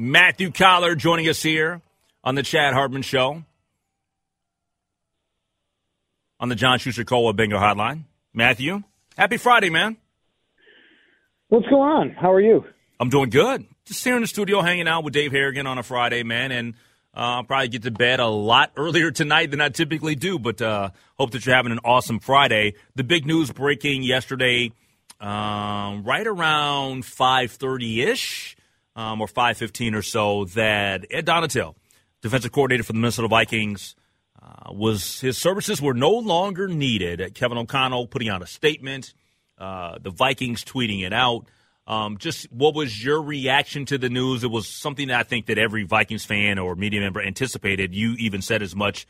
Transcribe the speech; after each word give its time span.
Matthew 0.00 0.52
Coller 0.52 0.94
joining 0.94 1.28
us 1.28 1.42
here 1.42 1.82
on 2.22 2.36
the 2.36 2.44
Chad 2.44 2.72
Hartman 2.72 3.02
Show 3.02 3.42
on 6.38 6.48
the 6.48 6.54
John 6.54 6.78
Schuster 6.78 7.02
Cola 7.02 7.32
Bingo 7.32 7.58
Hotline. 7.58 8.04
Matthew, 8.32 8.84
happy 9.16 9.38
Friday, 9.38 9.70
man. 9.70 9.96
What's 11.48 11.66
going 11.66 11.82
on? 11.82 12.10
How 12.10 12.30
are 12.30 12.40
you? 12.40 12.64
I'm 13.00 13.08
doing 13.08 13.28
good. 13.28 13.66
Just 13.86 14.04
here 14.04 14.14
in 14.14 14.22
the 14.22 14.28
studio 14.28 14.62
hanging 14.62 14.86
out 14.86 15.02
with 15.02 15.14
Dave 15.14 15.32
Harrigan 15.32 15.66
on 15.66 15.78
a 15.78 15.82
Friday, 15.82 16.22
man, 16.22 16.52
and 16.52 16.74
uh, 17.12 17.38
I'll 17.42 17.42
probably 17.42 17.66
get 17.66 17.82
to 17.82 17.90
bed 17.90 18.20
a 18.20 18.28
lot 18.28 18.70
earlier 18.76 19.10
tonight 19.10 19.50
than 19.50 19.60
I 19.60 19.68
typically 19.70 20.14
do, 20.14 20.38
but 20.38 20.62
uh, 20.62 20.90
hope 21.18 21.32
that 21.32 21.44
you're 21.44 21.56
having 21.56 21.72
an 21.72 21.80
awesome 21.84 22.20
Friday. 22.20 22.74
The 22.94 23.02
big 23.02 23.26
news 23.26 23.50
breaking 23.50 24.04
yesterday, 24.04 24.70
um, 25.20 26.04
right 26.04 26.24
around 26.24 27.02
5.30ish 27.02 28.54
um, 28.98 29.20
or 29.20 29.28
5.15 29.28 29.94
or 29.94 30.02
so, 30.02 30.44
that 30.46 31.06
Ed 31.08 31.24
Donatell, 31.24 31.76
defensive 32.20 32.50
coordinator 32.50 32.82
for 32.82 32.92
the 32.92 32.98
Minnesota 32.98 33.28
Vikings, 33.28 33.94
uh, 34.42 34.72
was 34.72 35.20
his 35.20 35.38
services 35.38 35.80
were 35.80 35.94
no 35.94 36.10
longer 36.10 36.66
needed. 36.66 37.32
Kevin 37.34 37.58
O'Connell 37.58 38.08
putting 38.08 38.28
out 38.28 38.42
a 38.42 38.46
statement, 38.46 39.14
uh, 39.56 39.98
the 40.02 40.10
Vikings 40.10 40.64
tweeting 40.64 41.06
it 41.06 41.12
out. 41.12 41.46
Um, 41.86 42.18
just 42.18 42.52
what 42.52 42.74
was 42.74 43.02
your 43.02 43.22
reaction 43.22 43.86
to 43.86 43.98
the 43.98 44.08
news? 44.08 44.42
It 44.42 44.50
was 44.50 44.66
something 44.66 45.08
that 45.08 45.20
I 45.20 45.22
think 45.22 45.46
that 45.46 45.58
every 45.58 45.84
Vikings 45.84 46.24
fan 46.24 46.58
or 46.58 46.74
media 46.74 47.00
member 47.00 47.22
anticipated. 47.22 47.94
You 47.94 48.14
even 48.18 48.42
said 48.42 48.62
as 48.62 48.74
much 48.74 49.06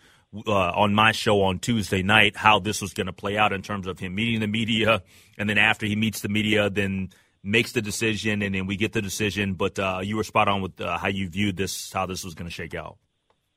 uh, 0.47 0.53
on 0.53 0.95
my 0.95 1.13
show 1.13 1.43
on 1.43 1.61
Tuesday 1.61 2.03
night 2.03 2.37
how 2.37 2.59
this 2.59 2.83
was 2.83 2.93
going 2.93 3.07
to 3.07 3.13
play 3.13 3.39
out 3.39 3.55
in 3.55 3.63
terms 3.63 3.87
of 3.87 3.99
him 3.99 4.15
meeting 4.15 4.41
the 4.41 4.47
media, 4.47 5.03
and 5.39 5.49
then 5.49 5.57
after 5.57 5.87
he 5.87 5.97
meets 5.97 6.21
the 6.21 6.29
media, 6.29 6.69
then 6.69 7.09
makes 7.43 7.73
the 7.73 7.83
decision, 7.83 8.43
and 8.43 8.55
then 8.55 8.67
we 8.67 8.77
get 8.77 8.93
the 8.93 9.03
decision. 9.03 9.55
But 9.55 9.79
uh, 9.79 10.01
you 10.03 10.17
were 10.17 10.25
spot 10.25 10.49
on 10.49 10.63
with 10.63 10.81
uh, 10.81 10.99
how 10.99 11.09
you 11.09 11.29
viewed 11.29 11.57
this, 11.57 11.93
how 11.93 12.07
this 12.07 12.25
was 12.25 12.35
going 12.35 12.49
to 12.49 12.55
shake 12.55 12.75
out. 12.75 12.99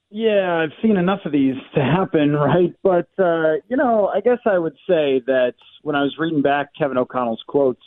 Yeah, 0.09 0.63
I've 0.63 0.73
seen 0.81 0.97
enough 0.97 1.21
of 1.25 1.31
these 1.31 1.55
to 1.75 1.81
happen, 1.81 2.33
right? 2.35 2.73
But 2.83 3.09
uh, 3.17 3.55
you 3.69 3.77
know, 3.77 4.07
I 4.07 4.21
guess 4.21 4.39
I 4.45 4.57
would 4.57 4.75
say 4.87 5.21
that 5.27 5.53
when 5.81 5.95
I 5.95 6.01
was 6.03 6.15
reading 6.19 6.41
back 6.41 6.69
Kevin 6.77 6.97
O'Connell's 6.97 7.43
quotes 7.47 7.81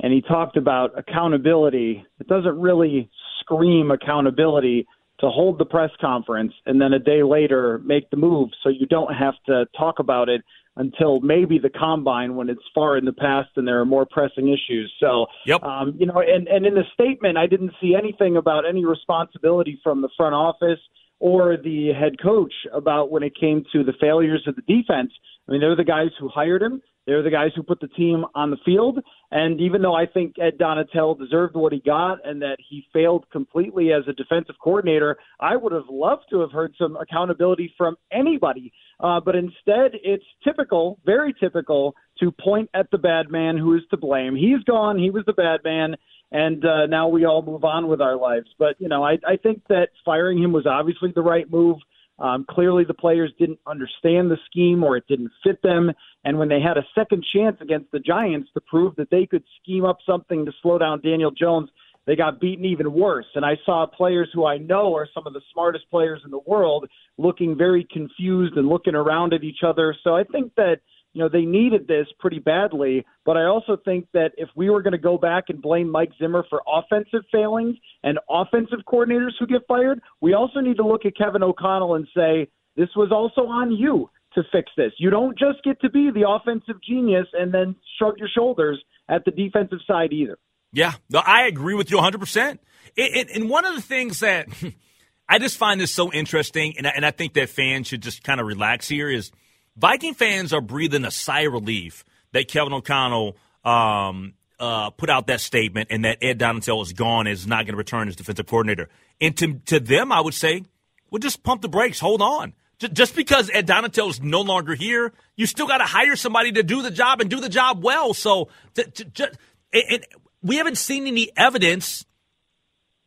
and 0.00 0.12
he 0.12 0.20
talked 0.20 0.56
about 0.56 0.98
accountability. 0.98 2.04
It 2.20 2.28
doesn't 2.28 2.58
really 2.58 3.10
scream 3.40 3.90
accountability 3.90 4.86
to 5.20 5.28
hold 5.28 5.58
the 5.58 5.64
press 5.64 5.90
conference 6.00 6.52
and 6.66 6.80
then 6.80 6.92
a 6.92 6.98
day 6.98 7.22
later 7.22 7.80
make 7.84 8.08
the 8.10 8.16
move 8.16 8.50
so 8.62 8.68
you 8.68 8.86
don't 8.86 9.12
have 9.12 9.34
to 9.46 9.66
talk 9.76 9.98
about 9.98 10.28
it 10.28 10.42
until 10.78 11.20
maybe 11.20 11.58
the 11.58 11.68
combine 11.68 12.36
when 12.36 12.48
it's 12.48 12.62
far 12.74 12.96
in 12.96 13.04
the 13.04 13.12
past 13.12 13.50
and 13.56 13.66
there 13.66 13.80
are 13.80 13.84
more 13.84 14.06
pressing 14.06 14.48
issues. 14.48 14.92
So, 15.00 15.26
yep. 15.44 15.62
um, 15.62 15.94
you 15.98 16.06
know, 16.06 16.22
and, 16.26 16.48
and 16.48 16.64
in 16.64 16.74
the 16.74 16.84
statement, 16.94 17.36
I 17.36 17.46
didn't 17.46 17.72
see 17.80 17.94
anything 17.98 18.36
about 18.36 18.66
any 18.66 18.84
responsibility 18.84 19.80
from 19.82 20.00
the 20.00 20.08
front 20.16 20.34
office 20.34 20.80
or 21.18 21.56
the 21.56 21.92
head 21.98 22.22
coach 22.22 22.52
about 22.72 23.10
when 23.10 23.24
it 23.24 23.32
came 23.38 23.64
to 23.72 23.82
the 23.82 23.92
failures 24.00 24.44
of 24.46 24.54
the 24.54 24.62
defense. 24.62 25.12
I 25.48 25.52
mean, 25.52 25.60
they're 25.60 25.76
the 25.76 25.84
guys 25.84 26.10
who 26.18 26.28
hired 26.28 26.62
him. 26.62 26.80
They're 27.08 27.22
the 27.22 27.30
guys 27.30 27.52
who 27.56 27.62
put 27.62 27.80
the 27.80 27.88
team 27.88 28.26
on 28.34 28.50
the 28.50 28.58
field. 28.66 28.98
And 29.30 29.58
even 29.62 29.80
though 29.80 29.94
I 29.94 30.04
think 30.04 30.34
Ed 30.38 30.58
Donatell 30.60 31.18
deserved 31.18 31.56
what 31.56 31.72
he 31.72 31.80
got 31.80 32.18
and 32.22 32.42
that 32.42 32.58
he 32.68 32.84
failed 32.92 33.24
completely 33.32 33.94
as 33.94 34.02
a 34.06 34.12
defensive 34.12 34.56
coordinator, 34.62 35.16
I 35.40 35.56
would 35.56 35.72
have 35.72 35.88
loved 35.88 36.24
to 36.28 36.40
have 36.40 36.52
heard 36.52 36.74
some 36.76 36.96
accountability 36.96 37.72
from 37.78 37.96
anybody. 38.12 38.74
Uh, 39.00 39.20
but 39.20 39.34
instead, 39.36 39.92
it's 40.04 40.24
typical, 40.44 40.98
very 41.06 41.32
typical, 41.40 41.94
to 42.20 42.30
point 42.30 42.68
at 42.74 42.90
the 42.90 42.98
bad 42.98 43.30
man 43.30 43.56
who 43.56 43.74
is 43.74 43.82
to 43.90 43.96
blame. 43.96 44.36
He's 44.36 44.62
gone. 44.64 44.98
He 44.98 45.08
was 45.08 45.24
the 45.24 45.32
bad 45.32 45.60
man. 45.64 45.96
And 46.30 46.62
uh, 46.62 46.84
now 46.88 47.08
we 47.08 47.24
all 47.24 47.40
move 47.40 47.64
on 47.64 47.88
with 47.88 48.02
our 48.02 48.16
lives. 48.16 48.48
But, 48.58 48.76
you 48.78 48.88
know, 48.88 49.02
I, 49.02 49.12
I 49.26 49.38
think 49.42 49.62
that 49.70 49.88
firing 50.04 50.42
him 50.42 50.52
was 50.52 50.66
obviously 50.66 51.10
the 51.14 51.22
right 51.22 51.50
move. 51.50 51.78
Um, 52.18 52.44
clearly, 52.48 52.84
the 52.84 52.94
players 52.94 53.32
didn't 53.38 53.60
understand 53.66 54.30
the 54.30 54.38
scheme 54.50 54.82
or 54.82 54.96
it 54.96 55.04
didn't 55.08 55.30
fit 55.44 55.62
them. 55.62 55.92
And 56.24 56.38
when 56.38 56.48
they 56.48 56.60
had 56.60 56.76
a 56.76 56.86
second 56.94 57.24
chance 57.32 57.56
against 57.60 57.90
the 57.92 58.00
Giants 58.00 58.48
to 58.54 58.60
prove 58.60 58.96
that 58.96 59.10
they 59.10 59.26
could 59.26 59.44
scheme 59.62 59.84
up 59.84 59.98
something 60.04 60.44
to 60.44 60.52
slow 60.62 60.78
down 60.78 61.00
Daniel 61.00 61.30
Jones, 61.30 61.70
they 62.06 62.16
got 62.16 62.40
beaten 62.40 62.64
even 62.64 62.92
worse. 62.92 63.26
And 63.34 63.44
I 63.44 63.56
saw 63.66 63.86
players 63.86 64.30
who 64.32 64.46
I 64.46 64.56
know 64.56 64.96
are 64.96 65.06
some 65.12 65.26
of 65.26 65.34
the 65.34 65.42
smartest 65.52 65.84
players 65.90 66.22
in 66.24 66.30
the 66.30 66.40
world 66.46 66.88
looking 67.18 67.56
very 67.56 67.86
confused 67.92 68.56
and 68.56 68.66
looking 68.66 68.94
around 68.94 69.34
at 69.34 69.44
each 69.44 69.62
other. 69.64 69.94
So 70.02 70.16
I 70.16 70.24
think 70.24 70.54
that 70.56 70.80
you 71.12 71.22
know, 71.22 71.28
they 71.28 71.42
needed 71.44 71.88
this 71.88 72.06
pretty 72.18 72.38
badly. 72.38 73.04
But 73.24 73.36
I 73.36 73.44
also 73.44 73.76
think 73.84 74.06
that 74.12 74.32
if 74.36 74.48
we 74.54 74.70
were 74.70 74.82
going 74.82 74.92
to 74.92 74.98
go 74.98 75.18
back 75.18 75.44
and 75.48 75.60
blame 75.60 75.90
Mike 75.90 76.10
Zimmer 76.18 76.44
for 76.48 76.62
offensive 76.66 77.24
failings 77.32 77.76
and 78.02 78.18
offensive 78.28 78.80
coordinators 78.86 79.32
who 79.38 79.46
get 79.46 79.62
fired, 79.66 80.00
we 80.20 80.34
also 80.34 80.60
need 80.60 80.76
to 80.76 80.86
look 80.86 81.04
at 81.06 81.16
Kevin 81.16 81.42
O'Connell 81.42 81.94
and 81.94 82.06
say, 82.14 82.48
this 82.76 82.88
was 82.94 83.10
also 83.10 83.48
on 83.48 83.72
you 83.72 84.10
to 84.34 84.42
fix 84.52 84.70
this. 84.76 84.92
You 84.98 85.10
don't 85.10 85.36
just 85.38 85.64
get 85.64 85.80
to 85.80 85.90
be 85.90 86.10
the 86.10 86.28
offensive 86.28 86.76
genius 86.86 87.26
and 87.32 87.52
then 87.52 87.74
shrug 87.98 88.18
your 88.18 88.28
shoulders 88.28 88.82
at 89.08 89.24
the 89.24 89.30
defensive 89.30 89.78
side 89.86 90.12
either. 90.12 90.38
Yeah, 90.72 90.92
no, 91.08 91.20
I 91.20 91.46
agree 91.46 91.74
with 91.74 91.90
you 91.90 91.96
100%. 91.96 92.58
and 92.96 93.48
one 93.48 93.64
of 93.64 93.74
the 93.74 93.80
things 93.80 94.20
that 94.20 94.48
I 95.28 95.38
just 95.38 95.56
find 95.56 95.80
this 95.80 95.92
so 95.92 96.12
interesting, 96.12 96.74
and 96.76 96.86
I, 96.86 96.90
and 96.94 97.06
I 97.06 97.10
think 97.10 97.32
that 97.34 97.48
fans 97.48 97.86
should 97.88 98.02
just 98.02 98.22
kind 98.22 98.40
of 98.40 98.46
relax 98.46 98.86
here, 98.86 99.10
is– 99.10 99.32
Viking 99.78 100.14
fans 100.14 100.52
are 100.52 100.60
breathing 100.60 101.04
a 101.04 101.10
sigh 101.10 101.42
of 101.42 101.52
relief 101.52 102.04
that 102.32 102.48
Kevin 102.48 102.72
O'Connell 102.72 103.36
um, 103.64 104.34
uh, 104.58 104.90
put 104.90 105.08
out 105.08 105.28
that 105.28 105.40
statement 105.40 105.88
and 105.90 106.04
that 106.04 106.18
Ed 106.20 106.38
Donatell 106.38 106.82
is 106.82 106.92
gone 106.92 107.26
and 107.26 107.32
is 107.32 107.46
not 107.46 107.64
going 107.64 107.74
to 107.74 107.78
return 107.78 108.08
as 108.08 108.16
defensive 108.16 108.46
coordinator. 108.46 108.88
And 109.20 109.36
to, 109.36 109.54
to 109.66 109.80
them, 109.80 110.10
I 110.10 110.20
would 110.20 110.34
say, 110.34 110.64
well, 111.10 111.20
just 111.20 111.42
pump 111.42 111.62
the 111.62 111.68
brakes. 111.68 112.00
Hold 112.00 112.22
on. 112.22 112.54
Just 112.78 113.16
because 113.16 113.50
Ed 113.52 113.66
Donatell 113.66 114.10
is 114.10 114.20
no 114.20 114.40
longer 114.40 114.74
here, 114.74 115.12
you 115.36 115.46
still 115.46 115.66
got 115.66 115.78
to 115.78 115.84
hire 115.84 116.14
somebody 116.14 116.52
to 116.52 116.62
do 116.62 116.82
the 116.82 116.92
job 116.92 117.20
and 117.20 117.28
do 117.28 117.40
the 117.40 117.48
job 117.48 117.82
well. 117.82 118.14
So, 118.14 118.48
to, 118.74 119.32
and 119.72 120.06
we 120.42 120.56
haven't 120.56 120.78
seen 120.78 121.06
any 121.06 121.30
evidence 121.36 122.04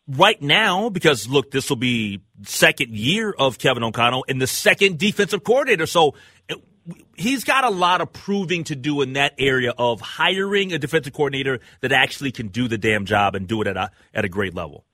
right 0.08 0.42
now 0.42 0.90
because 0.90 1.28
look, 1.30 1.52
this 1.52 1.70
will 1.70 1.78
be 1.78 2.22
second 2.44 2.96
year 2.96 3.32
of 3.32 3.58
Kevin 3.58 3.84
O'Connell 3.84 4.26
and 4.28 4.42
the 4.42 4.48
second 4.48 4.98
defensive 4.98 5.44
coordinator. 5.44 5.86
So 5.86 6.16
he's 7.16 7.44
got 7.44 7.64
a 7.64 7.70
lot 7.70 8.02
of 8.02 8.12
proving 8.12 8.64
to 8.66 8.76
do 8.76 9.02
in 9.02 9.14
that 9.14 9.34
area 9.38 9.74
of 9.78 10.02
hiring 10.02 10.74
a 10.74 10.80
defensive 10.80 11.14
coordinator 11.14 11.60
that 11.82 11.92
actually 11.92 12.32
can 12.32 12.48
do 12.48 12.68
the 12.68 12.78
damn 12.78 13.06
job 13.06 13.36
and 13.36 13.48
do 13.48 13.62
it 13.62 13.68
at 13.68 13.78
a 13.78 13.92
at 14.14 14.26
a 14.26 14.30
great 14.30 14.54
level. 14.54 14.86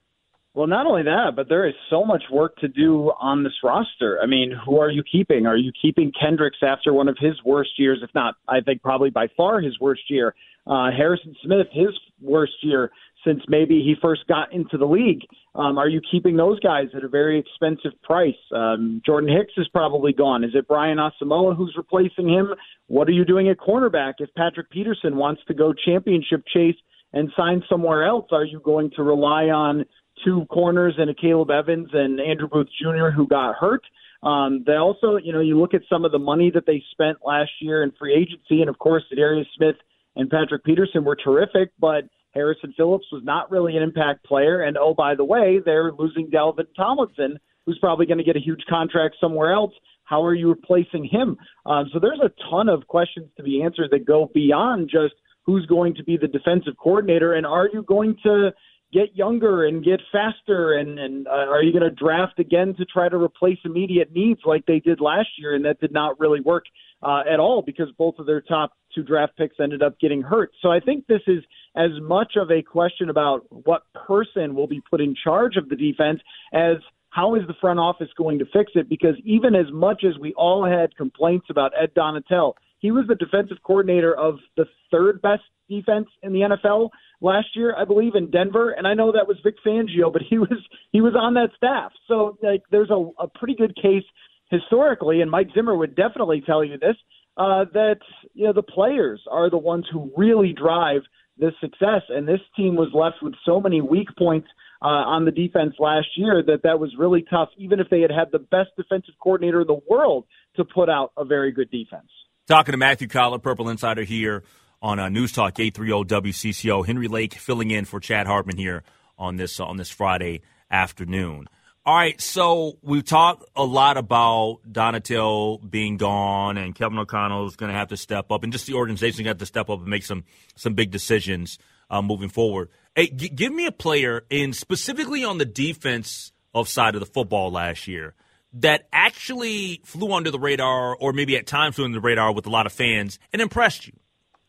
Well, 0.53 0.65
not 0.65 0.87
only 0.87 1.03
that, 1.03 1.33
but 1.35 1.49
there 1.49 1.67
is 1.67 1.75
so 1.87 2.03
much 2.03 2.23
work 2.31 2.55
to 2.57 2.67
do 2.67 3.11
on 3.19 3.43
this 3.43 3.53
roster. 3.63 4.19
I 4.19 4.25
mean, 4.25 4.51
who 4.65 4.79
are 4.79 4.89
you 4.89 5.03
keeping? 5.03 5.45
Are 5.45 5.55
you 5.55 5.71
keeping 5.79 6.11
Kendricks 6.19 6.57
after 6.63 6.91
one 6.93 7.07
of 7.07 7.15
his 7.19 7.35
worst 7.45 7.77
years, 7.77 7.99
if 8.01 8.09
not, 8.15 8.33
I 8.47 8.61
think 8.61 8.81
probably 8.81 9.11
by 9.11 9.27
far 9.37 9.61
his 9.61 9.79
worst 9.79 10.09
year? 10.09 10.33
Uh, 10.65 10.89
Harrison 10.89 11.35
Smith, 11.43 11.67
his 11.71 11.89
worst 12.19 12.53
year 12.63 12.89
since 13.27 13.41
maybe 13.49 13.81
he 13.83 13.95
first 14.01 14.25
got 14.27 14.53
into 14.53 14.77
the 14.77 14.85
league. 14.85 15.21
Um, 15.53 15.77
are 15.77 15.89
you 15.89 15.99
keeping 16.09 16.37
those 16.37 16.59
guys 16.61 16.87
at 16.95 17.03
a 17.03 17.09
very 17.09 17.37
expensive 17.39 17.99
price? 18.03 18.35
Um, 18.55 19.01
Jordan 19.05 19.29
Hicks 19.29 19.53
is 19.57 19.67
probably 19.67 20.13
gone. 20.13 20.43
Is 20.43 20.51
it 20.53 20.67
Brian 20.67 20.97
Asamoah 20.97 21.57
who's 21.57 21.73
replacing 21.75 22.29
him? 22.29 22.53
What 22.87 23.09
are 23.09 23.13
you 23.13 23.25
doing 23.25 23.49
at 23.49 23.57
cornerback 23.57 24.15
if 24.19 24.29
Patrick 24.35 24.69
Peterson 24.69 25.17
wants 25.17 25.41
to 25.47 25.53
go 25.53 25.73
championship 25.73 26.43
chase 26.53 26.75
and 27.11 27.29
sign 27.35 27.63
somewhere 27.69 28.05
else? 28.05 28.27
Are 28.31 28.45
you 28.45 28.61
going 28.61 28.91
to 28.95 29.03
rely 29.03 29.45
on 29.45 29.85
two 30.23 30.45
corners 30.49 30.95
and 30.97 31.15
Akayleb 31.15 31.51
Evans 31.51 31.89
and 31.93 32.19
Andrew 32.19 32.47
Booth 32.47 32.67
Jr. 32.81 33.09
who 33.15 33.27
got 33.27 33.55
hurt. 33.55 33.81
Um, 34.23 34.63
they 34.65 34.73
also, 34.73 35.17
you 35.17 35.31
know, 35.31 35.41
you 35.41 35.59
look 35.59 35.73
at 35.73 35.81
some 35.89 36.05
of 36.05 36.11
the 36.11 36.19
money 36.19 36.51
that 36.53 36.65
they 36.65 36.83
spent 36.91 37.17
last 37.25 37.51
year 37.61 37.83
in 37.83 37.91
free 37.99 38.15
agency, 38.15 38.61
and 38.61 38.69
of 38.69 38.79
course, 38.79 39.03
Darius 39.15 39.47
Smith 39.55 39.75
and 40.15 40.29
Patrick 40.29 40.63
Peterson 40.63 41.03
were 41.03 41.15
terrific, 41.15 41.71
but 41.79 42.05
Harrison 42.37 42.73
Phillips 42.77 43.05
was 43.11 43.23
not 43.23 43.51
really 43.51 43.75
an 43.75 43.83
impact 43.83 44.23
player. 44.25 44.61
And 44.61 44.77
oh, 44.77 44.93
by 44.93 45.15
the 45.15 45.25
way, 45.25 45.59
they're 45.63 45.91
losing 45.91 46.29
Dalvin 46.29 46.67
Tomlinson, 46.75 47.39
who's 47.65 47.79
probably 47.79 48.05
going 48.05 48.19
to 48.19 48.23
get 48.23 48.35
a 48.35 48.39
huge 48.39 48.63
contract 48.69 49.15
somewhere 49.19 49.51
else. 49.51 49.73
How 50.03 50.23
are 50.23 50.33
you 50.33 50.49
replacing 50.49 51.03
him? 51.03 51.37
Um, 51.65 51.89
so 51.91 51.99
there's 51.99 52.21
a 52.23 52.31
ton 52.49 52.69
of 52.69 52.87
questions 52.87 53.27
to 53.35 53.43
be 53.43 53.61
answered 53.61 53.89
that 53.91 54.05
go 54.05 54.31
beyond 54.33 54.89
just 54.89 55.15
who's 55.45 55.65
going 55.65 55.95
to 55.95 56.03
be 56.03 56.17
the 56.17 56.27
defensive 56.27 56.73
coordinator 56.77 57.33
and 57.33 57.45
are 57.45 57.69
you 57.71 57.83
going 57.83 58.15
to 58.23 58.51
get 58.93 59.15
younger 59.15 59.65
and 59.65 59.83
get 59.83 59.99
faster 60.11 60.73
and 60.73 60.97
and 60.99 61.27
uh, 61.27 61.31
are 61.31 61.61
you 61.61 61.71
going 61.71 61.83
to 61.83 61.95
draft 61.95 62.39
again 62.39 62.73
to 62.77 62.85
try 62.85 63.09
to 63.09 63.17
replace 63.17 63.57
immediate 63.65 64.11
needs 64.13 64.41
like 64.45 64.65
they 64.65 64.79
did 64.79 65.01
last 65.01 65.29
year? 65.37 65.55
And 65.55 65.65
that 65.65 65.79
did 65.79 65.91
not 65.91 66.19
really 66.19 66.41
work 66.41 66.65
uh, 67.03 67.23
at 67.31 67.39
all 67.39 67.61
because 67.61 67.87
both 67.97 68.15
of 68.19 68.25
their 68.25 68.41
top 68.41 68.73
two 68.95 69.03
draft 69.03 69.37
picks 69.37 69.55
ended 69.59 69.83
up 69.83 69.99
getting 69.99 70.21
hurt. 70.21 70.51
So 70.61 70.71
i 70.71 70.79
think 70.79 71.05
this 71.07 71.21
is 71.27 71.43
as 71.75 71.91
much 72.01 72.33
of 72.35 72.49
a 72.49 72.61
question 72.63 73.09
about 73.09 73.45
what 73.49 73.83
person 73.93 74.55
will 74.55 74.67
be 74.67 74.81
put 74.89 75.01
in 75.01 75.15
charge 75.21 75.57
of 75.57 75.69
the 75.69 75.75
defense 75.75 76.19
as 76.53 76.77
how 77.09 77.35
is 77.35 77.41
the 77.47 77.55
front 77.59 77.79
office 77.79 78.09
going 78.17 78.39
to 78.39 78.45
fix 78.45 78.71
it? 78.75 78.89
Because 78.89 79.15
even 79.23 79.55
as 79.55 79.65
much 79.71 80.03
as 80.03 80.19
we 80.19 80.33
all 80.33 80.65
had 80.65 80.95
complaints 80.95 81.47
about 81.49 81.71
Ed 81.79 81.91
Donatell 81.95 82.53
he 82.79 82.91
was 82.91 83.05
the 83.07 83.15
defensive 83.15 83.57
coordinator 83.63 84.15
of 84.15 84.35
the 84.55 84.65
third 84.91 85.21
best 85.21 85.43
defense 85.69 86.07
in 86.23 86.33
the 86.33 86.39
NFL 86.39 86.89
last 87.21 87.47
year, 87.55 87.75
I 87.75 87.85
believe, 87.85 88.15
in 88.15 88.31
Denver. 88.31 88.71
And 88.71 88.87
I 88.87 88.93
know 88.93 89.11
that 89.11 89.27
was 89.27 89.37
Vic 89.43 89.55
Fangio, 89.65 90.11
but 90.11 90.21
he 90.29 90.37
was 90.37 90.59
he 90.91 91.01
was 91.01 91.13
on 91.15 91.33
that 91.35 91.49
staff. 91.57 91.91
So 92.07 92.37
like, 92.41 92.63
there's 92.71 92.89
a, 92.89 93.09
a 93.19 93.27
pretty 93.27 93.55
good 93.55 93.75
case 93.75 94.03
historically, 94.49 95.21
and 95.21 95.29
Mike 95.29 95.49
Zimmer 95.53 95.75
would 95.75 95.95
definitely 95.95 96.41
tell 96.45 96.63
you 96.63 96.77
this 96.77 96.95
uh, 97.37 97.65
that 97.73 97.99
you 98.33 98.45
know 98.45 98.53
the 98.53 98.63
players 98.63 99.21
are 99.29 99.49
the 99.49 99.57
ones 99.57 99.85
who 99.91 100.11
really 100.15 100.53
drive 100.53 101.01
this 101.39 101.53
success. 101.61 102.01
And 102.09 102.27
this 102.27 102.39
team 102.55 102.75
was 102.75 102.89
left 102.93 103.17
with 103.21 103.33
so 103.45 103.61
many 103.61 103.81
weak 103.81 104.07
points 104.17 104.47
uh, 104.81 104.85
on 104.85 105.25
the 105.25 105.31
defense 105.31 105.75
last 105.79 106.07
year 106.15 106.43
that 106.45 106.63
that 106.63 106.79
was 106.79 106.93
really 106.97 107.23
tough, 107.29 107.49
even 107.57 107.79
if 107.79 107.89
they 107.89 108.01
had 108.01 108.11
had 108.11 108.31
the 108.31 108.39
best 108.39 108.69
defensive 108.75 109.15
coordinator 109.21 109.61
in 109.61 109.67
the 109.67 109.79
world 109.89 110.25
to 110.55 110.65
put 110.65 110.89
out 110.89 111.11
a 111.17 111.25
very 111.25 111.51
good 111.51 111.69
defense. 111.71 112.09
Talking 112.47 112.71
to 112.71 112.77
Matthew 112.77 113.09
Coller, 113.09 113.39
Purple 113.39 113.67
Insider 113.67 114.03
here 114.03 114.41
on 114.81 114.99
uh, 114.99 115.09
News 115.09 115.33
Talk 115.33 115.59
830 115.59 116.31
WCCO. 116.31 116.85
Henry 116.85 117.09
Lake 117.09 117.33
filling 117.33 117.71
in 117.71 117.83
for 117.83 117.99
Chad 117.99 118.25
Hartman 118.25 118.55
here 118.55 118.83
on 119.17 119.35
this 119.35 119.59
uh, 119.59 119.65
on 119.65 119.75
this 119.75 119.89
Friday 119.89 120.39
afternoon. 120.71 121.49
All 121.85 121.93
right, 121.93 122.21
so 122.21 122.77
we've 122.81 123.03
talked 123.03 123.43
a 123.53 123.65
lot 123.65 123.97
about 123.97 124.59
Donatell 124.65 125.69
being 125.69 125.97
gone, 125.97 126.55
and 126.55 126.73
Kevin 126.73 126.97
O'Connell 126.99 127.47
is 127.47 127.57
going 127.57 127.69
to 127.69 127.77
have 127.77 127.89
to 127.89 127.97
step 127.97 128.31
up, 128.31 128.43
and 128.43 128.53
just 128.53 128.65
the 128.65 128.75
organization 128.75 129.25
got 129.25 129.39
to 129.39 129.45
step 129.45 129.69
up 129.69 129.79
and 129.79 129.89
make 129.89 130.05
some 130.05 130.23
some 130.55 130.73
big 130.73 130.89
decisions 130.89 131.59
uh, 131.89 132.01
moving 132.01 132.29
forward. 132.29 132.69
Hey, 132.95 133.07
g- 133.07 133.27
give 133.27 133.51
me 133.51 133.65
a 133.65 133.73
player 133.73 134.23
in 134.29 134.53
specifically 134.53 135.25
on 135.25 135.37
the 135.37 135.43
defense 135.43 136.31
of 136.53 136.69
side 136.69 136.95
of 136.95 137.01
the 137.01 137.07
football 137.07 137.51
last 137.51 137.89
year 137.89 138.15
that 138.53 138.87
actually 138.91 139.81
flew 139.83 140.13
under 140.13 140.31
the 140.31 140.39
radar, 140.39 140.95
or 140.95 141.13
maybe 141.13 141.37
at 141.37 141.47
times 141.47 141.75
flew 141.75 141.85
under 141.85 141.97
the 141.97 142.01
radar 142.01 142.33
with 142.33 142.45
a 142.47 142.49
lot 142.49 142.65
of 142.65 142.71
fans 142.71 143.19
and 143.33 143.41
impressed 143.41 143.87
you? 143.87 143.93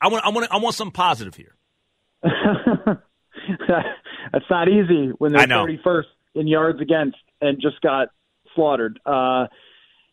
I 0.00 0.08
want, 0.08 0.24
I 0.24 0.28
want, 0.30 0.52
I 0.52 0.58
want 0.58 0.74
some 0.74 0.90
positive 0.90 1.34
here. 1.34 1.54
That's 4.32 4.44
not 4.50 4.68
easy 4.68 5.12
when 5.18 5.32
they're 5.32 5.46
31st 5.46 6.04
in 6.34 6.46
yards 6.46 6.80
against 6.80 7.16
and 7.40 7.60
just 7.60 7.80
got 7.80 8.08
slaughtered. 8.54 9.00
Uh, 9.04 9.46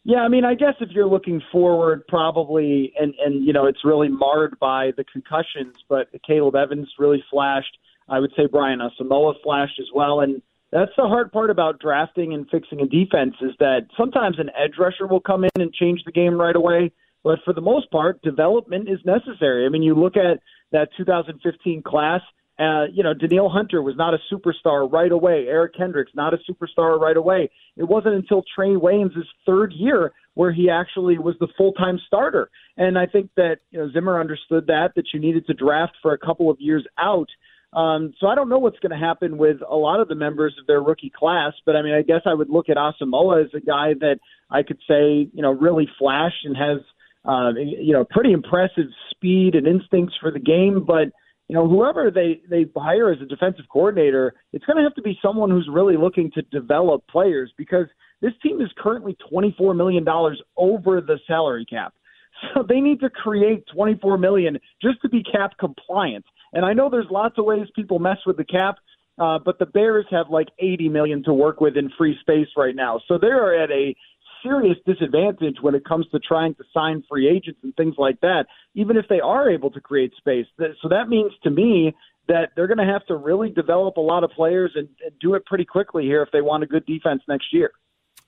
yeah, 0.03 0.19
I 0.19 0.27
mean, 0.27 0.45
I 0.45 0.53
guess 0.53 0.75
if 0.81 0.89
you're 0.91 1.07
looking 1.07 1.41
forward, 1.51 2.05
probably, 2.07 2.93
and 2.99 3.15
and 3.17 3.43
you 3.43 3.53
know, 3.53 3.65
it's 3.65 3.83
really 3.83 4.07
marred 4.07 4.57
by 4.59 4.91
the 4.95 5.03
concussions. 5.03 5.75
But 5.89 6.09
Akayleb 6.13 6.55
Evans 6.55 6.87
really 6.99 7.23
flashed. 7.31 7.77
I 8.07 8.19
would 8.19 8.31
say 8.37 8.45
Brian 8.45 8.79
Asamoah 8.79 9.33
flashed 9.41 9.79
as 9.79 9.87
well, 9.93 10.19
and 10.19 10.43
that's 10.75 10.92
the 10.98 11.07
hard 11.07 11.31
part 11.31 11.50
about 11.50 11.80
drafting 11.80 12.33
and 12.33 12.45
fixing 12.50 12.81
a 12.81 12.86
defense 12.86 13.36
is 13.42 13.51
that 13.60 13.88
sometimes 13.98 14.39
an 14.39 14.50
edge 14.62 14.74
rusher 14.77 15.07
will 15.07 15.22
come 15.22 15.45
in 15.45 15.50
and 15.56 15.74
change 15.74 16.01
the 16.06 16.12
game 16.12 16.33
right 16.33 16.56
away. 16.56 16.92
But 17.24 17.39
for 17.45 17.54
the 17.54 17.62
most 17.62 17.89
part, 17.92 18.22
development 18.22 18.89
is 18.89 19.00
necessary. 19.06 19.66
I 19.66 19.69
mean, 19.69 19.83
you 19.83 19.95
look 19.95 20.18
at 20.18 20.42
that 20.74 20.89
2015 20.98 21.81
class. 21.81 22.19
Uh, 22.60 22.86
you 22.92 23.04
know, 23.04 23.13
Danielle 23.13 23.48
Hunter 23.48 23.81
was 23.81 23.95
not 23.95 24.13
a 24.13 24.18
superstar 24.31 24.92
right 24.92 25.13
away. 25.13 25.45
Eric 25.48 25.75
Kendricks 25.77 26.12
not 26.13 26.33
a 26.33 26.38
superstar 26.50 27.00
right 27.00 27.18
away. 27.18 27.50
It 27.78 27.86
wasn't 27.86 28.16
until 28.16 28.44
Trae 28.57 28.78
Waynes' 28.78 29.24
third 29.45 29.71
year 29.74 30.12
where 30.33 30.51
he 30.51 30.69
actually 30.69 31.18
was 31.18 31.36
the 31.39 31.48
full-time 31.57 32.00
starter. 32.06 32.50
And 32.75 32.98
I 32.98 33.06
think 33.06 33.30
that 33.38 33.60
you 33.71 33.80
know 33.80 33.89
Zimmer 33.92 34.19
understood 34.19 34.68
that 34.68 34.92
that 34.98 35.06
you 35.13 35.21
needed 35.21 35.48
to 35.48 35.54
draft 35.54 35.94
for 36.01 36.12
a 36.13 36.18
couple 36.18 36.50
of 36.50 36.57
years 36.60 36.86
out 36.98 37.30
um, 37.75 38.13
so 38.19 38.27
I 38.27 38.36
don't 38.36 38.48
know 38.48 38.57
what's 38.57 38.80
going 38.80 38.98
to 38.98 39.06
happen 39.06 39.38
with 39.38 39.57
a 39.69 39.75
lot 39.75 40.00
of 40.00 40.07
the 40.07 40.16
members 40.16 40.56
of 40.60 40.66
their 40.66 40.81
rookie 40.81 41.12
class, 41.16 41.51
but 41.66 41.75
I 41.75 41.81
mean, 41.81 41.94
I 41.94 42.04
guess 42.04 42.22
I 42.25 42.33
would 42.33 42.50
look 42.50 42.69
at 42.69 42.77
Asamoah 42.77 43.44
as 43.44 43.51
a 43.54 43.60
guy 43.60 43.94
that 44.00 44.19
I 44.50 44.63
could 44.63 44.80
say, 44.88 45.30
you 45.33 45.42
know, 45.42 45.51
really 45.51 45.89
flashed 46.00 46.45
and 46.45 46.56
has, 46.56 46.77
uh, 47.25 47.51
you 47.57 47.92
know, 47.92 48.06
pretty 48.10 48.31
impressive 48.31 48.86
speed 49.12 49.56
and 49.56 49.68
instincts 49.68 50.16
for 50.22 50.31
the 50.31 50.39
game. 50.39 50.86
But 50.88 51.12
you 51.50 51.56
know, 51.56 51.68
whoever 51.68 52.10
they 52.10 52.42
they 52.50 52.66
hire 52.77 53.12
as 53.12 53.22
a 53.22 53.25
defensive 53.25 53.66
coordinator, 53.69 54.33
it's 54.54 54.66
going 54.66 54.78
to 54.78 54.83
have 54.83 54.95
to 54.95 55.01
be 55.01 55.19
someone 55.21 55.51
who's 55.51 55.69
really 55.71 55.98
looking 55.98 56.31
to 56.31 56.42
develop 56.44 57.06
players 57.07 57.51
because 57.57 57.88
this 58.21 58.33
team 58.42 58.62
is 58.62 58.69
currently 58.78 59.18
twenty 59.30 59.54
four 59.57 59.74
million 59.74 60.06
dollars 60.06 60.42
over 60.56 61.01
the 61.01 61.19
salary 61.28 61.66
cap. 61.69 61.94
So 62.54 62.63
they 62.68 62.81
need 62.81 63.00
to 63.00 63.10
create 63.10 63.63
24 63.74 64.18
million 64.18 64.60
just 64.81 65.01
to 65.04 65.10
be 65.10 65.24
cap 65.24 65.51
compliant. 65.57 66.25
And 66.56 66.66
I 66.66 66.74
know 66.74 66.90
there's 66.90 67.12
lots 67.12 67.38
of 67.38 67.46
ways 67.46 67.68
people 67.75 68.00
mess 68.00 68.18
with 68.25 68.38
the 68.38 68.46
cap, 68.46 68.78
uh, 69.19 69.40
but 69.44 69.60
the 69.60 69.66
Bears 69.66 70.06
have 70.10 70.28
like 70.30 70.48
80 70.57 70.90
million 70.90 71.24
to 71.25 71.34
work 71.34 71.62
with 71.62 71.78
in 71.78 71.92
free 71.98 72.18
space 72.22 72.48
right 72.57 72.75
now. 72.75 73.00
So 73.07 73.18
they 73.19 73.28
are 73.28 73.54
at 73.54 73.69
a 73.69 73.94
serious 74.42 74.78
disadvantage 74.86 75.57
when 75.62 75.75
it 75.75 75.84
comes 75.86 76.07
to 76.12 76.19
trying 76.19 76.56
to 76.56 76.63
sign 76.74 77.04
free 77.10 77.28
agents 77.28 77.60
and 77.63 77.75
things 77.75 77.96
like 77.98 78.22
that, 78.22 78.46
even 78.74 78.96
if 78.96 79.06
they 79.10 79.19
are 79.19 79.50
able 79.50 79.69
to 79.72 79.81
create 79.81 80.13
space. 80.18 80.46
So 80.57 80.90
that 80.90 81.10
means 81.10 81.31
to 81.44 81.50
me 81.50 81.94
that 82.28 82.52
they're 82.56 82.68
going 82.68 82.86
to 82.86 82.92
have 82.92 83.06
to 83.07 83.16
really 83.16 83.50
develop 83.50 83.98
a 83.98 84.02
lot 84.02 84.24
of 84.24 84.31
players 84.31 84.72
and, 84.75 84.88
and 85.04 85.12
do 85.19 85.34
it 85.34 85.46
pretty 85.46 85.66
quickly 85.66 86.04
here 86.04 86.22
if 86.22 86.30
they 86.31 86.42
want 86.42 86.63
a 86.63 86.68
good 86.68 86.86
defense 86.86 87.22
next 87.28 87.47
year. 87.52 87.71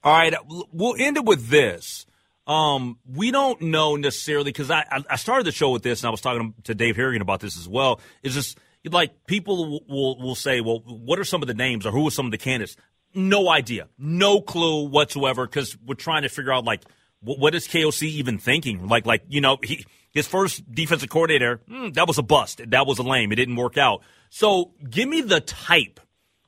All 0.03 0.13
right, 0.13 0.33
we'll 0.71 0.95
end 0.99 1.17
it 1.17 1.25
with 1.25 1.47
this. 1.47 2.05
Um, 2.47 2.97
we 3.05 3.31
don't 3.31 3.61
know 3.61 3.97
necessarily 3.97 4.51
because 4.51 4.71
I, 4.71 4.85
I 5.09 5.17
started 5.17 5.45
the 5.45 5.51
show 5.51 5.69
with 5.69 5.83
this 5.83 6.01
and 6.01 6.07
I 6.07 6.11
was 6.11 6.21
talking 6.21 6.53
to 6.63 6.73
Dave 6.73 6.95
Harrigan 6.95 7.21
about 7.21 7.41
this 7.41 7.57
as 7.57 7.67
well. 7.67 7.99
Is 8.23 8.33
just 8.33 8.57
like 8.89 9.25
people 9.27 9.83
will 9.87 10.17
will 10.17 10.35
say, 10.35 10.61
well, 10.61 10.79
what 10.79 11.19
are 11.19 11.25
some 11.25 11.41
of 11.41 11.47
the 11.47 11.53
names 11.53 11.85
or 11.85 11.91
who 11.91 12.07
are 12.07 12.11
some 12.11 12.25
of 12.25 12.31
the 12.31 12.37
candidates? 12.37 12.77
No 13.13 13.49
idea, 13.49 13.89
no 13.97 14.39
clue 14.39 14.87
whatsoever 14.87 15.45
because 15.45 15.77
we're 15.85 15.95
trying 15.95 16.21
to 16.21 16.29
figure 16.29 16.53
out 16.53 16.63
like 16.63 16.83
what, 17.19 17.55
is 17.55 17.67
KOC 17.67 18.03
even 18.03 18.37
thinking? 18.37 18.87
Like 18.87 19.05
like 19.05 19.23
you 19.27 19.41
know 19.41 19.57
he 19.61 19.85
his 20.11 20.27
first 20.27 20.69
defensive 20.71 21.09
coordinator 21.09 21.59
mm, 21.69 21.93
that 21.95 22.07
was 22.07 22.17
a 22.17 22.23
bust, 22.23 22.61
that 22.65 22.87
was 22.87 22.97
a 22.99 23.03
lame, 23.03 23.31
it 23.31 23.35
didn't 23.35 23.55
work 23.57 23.77
out. 23.77 24.03
So 24.29 24.71
give 24.89 25.09
me 25.09 25.21
the 25.21 25.41
type, 25.41 25.99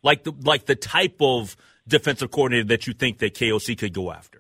like 0.02 0.24
the 0.24 0.34
like 0.44 0.66
the 0.66 0.76
type 0.76 1.18
of 1.20 1.58
defensive 1.88 2.32
coordinator 2.32 2.68
that 2.70 2.88
you 2.88 2.94
think 2.94 3.18
that 3.20 3.34
KOC 3.34 3.78
could 3.78 3.94
go 3.94 4.12
after. 4.12 4.39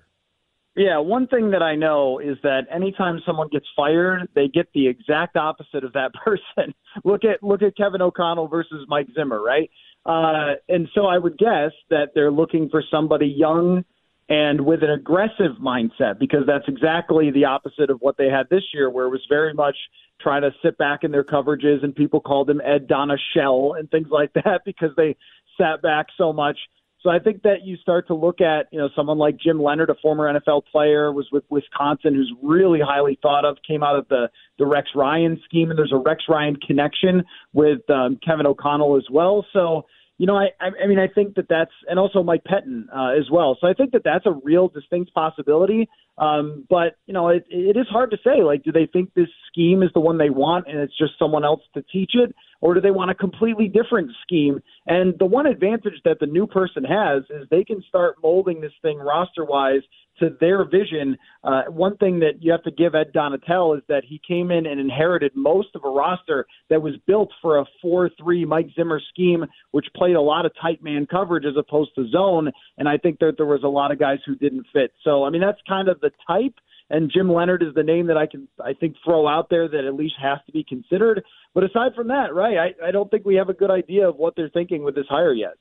Yeah, 0.80 1.00
one 1.00 1.28
thing 1.28 1.52
that 1.52 1.62
I 1.62 1.76
know 1.76 2.20
is 2.20 2.38
that 2.44 2.62
anytime 2.74 3.20
someone 3.26 3.50
gets 3.50 3.66
fired, 3.76 4.30
they 4.34 4.48
get 4.48 4.68
the 4.74 4.88
exact 4.88 5.36
opposite 5.36 5.84
of 5.84 5.92
that 5.92 6.14
person. 6.24 6.74
look 7.04 7.26
at 7.26 7.44
look 7.44 7.62
at 7.62 7.76
Kevin 7.76 8.02
O'Connell 8.02 8.48
versus 8.48 8.86
Mike 8.88 9.08
Zimmer, 9.14 9.44
right? 9.44 9.70
Uh, 10.06 10.54
and 10.70 10.88
so 10.96 11.06
I 11.06 11.18
would 11.18 11.38
guess 11.38 11.72
that 11.90 12.12
they're 12.16 12.32
looking 12.32 12.70
for 12.70 12.82
somebody 12.90 13.28
young 13.28 13.84
and 14.30 14.62
with 14.62 14.82
an 14.82 14.90
aggressive 14.90 15.58
mindset 15.62 16.18
because 16.18 16.46
that's 16.48 16.64
exactly 16.70 17.30
the 17.30 17.44
opposite 17.44 17.90
of 17.90 17.98
what 18.00 18.16
they 18.18 18.30
had 18.30 18.48
this 18.50 18.64
year, 18.74 18.90
where 18.90 19.06
it 19.06 19.10
was 19.10 19.26
very 19.28 19.54
much 19.54 19.76
trying 20.22 20.44
to 20.44 20.52
sit 20.64 20.78
back 20.78 21.04
in 21.04 21.12
their 21.12 21.26
coverages 21.26 21.84
and 21.84 21.94
people 21.94 22.22
called 22.22 22.50
him 22.50 22.62
Ed 22.64 22.88
Donna 22.88 23.18
Shell 23.34 23.76
and 23.78 23.92
things 23.92 24.08
like 24.10 24.32
that 24.32 24.62
because 24.66 24.92
they 24.96 25.18
sat 25.60 25.82
back 25.82 26.06
so 26.18 26.32
much. 26.32 26.58
So 27.02 27.10
I 27.10 27.20
think 27.20 27.44
that 27.44 27.64
you 27.64 27.78
start 27.78 28.08
to 28.08 28.14
look 28.14 28.42
at, 28.42 28.68
you 28.72 28.80
know, 28.80 28.90
someone 28.94 29.18
like 29.18 29.38
Jim 29.38 29.62
Leonhard, 29.62 29.90
a 29.90 29.96
former 30.02 30.32
NFL 30.34 30.64
player, 30.70 31.14
was 31.14 31.28
with 31.32 31.46
Wisconsin, 31.50 32.14
who's 32.14 32.34
really 32.44 32.80
highly 32.82 33.18
thought 33.22 33.46
of, 33.46 33.58
came 33.66 33.84
out 33.84 33.98
of 33.98 34.08
the 34.10 34.30
the 34.58 34.66
Rex 34.66 34.90
Ryan 34.94 35.40
scheme, 35.46 35.70
and 35.70 35.80
there's 35.80 35.94
a 35.94 35.98
Rex 35.98 36.24
Ryan 36.28 36.58
connection 36.58 37.24
with 37.54 37.90
um, 37.90 38.20
Kevin 38.26 38.46
O'Connell 38.46 38.98
as 38.98 39.06
well. 39.10 39.46
So, 39.54 39.86
you 40.20 40.28
know, 40.28 40.36
I 40.36 40.50
I 40.60 40.86
mean, 40.86 41.00
I 41.00 41.08
think 41.08 41.36
that 41.36 41.48
that's, 41.50 41.72
and 41.88 41.98
also 41.98 42.22
Mike 42.22 42.44
Pettine 42.44 42.88
uh, 42.94 43.18
as 43.18 43.32
well. 43.32 43.58
So 43.60 43.68
I 43.68 43.74
think 43.74 43.94
that 43.94 44.02
that's 44.04 44.26
a 44.26 44.34
real 44.44 44.68
distinct 44.68 45.14
possibility. 45.14 45.88
Um, 46.18 46.66
but 46.70 46.98
you 47.06 47.14
know, 47.14 47.30
it, 47.30 47.46
it 47.50 47.78
is 47.78 47.88
hard 47.90 48.12
to 48.12 48.18
say. 48.18 48.44
Like, 48.44 48.64
do 48.64 48.74
they 48.74 48.86
think 48.92 49.14
this 49.14 49.30
scheme 49.50 49.82
is 49.82 49.90
the 49.94 50.02
one 50.02 50.18
they 50.18 50.30
want, 50.30 50.68
and 50.68 50.78
it's 50.78 50.98
just 50.98 51.14
someone 51.18 51.46
else 51.46 51.62
to 51.74 51.82
teach 51.82 52.12
it, 52.16 52.36
or 52.60 52.74
do 52.74 52.82
they 52.82 52.92
want 52.92 53.10
a 53.10 53.16
completely 53.16 53.70
different 53.70 54.12
scheme? 54.22 54.62
And 54.86 55.18
the 55.18 55.26
one 55.26 55.46
advantage 55.46 56.02
that 56.04 56.20
the 56.20 56.26
new 56.26 56.46
person 56.46 56.84
has 56.84 57.24
is 57.30 57.48
they 57.50 57.64
can 57.64 57.82
start 57.88 58.18
molding 58.22 58.60
this 58.60 58.74
thing 58.82 58.98
roster 58.98 59.46
wise 59.46 59.84
to 60.20 60.36
their 60.40 60.66
vision. 60.66 61.18
Uh, 61.44 61.64
one 61.70 61.98
thing 61.98 62.20
that 62.20 62.42
you 62.42 62.52
have 62.52 62.64
to 62.64 62.72
give 62.72 62.96
Ed 62.96 63.12
Donatell 63.14 63.78
is 63.78 63.84
that 63.88 64.04
he 64.08 64.22
came 64.28 64.52
in 64.52 64.66
and 64.66 64.80
inherited 64.80 65.32
most 65.36 65.70
of 65.76 65.84
a 65.84 65.90
roster 65.90 66.46
that 66.70 66.82
was 66.82 66.94
built 67.08 67.32
for 67.42 67.60
a 67.60 67.66
4 67.82 68.10
3 68.22 68.46
Mike 68.46 68.70
Zimmer 68.76 69.02
scheme, 69.10 69.46
which 69.72 69.88
played 69.96 70.16
a 70.16 70.22
lot 70.22 70.46
of 70.46 70.52
tight 70.62 70.84
man 70.84 71.06
coverage 71.10 71.46
as 71.46 71.58
opposed 71.58 71.92
to 71.96 72.08
zone. 72.10 72.52
And 72.78 72.88
I 72.88 72.98
think 72.98 73.20
that 73.20 73.34
there 73.38 73.46
was 73.46 73.64
a 73.64 73.68
lot 73.68 73.92
of 73.92 74.00
guys 74.00 74.20
who 74.26 74.36
didn't 74.36 74.68
fit. 74.74 74.92
So, 75.04 75.24
I 75.24 75.30
mean, 75.30 75.42
that's 75.42 75.60
kind 75.68 75.88
of 75.88 76.00
the 76.02 76.12
type. 76.28 76.56
And 76.92 77.12
Jim 77.12 77.32
Leonhard 77.32 77.62
is 77.62 77.74
the 77.76 77.84
name 77.84 78.08
that 78.08 78.18
I 78.18 78.26
can, 78.26 78.48
I 78.64 78.74
think, 78.74 78.96
throw 79.06 79.28
out 79.28 79.50
there 79.50 79.68
that 79.68 79.86
at 79.86 79.94
least 79.94 80.16
has 80.22 80.40
to 80.48 80.52
be 80.52 80.64
considered. 80.64 81.24
But 81.54 81.64
aside 81.64 81.94
from 81.96 82.08
that, 82.08 82.34
right, 82.34 82.58
I, 82.58 82.88
I 82.88 82.92
don't 82.92 83.12
think 83.12 83.26
we 83.26 83.36
have 83.36 83.50
a 83.50 83.54
good 83.54 83.70
idea 83.70 84.10
of 84.10 84.16
what 84.16 84.36
they're 84.36 84.50
thinking 84.50 84.84
with 84.84 84.96
this 84.96 85.06
hire 85.08 85.34
yet. 85.34 85.54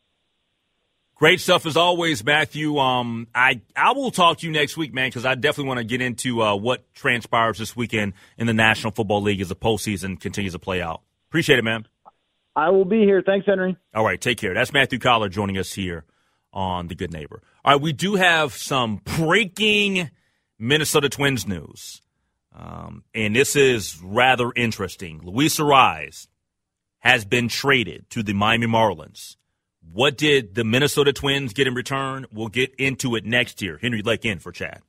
Great 1.19 1.41
stuff 1.41 1.67
as 1.67 1.77
always, 1.77 2.25
Matthew. 2.25 2.79
Um, 2.79 3.27
I 3.35 3.61
I 3.75 3.91
will 3.91 4.13
talk 4.13 4.39
to 4.39 4.47
you 4.47 4.53
next 4.53 4.77
week, 4.77 4.95
man, 4.95 5.09
because 5.09 5.27
I 5.27 5.35
definitely 5.35 5.67
want 5.67 5.79
to 5.79 5.85
get 5.85 6.01
into 6.01 6.41
uh, 6.43 6.55
what 6.55 6.95
transpires 6.95 7.59
this 7.59 7.75
weekend 7.75 8.13
in 8.37 8.47
the 8.47 8.55
National 8.55 8.93
Football 8.93 9.23
League 9.23 9.41
as 9.41 9.49
the 9.49 9.57
postseason 9.57 10.21
continues 10.21 10.53
to 10.53 10.61
play 10.61 10.81
out. 10.81 11.03
Appreciate 11.29 11.59
it, 11.59 11.65
man. 11.65 11.89
I 12.55 12.71
will 12.71 12.85
be 12.85 13.01
here. 13.01 13.21
Thanks, 13.21 13.47
Henry. 13.47 13.77
All 13.93 14.05
right, 14.05 14.21
take 14.21 14.39
care. 14.39 14.55
That's 14.55 14.73
Matthew 14.73 15.01
Coller 15.01 15.29
joining 15.29 15.59
us 15.59 15.73
here 15.73 16.05
on 16.53 16.87
the 16.87 16.95
Good 16.95 17.13
Neighbor. 17.13 17.43
All 17.65 17.73
right, 17.73 17.83
we 17.83 17.93
do 17.93 18.15
have 18.15 18.55
some 18.55 19.01
breaking 19.17 20.11
Minnesota 20.57 21.09
Twins 21.09 21.49
news, 21.49 22.01
um, 22.57 23.03
and 23.13 23.35
this 23.35 23.57
is 23.57 24.01
rather 24.05 24.53
interesting. 24.55 25.21
Luis 25.25 25.59
Arraez 25.59 26.29
has 27.01 27.25
been 27.25 27.49
traded 27.49 28.09
to 28.11 28.23
the 28.23 28.35
Miami 28.35 28.69
Marlins. 28.69 29.35
What 29.93 30.19
did 30.19 30.55
the 30.55 30.65
Minnesota 30.65 31.13
Twins 31.13 31.55
get 31.55 31.67
in 31.67 31.75
return? 31.75 32.27
We'll 32.31 32.49
get 32.49 32.75
into 32.77 33.17
it 33.17 33.25
next 33.25 33.63
year. 33.63 33.79
Henry 33.81 34.03
Lake 34.03 34.25
in 34.25 34.39
for 34.39 34.53
Chad. 34.53 34.83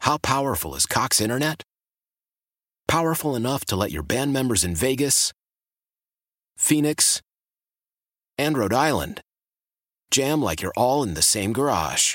How 0.00 0.18
powerful 0.18 0.74
is 0.76 0.86
Cox 0.86 1.20
Internet? 1.20 1.62
Powerful 2.86 3.34
enough 3.34 3.64
to 3.66 3.76
let 3.76 3.90
your 3.90 4.04
band 4.04 4.32
members 4.32 4.62
in 4.62 4.76
Vegas, 4.76 5.32
Phoenix, 6.56 7.20
and 8.38 8.56
Rhode 8.56 8.72
Island 8.72 9.20
jam 10.10 10.40
like 10.40 10.62
you're 10.62 10.72
all 10.76 11.02
in 11.02 11.14
the 11.14 11.22
same 11.22 11.52
garage. 11.52 12.14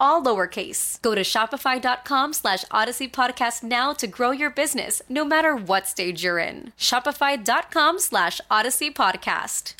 all 0.00 0.22
lowercase. 0.22 1.00
Go 1.02 1.14
to 1.14 1.22
shopify.com 1.22 2.32
slash 2.32 2.64
odyssey 2.70 3.08
podcast 3.08 3.62
now 3.62 3.92
to 3.94 4.06
grow 4.06 4.30
your 4.30 4.50
business, 4.50 5.02
no 5.08 5.24
matter 5.24 5.54
what 5.54 5.86
stage 5.86 6.24
you're 6.24 6.38
in. 6.38 6.72
Shopify.com 6.78 7.98
slash 7.98 8.40
odyssey 8.50 8.90
podcast. 8.90 9.74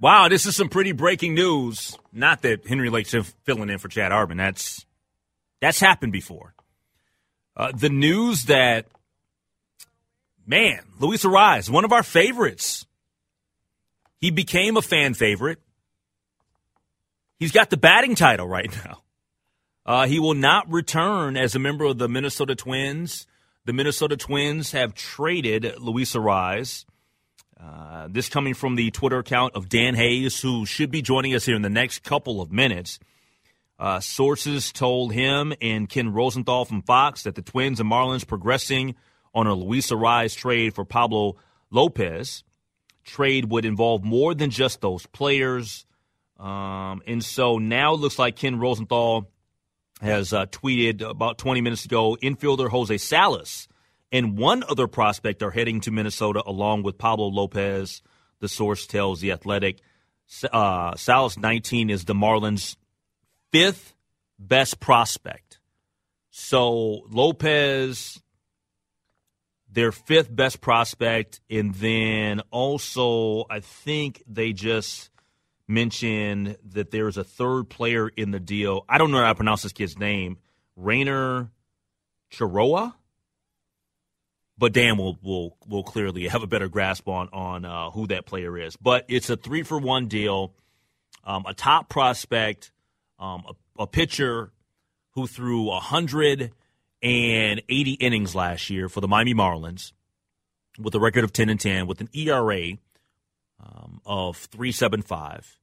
Wow, 0.00 0.28
this 0.28 0.46
is 0.46 0.56
some 0.56 0.70
pretty 0.70 0.92
breaking 0.92 1.34
news. 1.34 1.96
Not 2.12 2.42
that 2.42 2.66
Henry 2.66 2.88
Lake's 2.88 3.14
filling 3.44 3.68
in 3.68 3.78
for 3.78 3.88
Chad 3.88 4.12
Hartman. 4.12 4.38
That's 4.38 4.86
that's 5.60 5.78
happened 5.78 6.12
before. 6.12 6.54
Uh, 7.54 7.72
the 7.74 7.90
news 7.90 8.44
that, 8.44 8.86
man, 10.46 10.80
Luis 10.98 11.24
Arraez, 11.24 11.68
one 11.68 11.84
of 11.84 11.92
our 11.92 12.02
favorites, 12.02 12.86
he 14.20 14.30
became 14.30 14.78
a 14.78 14.82
fan 14.82 15.12
favorite. 15.12 15.58
He's 17.40 17.52
got 17.52 17.70
the 17.70 17.78
batting 17.78 18.14
title 18.14 18.46
right 18.46 18.70
now. 18.84 19.02
Uh, 19.86 20.06
he 20.06 20.20
will 20.20 20.34
not 20.34 20.70
return 20.70 21.38
as 21.38 21.54
a 21.54 21.58
member 21.58 21.86
of 21.86 21.96
the 21.96 22.06
Minnesota 22.06 22.54
Twins. 22.54 23.26
The 23.64 23.72
Minnesota 23.72 24.16
Twins 24.16 24.72
have 24.72 24.94
traded 24.94 25.80
Luis 25.80 26.14
Arraez. 26.14 26.84
Uh, 27.58 28.08
this 28.10 28.28
coming 28.28 28.52
from 28.52 28.76
the 28.76 28.90
Twitter 28.90 29.18
account 29.18 29.56
of 29.56 29.70
Dan 29.70 29.94
Hayes, 29.94 30.40
who 30.40 30.66
should 30.66 30.90
be 30.90 31.00
joining 31.00 31.34
us 31.34 31.46
here 31.46 31.56
in 31.56 31.62
the 31.62 31.70
next 31.70 32.02
couple 32.02 32.42
of 32.42 32.52
minutes. 32.52 32.98
Uh, 33.78 34.00
sources 34.00 34.70
told 34.70 35.14
him 35.14 35.54
and 35.62 35.88
Ken 35.88 36.12
Rosenthal 36.12 36.66
from 36.66 36.82
Fox 36.82 37.22
that 37.22 37.34
the 37.34 37.42
Twins 37.42 37.80
and 37.80 37.90
Marlins 37.90 38.26
progressing 38.26 38.96
on 39.34 39.46
a 39.46 39.54
Luis 39.54 39.90
Arraez 39.90 40.36
trade 40.36 40.74
for 40.74 40.84
Pablo 40.84 41.36
Lopez. 41.70 42.44
Trade 43.02 43.46
would 43.50 43.64
involve 43.64 44.04
more 44.04 44.34
than 44.34 44.50
just 44.50 44.82
those 44.82 45.06
players. 45.06 45.86
Um, 46.40 47.02
and 47.06 47.22
so 47.22 47.58
now 47.58 47.94
it 47.94 48.00
looks 48.00 48.18
like 48.18 48.36
Ken 48.36 48.58
Rosenthal 48.58 49.30
has 50.00 50.32
uh, 50.32 50.46
tweeted 50.46 51.02
about 51.02 51.36
20 51.36 51.60
minutes 51.60 51.84
ago 51.84 52.16
infielder 52.22 52.70
Jose 52.70 52.96
Salas 52.96 53.68
and 54.10 54.38
one 54.38 54.64
other 54.68 54.86
prospect 54.86 55.42
are 55.42 55.50
heading 55.50 55.80
to 55.82 55.90
Minnesota 55.90 56.42
along 56.46 56.82
with 56.82 56.98
Pablo 56.98 57.26
Lopez. 57.26 58.02
The 58.40 58.48
source 58.48 58.86
tells 58.86 59.20
The 59.20 59.32
Athletic. 59.32 59.80
Uh, 60.50 60.94
Salas 60.96 61.38
19 61.38 61.90
is 61.90 62.04
the 62.06 62.14
Marlins' 62.14 62.76
fifth 63.52 63.94
best 64.38 64.80
prospect. 64.80 65.58
So 66.30 67.02
Lopez, 67.10 68.20
their 69.70 69.92
fifth 69.92 70.34
best 70.34 70.60
prospect, 70.60 71.40
and 71.50 71.74
then 71.74 72.40
also 72.50 73.44
I 73.50 73.60
think 73.60 74.22
they 74.26 74.52
just 74.52 75.09
mentioned 75.70 76.56
that 76.72 76.90
there's 76.90 77.16
a 77.16 77.24
third 77.24 77.70
player 77.70 78.08
in 78.08 78.30
the 78.30 78.40
deal. 78.40 78.84
I 78.88 78.98
don't 78.98 79.10
know 79.10 79.18
how 79.18 79.28
to 79.28 79.34
pronounce 79.34 79.62
this 79.62 79.72
kid's 79.72 79.98
name. 79.98 80.38
Rainer 80.76 81.50
Chiroa 82.32 82.94
but 84.60 84.72
Dan 84.74 84.96
will 84.98 85.18
will 85.22 85.56
will 85.66 85.82
clearly 85.82 86.28
have 86.28 86.42
a 86.42 86.46
better 86.46 86.68
grasp 86.68 87.08
on 87.08 87.30
on 87.32 87.64
uh, 87.64 87.88
who 87.90 88.06
that 88.08 88.26
player 88.26 88.58
is. 88.58 88.76
But 88.76 89.06
it's 89.08 89.30
a 89.30 89.36
three 89.36 89.62
for 89.62 89.78
one 89.78 90.06
deal. 90.06 90.52
Um, 91.24 91.46
a 91.46 91.54
top 91.54 91.88
prospect, 91.88 92.70
um, 93.18 93.44
a, 93.48 93.54
a, 93.82 93.86
pitcher 93.86 94.52
who 95.12 95.26
threw 95.26 95.64
180 95.64 97.92
innings 97.92 98.34
last 98.34 98.70
year 98.70 98.88
for 98.88 99.02
the 99.02 99.08
Miami 99.08 99.34
Marlins 99.34 99.92
with 100.78 100.94
a 100.94 101.00
record 101.00 101.24
of 101.24 101.32
10 101.32 101.50
and 101.50 101.60
10 101.60 101.86
with 101.86 102.00
an 102.00 102.08
ERA 102.14 102.78
um, 103.62 104.00
of 104.06 104.38
375 104.38 105.59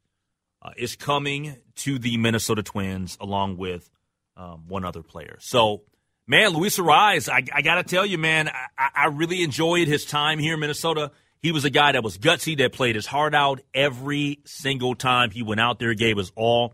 uh, 0.62 0.72
is 0.78 0.96
coming 0.96 1.58
to 1.78 2.00
the 2.00 2.18
Minnesota 2.18 2.64
Twins 2.64 3.18
along 3.20 3.58
with 3.58 3.90
um, 4.36 4.68
one 4.68 4.86
other 4.86 5.04
player. 5.04 5.38
So, 5.40 5.84
man, 6.28 6.52
Luis 6.52 6.78
Arraez, 6.78 7.30
I, 7.30 7.44
I 7.54 7.62
got 7.62 7.76
to 7.76 7.84
tell 7.84 8.06
you, 8.06 8.18
man, 8.18 8.50
I, 8.78 8.90
I 8.96 9.06
really 9.08 9.44
enjoyed 9.44 9.88
his 9.88 10.06
time 10.06 10.40
here 10.40 10.56
in 10.56 10.60
Minnesota. 10.60 11.12
He 11.42 11.52
was 11.52 11.66
a 11.66 11.70
guy 11.70 11.92
that 11.92 12.04
was 12.04 12.18
gutsy, 12.18 12.58
that 12.58 12.74
played 12.74 12.96
his 12.96 13.06
heart 13.06 13.36
out 13.36 13.62
every 13.74 14.40
single 14.46 14.96
time 14.96 15.32
he 15.32 15.44
went 15.44 15.62
out 15.62 15.80
there, 15.80 15.94
gave 15.94 16.18
his 16.18 16.32
all. 16.36 16.74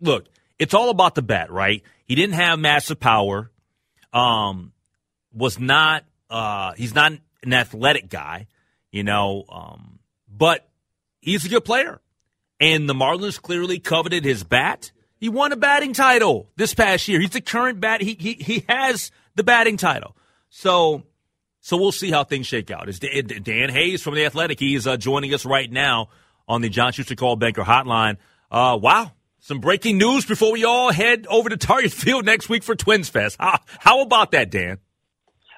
Look, 0.00 0.26
it's 0.58 0.74
all 0.74 0.90
about 0.90 1.14
the 1.14 1.22
bat, 1.22 1.50
right? 1.50 1.82
He 2.06 2.14
didn't 2.14 2.34
have 2.34 2.58
massive 2.58 3.00
power. 3.00 3.50
Um, 4.12 4.72
was 5.32 5.58
not 5.58 6.04
uh, 6.30 6.72
he's 6.74 6.94
not 6.94 7.12
an 7.42 7.52
athletic 7.52 8.08
guy, 8.08 8.46
you 8.90 9.04
know, 9.04 9.44
um, 9.48 9.98
but 10.28 10.68
he's 11.20 11.44
a 11.44 11.48
good 11.48 11.64
player. 11.64 12.00
And 12.64 12.88
the 12.88 12.94
Marlins 12.94 13.40
clearly 13.40 13.78
coveted 13.78 14.24
his 14.24 14.42
bat. 14.42 14.90
He 15.18 15.28
won 15.28 15.52
a 15.52 15.56
batting 15.56 15.92
title 15.92 16.48
this 16.56 16.72
past 16.72 17.06
year. 17.08 17.20
He's 17.20 17.28
the 17.30 17.42
current 17.42 17.78
bat. 17.78 18.00
He 18.00 18.16
he 18.18 18.32
he 18.32 18.64
has 18.70 19.10
the 19.34 19.44
batting 19.44 19.76
title. 19.76 20.16
So 20.48 21.02
so 21.60 21.76
we'll 21.76 21.92
see 21.92 22.10
how 22.10 22.24
things 22.24 22.46
shake 22.46 22.70
out. 22.70 22.88
Is 22.88 23.00
Dan 23.00 23.68
Hayes 23.68 24.02
from 24.02 24.14
the 24.14 24.24
Athletic? 24.24 24.60
He 24.60 24.74
is 24.74 24.86
uh, 24.86 24.96
joining 24.96 25.34
us 25.34 25.44
right 25.44 25.70
now 25.70 26.08
on 26.48 26.62
the 26.62 26.70
John 26.70 26.92
Schuster 26.92 27.14
Call 27.14 27.36
Banker 27.36 27.64
Hotline. 27.64 28.16
Uh, 28.50 28.78
wow, 28.80 29.12
some 29.40 29.60
breaking 29.60 29.98
news 29.98 30.24
before 30.24 30.50
we 30.50 30.64
all 30.64 30.90
head 30.90 31.26
over 31.28 31.50
to 31.50 31.58
Target 31.58 31.92
Field 31.92 32.24
next 32.24 32.48
week 32.48 32.62
for 32.62 32.74
Twins 32.74 33.10
Fest. 33.10 33.36
How, 33.38 33.60
how 33.66 34.00
about 34.00 34.30
that, 34.30 34.50
Dan? 34.50 34.78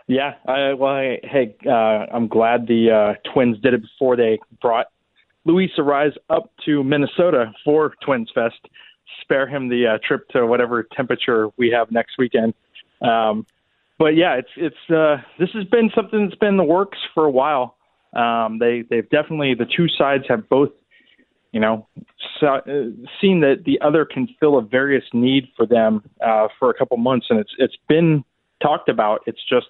Yeah, 0.09 0.35
I, 0.45 0.75
well, 0.75 0.93
I, 0.93 1.19
hey, 1.23 1.57
uh, 1.65 1.71
I'm 1.71 2.27
glad 2.27 2.67
the 2.67 2.91
uh, 2.91 3.33
Twins 3.33 3.61
did 3.61 3.75
it 3.75 3.83
before 3.83 4.17
they 4.17 4.41
brought 4.61 4.87
Luis 5.47 5.71
Arraez 5.79 6.13
up 6.29 6.51
to 6.67 6.83
Minnesota 6.83 7.53
for 7.65 7.95
Twins 8.05 8.31
Fest. 8.35 8.69
Spare 9.23 9.47
him 9.47 9.69
the 9.69 9.87
uh, 9.87 9.99
trip 10.07 10.29
to 10.31 10.45
whatever 10.47 10.83
temperature 10.83 11.49
we 11.57 11.71
have 11.71 11.91
next 11.91 12.19
weekend. 12.19 12.53
Um, 13.01 13.47
but 13.99 14.17
yeah, 14.17 14.35
it's 14.35 14.51
it's 14.57 14.91
uh, 14.91 15.23
this 15.39 15.49
has 15.55 15.65
been 15.65 15.91
something 15.95 16.27
that's 16.27 16.39
been 16.39 16.51
in 16.51 16.57
the 16.57 16.65
works 16.65 16.99
for 17.15 17.25
a 17.25 17.31
while. 17.31 17.77
Um, 18.15 18.59
they 18.59 18.83
they've 18.91 19.09
definitely 19.09 19.55
the 19.55 19.65
two 19.65 19.89
sides 19.89 20.25
have 20.29 20.49
both, 20.49 20.71
you 21.53 21.61
know, 21.61 21.87
so, 22.41 22.47
uh, 22.47 22.63
seen 23.21 23.41
that 23.41 23.63
the 23.65 23.81
other 23.81 24.05
can 24.05 24.29
fill 24.41 24.59
a 24.59 24.63
various 24.63 25.05
need 25.13 25.45
for 25.57 25.67
them 25.67 26.03
uh, 26.21 26.49
for 26.59 26.71
a 26.71 26.75
couple 26.75 26.97
months, 26.97 27.27
and 27.31 27.39
it's 27.39 27.53
it's 27.59 27.77
been 27.89 28.25
talked 28.61 28.89
about. 28.89 29.21
It's 29.27 29.43
just 29.49 29.67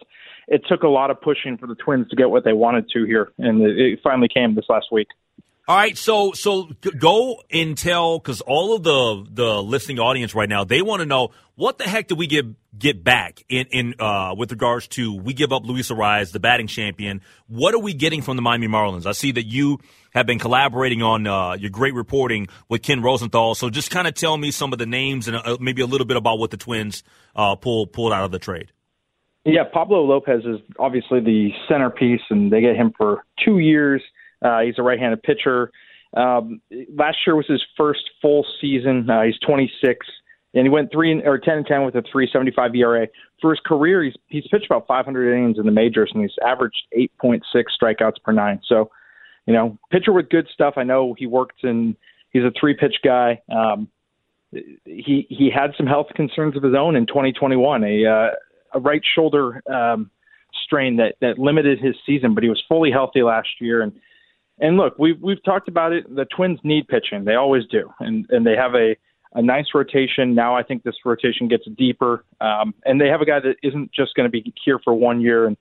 it 0.48 0.62
took 0.68 0.82
a 0.82 0.88
lot 0.88 1.10
of 1.10 1.20
pushing 1.20 1.58
for 1.58 1.66
the 1.66 1.74
Twins 1.74 2.08
to 2.08 2.16
get 2.16 2.30
what 2.30 2.44
they 2.44 2.52
wanted 2.52 2.88
to 2.90 3.04
here, 3.04 3.30
and 3.38 3.62
it, 3.62 3.78
it 3.78 4.00
finally 4.02 4.28
came 4.32 4.54
this 4.54 4.66
last 4.68 4.86
week. 4.90 5.08
All 5.68 5.76
right, 5.76 5.98
so 5.98 6.30
so 6.30 6.70
go 6.96 7.42
and 7.50 7.76
tell 7.76 8.20
because 8.20 8.40
all 8.40 8.76
of 8.76 8.84
the 8.84 9.26
the 9.28 9.62
listening 9.62 9.98
audience 9.98 10.32
right 10.32 10.48
now 10.48 10.62
they 10.62 10.80
want 10.80 11.00
to 11.00 11.06
know 11.06 11.30
what 11.56 11.76
the 11.76 11.84
heck 11.84 12.06
did 12.06 12.16
we 12.16 12.28
get 12.28 12.46
get 12.78 13.02
back 13.02 13.42
in 13.48 13.66
in 13.72 13.94
uh, 13.98 14.32
with 14.38 14.52
regards 14.52 14.86
to 14.88 15.12
we 15.12 15.32
give 15.32 15.52
up 15.52 15.64
Luis 15.64 15.90
Arraez, 15.90 16.30
the 16.30 16.38
batting 16.38 16.68
champion. 16.68 17.20
What 17.48 17.74
are 17.74 17.80
we 17.80 17.94
getting 17.94 18.22
from 18.22 18.36
the 18.36 18.42
Miami 18.42 18.68
Marlins? 18.68 19.06
I 19.06 19.12
see 19.12 19.32
that 19.32 19.46
you 19.46 19.80
have 20.14 20.24
been 20.24 20.38
collaborating 20.38 21.02
on 21.02 21.26
uh, 21.26 21.54
your 21.54 21.70
great 21.70 21.94
reporting 21.94 22.46
with 22.68 22.82
Ken 22.82 23.02
Rosenthal. 23.02 23.56
So 23.56 23.68
just 23.68 23.90
kind 23.90 24.06
of 24.06 24.14
tell 24.14 24.36
me 24.36 24.52
some 24.52 24.72
of 24.72 24.78
the 24.78 24.86
names 24.86 25.26
and 25.26 25.36
uh, 25.36 25.56
maybe 25.58 25.82
a 25.82 25.86
little 25.86 26.06
bit 26.06 26.16
about 26.16 26.38
what 26.38 26.52
the 26.52 26.56
Twins 26.56 27.02
uh, 27.34 27.56
pull 27.56 27.88
pulled 27.88 28.12
out 28.12 28.22
of 28.22 28.30
the 28.30 28.38
trade. 28.38 28.70
Yeah, 29.44 29.64
Pablo 29.64 30.04
Lopez 30.04 30.44
is 30.44 30.60
obviously 30.78 31.18
the 31.18 31.50
centerpiece, 31.68 32.22
and 32.30 32.52
they 32.52 32.60
get 32.60 32.76
him 32.76 32.92
for 32.96 33.24
two 33.44 33.58
years. 33.58 34.00
Uh, 34.42 34.60
he's 34.60 34.78
a 34.78 34.82
right-handed 34.82 35.22
pitcher. 35.22 35.70
Um, 36.16 36.60
last 36.94 37.18
year 37.26 37.36
was 37.36 37.46
his 37.46 37.62
first 37.76 38.02
full 38.22 38.46
season. 38.60 39.08
Uh, 39.08 39.22
he's 39.22 39.38
26, 39.46 40.06
and 40.54 40.64
he 40.64 40.70
went 40.70 40.90
three 40.92 41.22
or 41.22 41.38
10 41.38 41.58
and 41.58 41.66
10 41.66 41.84
with 41.84 41.94
a 41.94 42.02
3.75 42.02 42.76
ERA. 42.76 43.06
For 43.40 43.50
his 43.50 43.60
career, 43.64 44.02
he's 44.02 44.14
he's 44.28 44.46
pitched 44.50 44.66
about 44.66 44.86
500 44.86 45.36
innings 45.36 45.58
in 45.58 45.66
the 45.66 45.72
majors, 45.72 46.10
and 46.14 46.22
he's 46.22 46.34
averaged 46.44 46.82
8.6 46.96 47.42
strikeouts 47.54 48.22
per 48.24 48.32
nine. 48.32 48.60
So, 48.66 48.90
you 49.46 49.52
know, 49.52 49.78
pitcher 49.90 50.12
with 50.12 50.30
good 50.30 50.48
stuff. 50.52 50.74
I 50.76 50.84
know 50.84 51.14
he 51.18 51.26
worked 51.26 51.64
in. 51.64 51.96
He's 52.30 52.44
a 52.44 52.52
three-pitch 52.58 52.96
guy. 53.04 53.42
Um, 53.54 53.88
he 54.84 55.26
he 55.28 55.50
had 55.54 55.72
some 55.76 55.86
health 55.86 56.08
concerns 56.14 56.56
of 56.56 56.62
his 56.62 56.74
own 56.74 56.96
in 56.96 57.06
2021. 57.06 57.84
A 57.84 58.06
uh, 58.06 58.28
a 58.74 58.80
right 58.80 59.02
shoulder 59.14 59.62
um, 59.70 60.10
strain 60.64 60.96
that 60.96 61.16
that 61.20 61.38
limited 61.38 61.78
his 61.78 61.94
season, 62.06 62.34
but 62.34 62.42
he 62.42 62.48
was 62.48 62.62
fully 62.68 62.90
healthy 62.90 63.22
last 63.22 63.48
year 63.60 63.82
and 63.82 63.92
and 64.58 64.76
look, 64.76 64.98
we've 64.98 65.20
we've 65.20 65.42
talked 65.44 65.68
about 65.68 65.92
it. 65.92 66.14
The 66.14 66.24
Twins 66.24 66.58
need 66.64 66.88
pitching; 66.88 67.24
they 67.24 67.34
always 67.34 67.64
do, 67.66 67.90
and 68.00 68.26
and 68.30 68.46
they 68.46 68.56
have 68.56 68.74
a 68.74 68.96
a 69.34 69.42
nice 69.42 69.66
rotation. 69.74 70.34
Now 70.34 70.56
I 70.56 70.62
think 70.62 70.82
this 70.82 70.94
rotation 71.04 71.46
gets 71.48 71.64
deeper, 71.76 72.24
um, 72.40 72.74
and 72.84 73.00
they 73.00 73.08
have 73.08 73.20
a 73.20 73.26
guy 73.26 73.40
that 73.40 73.56
isn't 73.62 73.92
just 73.92 74.14
going 74.14 74.26
to 74.26 74.30
be 74.30 74.52
here 74.64 74.78
for 74.82 74.94
one 74.94 75.20
year, 75.20 75.46
and 75.46 75.56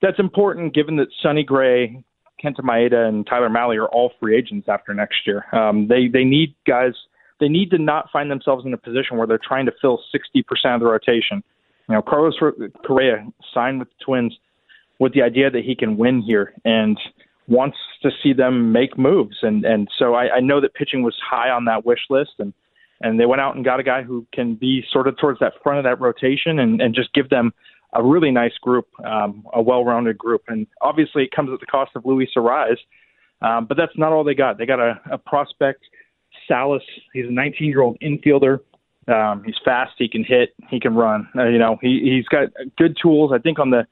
that's 0.00 0.18
important 0.18 0.74
given 0.74 0.96
that 0.96 1.08
Sonny 1.22 1.44
Gray, 1.44 2.02
Kenta 2.42 2.60
Maeda, 2.60 3.06
and 3.06 3.26
Tyler 3.26 3.50
Mahle 3.50 3.76
are 3.76 3.88
all 3.88 4.12
free 4.18 4.36
agents 4.36 4.66
after 4.68 4.94
next 4.94 5.26
year. 5.26 5.44
Um, 5.54 5.88
they 5.88 6.08
they 6.08 6.24
need 6.24 6.54
guys. 6.66 6.94
They 7.38 7.48
need 7.48 7.70
to 7.70 7.78
not 7.78 8.08
find 8.12 8.30
themselves 8.30 8.64
in 8.64 8.72
a 8.72 8.78
position 8.78 9.16
where 9.16 9.26
they're 9.26 9.40
trying 9.42 9.66
to 9.66 9.72
fill 9.80 9.98
60% 10.14 10.44
of 10.74 10.80
the 10.80 10.86
rotation. 10.86 11.42
You 11.88 11.96
know, 11.96 12.02
Carlos 12.02 12.34
Correa 12.86 13.26
signed 13.52 13.80
with 13.80 13.88
the 13.88 14.04
Twins 14.04 14.38
with 15.00 15.12
the 15.12 15.22
idea 15.22 15.50
that 15.50 15.64
he 15.64 15.74
can 15.74 15.96
win 15.96 16.22
here, 16.22 16.54
and 16.64 16.96
wants 17.48 17.76
to 18.02 18.10
see 18.22 18.32
them 18.32 18.72
make 18.72 18.98
moves. 18.98 19.38
And 19.42 19.64
and 19.64 19.88
so 19.98 20.14
I, 20.14 20.36
I 20.36 20.40
know 20.40 20.60
that 20.60 20.74
pitching 20.74 21.02
was 21.02 21.16
high 21.28 21.50
on 21.50 21.64
that 21.66 21.84
wish 21.84 22.00
list, 22.10 22.32
and 22.38 22.52
and 23.00 23.18
they 23.18 23.26
went 23.26 23.40
out 23.40 23.56
and 23.56 23.64
got 23.64 23.80
a 23.80 23.82
guy 23.82 24.02
who 24.02 24.26
can 24.32 24.54
be 24.54 24.84
sort 24.90 25.08
of 25.08 25.16
towards 25.18 25.40
that 25.40 25.54
front 25.62 25.78
of 25.78 25.84
that 25.84 26.00
rotation 26.00 26.58
and 26.58 26.80
and 26.80 26.94
just 26.94 27.12
give 27.12 27.28
them 27.30 27.52
a 27.94 28.02
really 28.02 28.30
nice 28.30 28.56
group, 28.62 28.88
um, 29.04 29.44
a 29.52 29.60
well-rounded 29.60 30.16
group. 30.16 30.42
And 30.48 30.66
obviously, 30.80 31.24
it 31.24 31.30
comes 31.30 31.50
at 31.52 31.60
the 31.60 31.66
cost 31.66 31.90
of 31.94 32.06
Luis 32.06 32.30
Arraez, 32.36 32.78
um, 33.42 33.66
but 33.66 33.76
that's 33.76 33.92
not 33.96 34.12
all 34.12 34.24
they 34.24 34.34
got. 34.34 34.56
They 34.56 34.64
got 34.64 34.80
a, 34.80 35.00
a 35.10 35.18
prospect, 35.18 35.82
Salas. 36.48 36.82
He's 37.12 37.26
a 37.26 37.28
19-year-old 37.28 37.98
infielder. 38.00 38.60
Um, 39.08 39.42
he's 39.44 39.56
fast. 39.64 39.92
He 39.98 40.08
can 40.08 40.24
hit. 40.24 40.54
He 40.70 40.78
can 40.80 40.94
run. 40.94 41.28
Uh, 41.36 41.48
you 41.48 41.58
know, 41.58 41.76
he 41.82 42.00
he's 42.16 42.26
got 42.28 42.48
good 42.78 42.96
tools. 43.00 43.32
I 43.34 43.38
think 43.38 43.58
on 43.58 43.70
the 43.70 43.86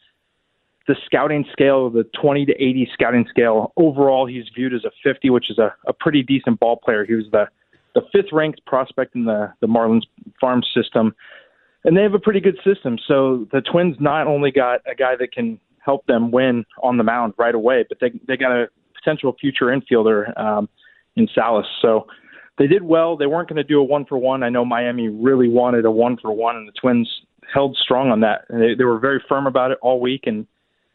the 0.90 0.96
scouting 1.06 1.44
scale, 1.52 1.88
the 1.88 2.02
20 2.20 2.46
to 2.46 2.52
80 2.52 2.90
scouting 2.92 3.24
scale, 3.30 3.72
overall 3.76 4.26
he's 4.26 4.42
viewed 4.56 4.74
as 4.74 4.84
a 4.84 4.90
50, 5.04 5.30
which 5.30 5.48
is 5.48 5.56
a, 5.56 5.72
a 5.86 5.92
pretty 5.92 6.24
decent 6.24 6.58
ball 6.58 6.80
player. 6.82 7.04
He 7.04 7.14
was 7.14 7.26
the 7.30 7.46
the 7.94 8.02
fifth 8.12 8.32
ranked 8.32 8.64
prospect 8.66 9.14
in 9.14 9.24
the 9.24 9.52
the 9.60 9.68
Marlins 9.68 10.02
farm 10.40 10.62
system, 10.74 11.14
and 11.84 11.96
they 11.96 12.02
have 12.02 12.14
a 12.14 12.18
pretty 12.18 12.40
good 12.40 12.58
system. 12.64 12.98
So 13.06 13.46
the 13.52 13.60
Twins 13.60 13.96
not 14.00 14.26
only 14.26 14.50
got 14.50 14.80
a 14.90 14.96
guy 14.96 15.14
that 15.16 15.30
can 15.32 15.60
help 15.78 16.04
them 16.06 16.32
win 16.32 16.64
on 16.82 16.96
the 16.96 17.04
mound 17.04 17.34
right 17.38 17.54
away, 17.54 17.84
but 17.88 17.98
they 18.00 18.10
they 18.26 18.36
got 18.36 18.50
a 18.50 18.66
potential 18.96 19.36
future 19.40 19.66
infielder 19.66 20.36
um, 20.40 20.68
in 21.14 21.28
Salas. 21.32 21.66
So 21.80 22.08
they 22.58 22.66
did 22.66 22.82
well. 22.82 23.16
They 23.16 23.26
weren't 23.26 23.48
going 23.48 23.58
to 23.58 23.64
do 23.64 23.78
a 23.78 23.84
one 23.84 24.06
for 24.06 24.18
one. 24.18 24.42
I 24.42 24.48
know 24.48 24.64
Miami 24.64 25.06
really 25.06 25.48
wanted 25.48 25.84
a 25.84 25.90
one 25.90 26.16
for 26.16 26.32
one, 26.32 26.56
and 26.56 26.66
the 26.66 26.72
Twins 26.80 27.08
held 27.54 27.76
strong 27.80 28.10
on 28.10 28.20
that. 28.20 28.46
They, 28.50 28.74
they 28.74 28.84
were 28.84 28.98
very 28.98 29.22
firm 29.28 29.46
about 29.46 29.70
it 29.70 29.78
all 29.82 30.00
week, 30.00 30.24
and 30.26 30.46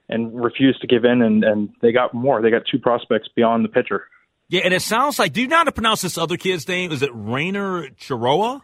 and 0.09 0.35
refused 0.39 0.81
to 0.81 0.87
give 0.87 1.05
in, 1.05 1.21
and, 1.21 1.43
and 1.43 1.69
they 1.81 1.91
got 1.91 2.13
more. 2.13 2.41
They 2.41 2.51
got 2.51 2.63
two 2.69 2.79
prospects 2.79 3.27
beyond 3.35 3.65
the 3.65 3.69
pitcher. 3.69 4.07
Yeah, 4.47 4.61
and 4.63 4.73
it 4.73 4.81
sounds 4.81 5.17
like. 5.17 5.33
Do 5.33 5.41
you 5.41 5.47
know 5.47 5.57
how 5.57 5.63
to 5.63 5.71
pronounce 5.71 6.01
this 6.01 6.17
other 6.17 6.37
kid's 6.37 6.67
name? 6.67 6.91
Is 6.91 7.01
it 7.01 7.09
Rainer 7.13 7.89
Chiroa? 7.99 8.61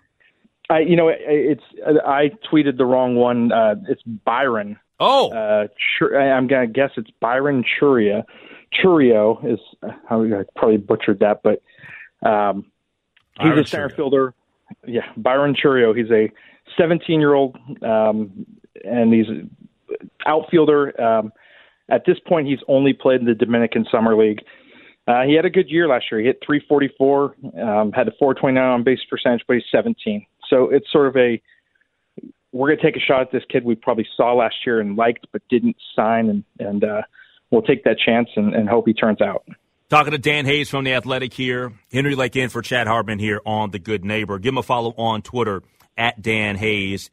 I, 0.70 0.80
you 0.80 0.96
know, 0.96 1.10
it's 1.10 1.64
I 2.06 2.32
tweeted 2.52 2.78
the 2.78 2.86
wrong 2.86 3.16
one. 3.16 3.52
Uh, 3.52 3.76
it's 3.90 4.02
Byron. 4.04 4.78
Oh, 5.00 5.32
uh, 5.32 5.68
I'm 6.16 6.48
gonna 6.48 6.68
guess 6.68 6.92
it's 6.96 7.10
Byron 7.20 7.64
Chourio. 7.82 8.24
Chourio 8.72 9.44
is 9.54 9.60
how 10.08 10.24
I 10.24 10.44
probably 10.56 10.78
butchered 10.78 11.20
that, 11.20 11.42
but 11.44 11.62
um, 12.28 12.66
he's 13.40 13.50
Byron 13.50 13.60
a 13.60 13.66
center 13.66 13.90
Chourio. 13.90 13.96
fielder. 13.96 14.34
Yeah, 14.88 15.02
Byron 15.18 15.56
Chourio. 15.56 15.98
He's 15.98 16.12
a 16.12 16.32
17 16.78 17.20
year 17.20 17.34
old, 17.34 17.58
um, 17.82 18.46
and 18.86 19.14
he's 19.14 19.26
outfielder. 20.26 21.00
Um, 21.02 21.32
at 21.90 22.04
this 22.06 22.18
point, 22.28 22.48
he's 22.48 22.60
only 22.68 22.94
played 22.94 23.20
in 23.20 23.26
the 23.26 23.36
Dominican 23.36 23.86
Summer 23.92 24.16
League. 24.16 24.40
Uh, 25.08 25.24
he 25.24 25.34
had 25.36 25.46
a 25.46 25.50
good 25.50 25.70
year 25.70 25.88
last 25.88 26.06
year. 26.12 26.22
He 26.22 26.28
hit 26.28 26.40
344, 26.46 27.36
um, 27.62 27.92
had 27.92 28.08
a 28.08 28.12
429 28.20 28.64
on 28.64 28.84
base 28.84 29.00
percentage, 29.10 29.42
but 29.48 29.56
he's 29.56 29.64
17. 29.72 30.26
So 30.50 30.70
it's 30.70 30.92
sort 30.92 31.08
of 31.08 31.18
a 31.18 31.42
we're 32.54 32.68
going 32.68 32.80
to 32.80 32.84
take 32.84 32.98
a 32.98 33.06
shot 33.06 33.22
at 33.22 33.32
this 33.32 33.44
kid 33.50 33.64
we 33.64 33.76
probably 33.76 34.06
saw 34.18 34.34
last 34.34 34.56
year 34.66 34.82
and 34.82 34.98
liked 34.98 35.26
but 35.32 35.42
didn't 35.50 35.78
sign, 35.96 36.30
and 36.30 36.44
and 36.60 36.84
uh, 36.84 37.02
we'll 37.50 37.62
take 37.62 37.84
that 37.86 37.98
chance 37.98 38.30
and, 38.36 38.54
and 38.54 38.70
hope 38.70 38.88
he 38.88 38.94
turns 38.94 39.22
out. 39.22 39.46
Talking 39.90 40.12
to 40.12 40.18
Dan 40.18 40.46
Hayes 40.46 40.70
from 40.70 40.86
The 40.86 40.94
Athletic 40.94 41.34
here. 41.34 41.74
Henry 41.92 42.16
Lake 42.16 42.36
in 42.36 42.50
for 42.50 42.62
Chad 42.62 42.88
Hartman 42.88 43.20
here 43.20 43.42
on 43.46 43.72
The 43.72 43.80
Good 43.80 44.06
Neighbor. 44.06 44.40
Give 44.40 44.54
him 44.54 44.58
a 44.58 44.64
follow 44.64 44.94
on 44.98 45.22
Twitter 45.22 45.64
at 45.98 46.22
Dan 46.22 46.56
Hayes 46.56 47.10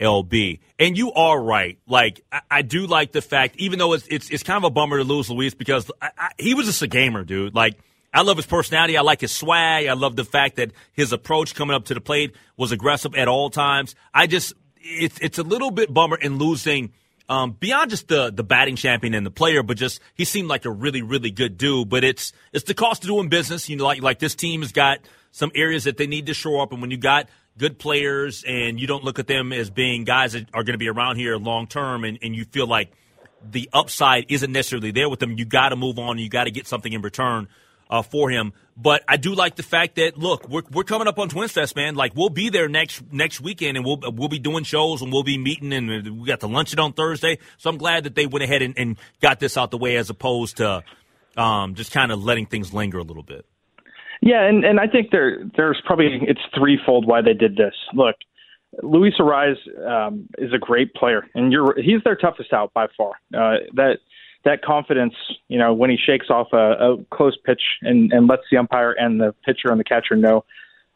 MLB. 0.00 0.60
And 0.78 0.96
you 0.96 1.12
are 1.12 1.40
right. 1.40 1.78
Like, 1.86 2.24
I, 2.32 2.40
I, 2.50 2.62
do 2.62 2.86
like 2.86 3.12
the 3.12 3.22
fact, 3.22 3.56
even 3.58 3.78
though 3.78 3.92
it's, 3.92 4.06
it's, 4.08 4.30
it's 4.30 4.42
kind 4.42 4.56
of 4.56 4.64
a 4.64 4.70
bummer 4.70 4.98
to 4.98 5.04
lose 5.04 5.30
Luis 5.30 5.54
because 5.54 5.90
I, 6.00 6.10
I, 6.16 6.30
he 6.38 6.54
was 6.54 6.66
just 6.66 6.82
a 6.82 6.86
gamer, 6.86 7.24
dude. 7.24 7.54
Like, 7.54 7.78
I 8.12 8.22
love 8.22 8.36
his 8.36 8.46
personality. 8.46 8.96
I 8.96 9.02
like 9.02 9.20
his 9.20 9.32
swag. 9.32 9.86
I 9.86 9.94
love 9.94 10.16
the 10.16 10.24
fact 10.24 10.56
that 10.56 10.72
his 10.92 11.12
approach 11.12 11.54
coming 11.54 11.74
up 11.74 11.86
to 11.86 11.94
the 11.94 12.00
plate 12.00 12.34
was 12.56 12.72
aggressive 12.72 13.14
at 13.14 13.28
all 13.28 13.50
times. 13.50 13.94
I 14.12 14.26
just, 14.26 14.54
it's, 14.76 15.18
it's 15.20 15.38
a 15.38 15.42
little 15.42 15.70
bit 15.70 15.92
bummer 15.92 16.16
in 16.16 16.38
losing– 16.38 16.92
um, 17.28 17.52
beyond 17.52 17.90
just 17.90 18.08
the 18.08 18.30
the 18.30 18.44
batting 18.44 18.76
champion 18.76 19.14
and 19.14 19.24
the 19.24 19.30
player, 19.30 19.62
but 19.62 19.76
just 19.76 20.00
he 20.14 20.24
seemed 20.24 20.48
like 20.48 20.64
a 20.64 20.70
really 20.70 21.02
really 21.02 21.30
good 21.30 21.56
dude. 21.56 21.88
But 21.88 22.04
it's 22.04 22.32
it's 22.52 22.64
the 22.64 22.74
cost 22.74 23.02
of 23.04 23.08
doing 23.08 23.28
business. 23.28 23.68
You 23.68 23.76
know, 23.76 23.84
like 23.84 24.02
like 24.02 24.18
this 24.18 24.34
team 24.34 24.60
has 24.60 24.72
got 24.72 24.98
some 25.30 25.50
areas 25.54 25.84
that 25.84 25.96
they 25.96 26.06
need 26.06 26.26
to 26.26 26.34
shore 26.34 26.62
up, 26.62 26.72
and 26.72 26.82
when 26.82 26.90
you 26.90 26.98
got 26.98 27.28
good 27.58 27.78
players 27.78 28.44
and 28.46 28.80
you 28.80 28.86
don't 28.86 29.04
look 29.04 29.18
at 29.18 29.26
them 29.26 29.52
as 29.52 29.70
being 29.70 30.04
guys 30.04 30.32
that 30.32 30.48
are 30.52 30.64
going 30.64 30.74
to 30.74 30.78
be 30.78 30.88
around 30.88 31.16
here 31.16 31.36
long 31.36 31.66
term, 31.66 32.04
and, 32.04 32.18
and 32.22 32.34
you 32.34 32.44
feel 32.44 32.66
like 32.66 32.92
the 33.50 33.68
upside 33.72 34.26
isn't 34.28 34.52
necessarily 34.52 34.90
there 34.90 35.08
with 35.08 35.20
them, 35.20 35.32
you 35.38 35.44
got 35.44 35.70
to 35.70 35.76
move 35.76 35.98
on. 35.98 36.18
You 36.18 36.28
got 36.28 36.44
to 36.44 36.50
get 36.50 36.66
something 36.66 36.92
in 36.92 37.02
return 37.02 37.48
uh, 37.90 38.02
for 38.02 38.30
him. 38.30 38.52
But 38.76 39.04
I 39.06 39.16
do 39.18 39.34
like 39.34 39.54
the 39.54 39.62
fact 39.62 39.96
that 39.96 40.18
look, 40.18 40.48
we're 40.48 40.62
we're 40.72 40.84
coming 40.84 41.06
up 41.06 41.18
on 41.18 41.28
Twins 41.28 41.52
Fest, 41.52 41.76
man. 41.76 41.94
Like 41.94 42.16
we'll 42.16 42.28
be 42.28 42.48
there 42.48 42.68
next 42.68 43.02
next 43.12 43.40
weekend, 43.40 43.76
and 43.76 43.86
we'll 43.86 44.00
we'll 44.02 44.28
be 44.28 44.40
doing 44.40 44.64
shows, 44.64 45.00
and 45.00 45.12
we'll 45.12 45.22
be 45.22 45.38
meeting, 45.38 45.72
and 45.72 46.20
we 46.20 46.26
got 46.26 46.40
the 46.40 46.48
luncheon 46.48 46.80
on 46.80 46.92
Thursday. 46.92 47.38
So 47.58 47.70
I'm 47.70 47.76
glad 47.76 48.04
that 48.04 48.16
they 48.16 48.26
went 48.26 48.42
ahead 48.42 48.62
and, 48.62 48.76
and 48.76 48.96
got 49.20 49.38
this 49.38 49.56
out 49.56 49.70
the 49.70 49.78
way, 49.78 49.96
as 49.96 50.10
opposed 50.10 50.56
to 50.56 50.82
um, 51.36 51.76
just 51.76 51.92
kind 51.92 52.10
of 52.10 52.24
letting 52.24 52.46
things 52.46 52.74
linger 52.74 52.98
a 52.98 53.04
little 53.04 53.22
bit. 53.22 53.46
Yeah, 54.24 54.42
and 54.48 54.64
and 54.64 54.80
I 54.80 54.86
think 54.86 55.10
there 55.10 55.44
there's 55.54 55.80
probably 55.84 56.18
it's 56.22 56.40
threefold 56.56 57.06
why 57.06 57.20
they 57.20 57.34
did 57.34 57.56
this. 57.56 57.74
Look, 57.92 58.16
Luis 58.82 59.12
Arraez 59.20 59.56
um, 59.86 60.26
is 60.38 60.50
a 60.54 60.58
great 60.58 60.94
player, 60.94 61.26
and 61.34 61.52
you're 61.52 61.74
he's 61.76 62.02
their 62.04 62.16
toughest 62.16 62.54
out 62.54 62.72
by 62.72 62.86
far. 62.96 63.10
Uh, 63.34 63.58
that 63.74 63.98
that 64.46 64.62
confidence, 64.62 65.12
you 65.48 65.58
know, 65.58 65.74
when 65.74 65.90
he 65.90 65.98
shakes 65.98 66.30
off 66.30 66.48
a, 66.54 66.56
a 66.56 67.04
close 67.10 67.36
pitch 67.44 67.60
and, 67.82 68.12
and 68.14 68.26
lets 68.26 68.44
the 68.50 68.56
umpire 68.56 68.92
and 68.92 69.20
the 69.20 69.34
pitcher 69.44 69.70
and 69.70 69.78
the 69.78 69.84
catcher 69.84 70.16
know, 70.16 70.42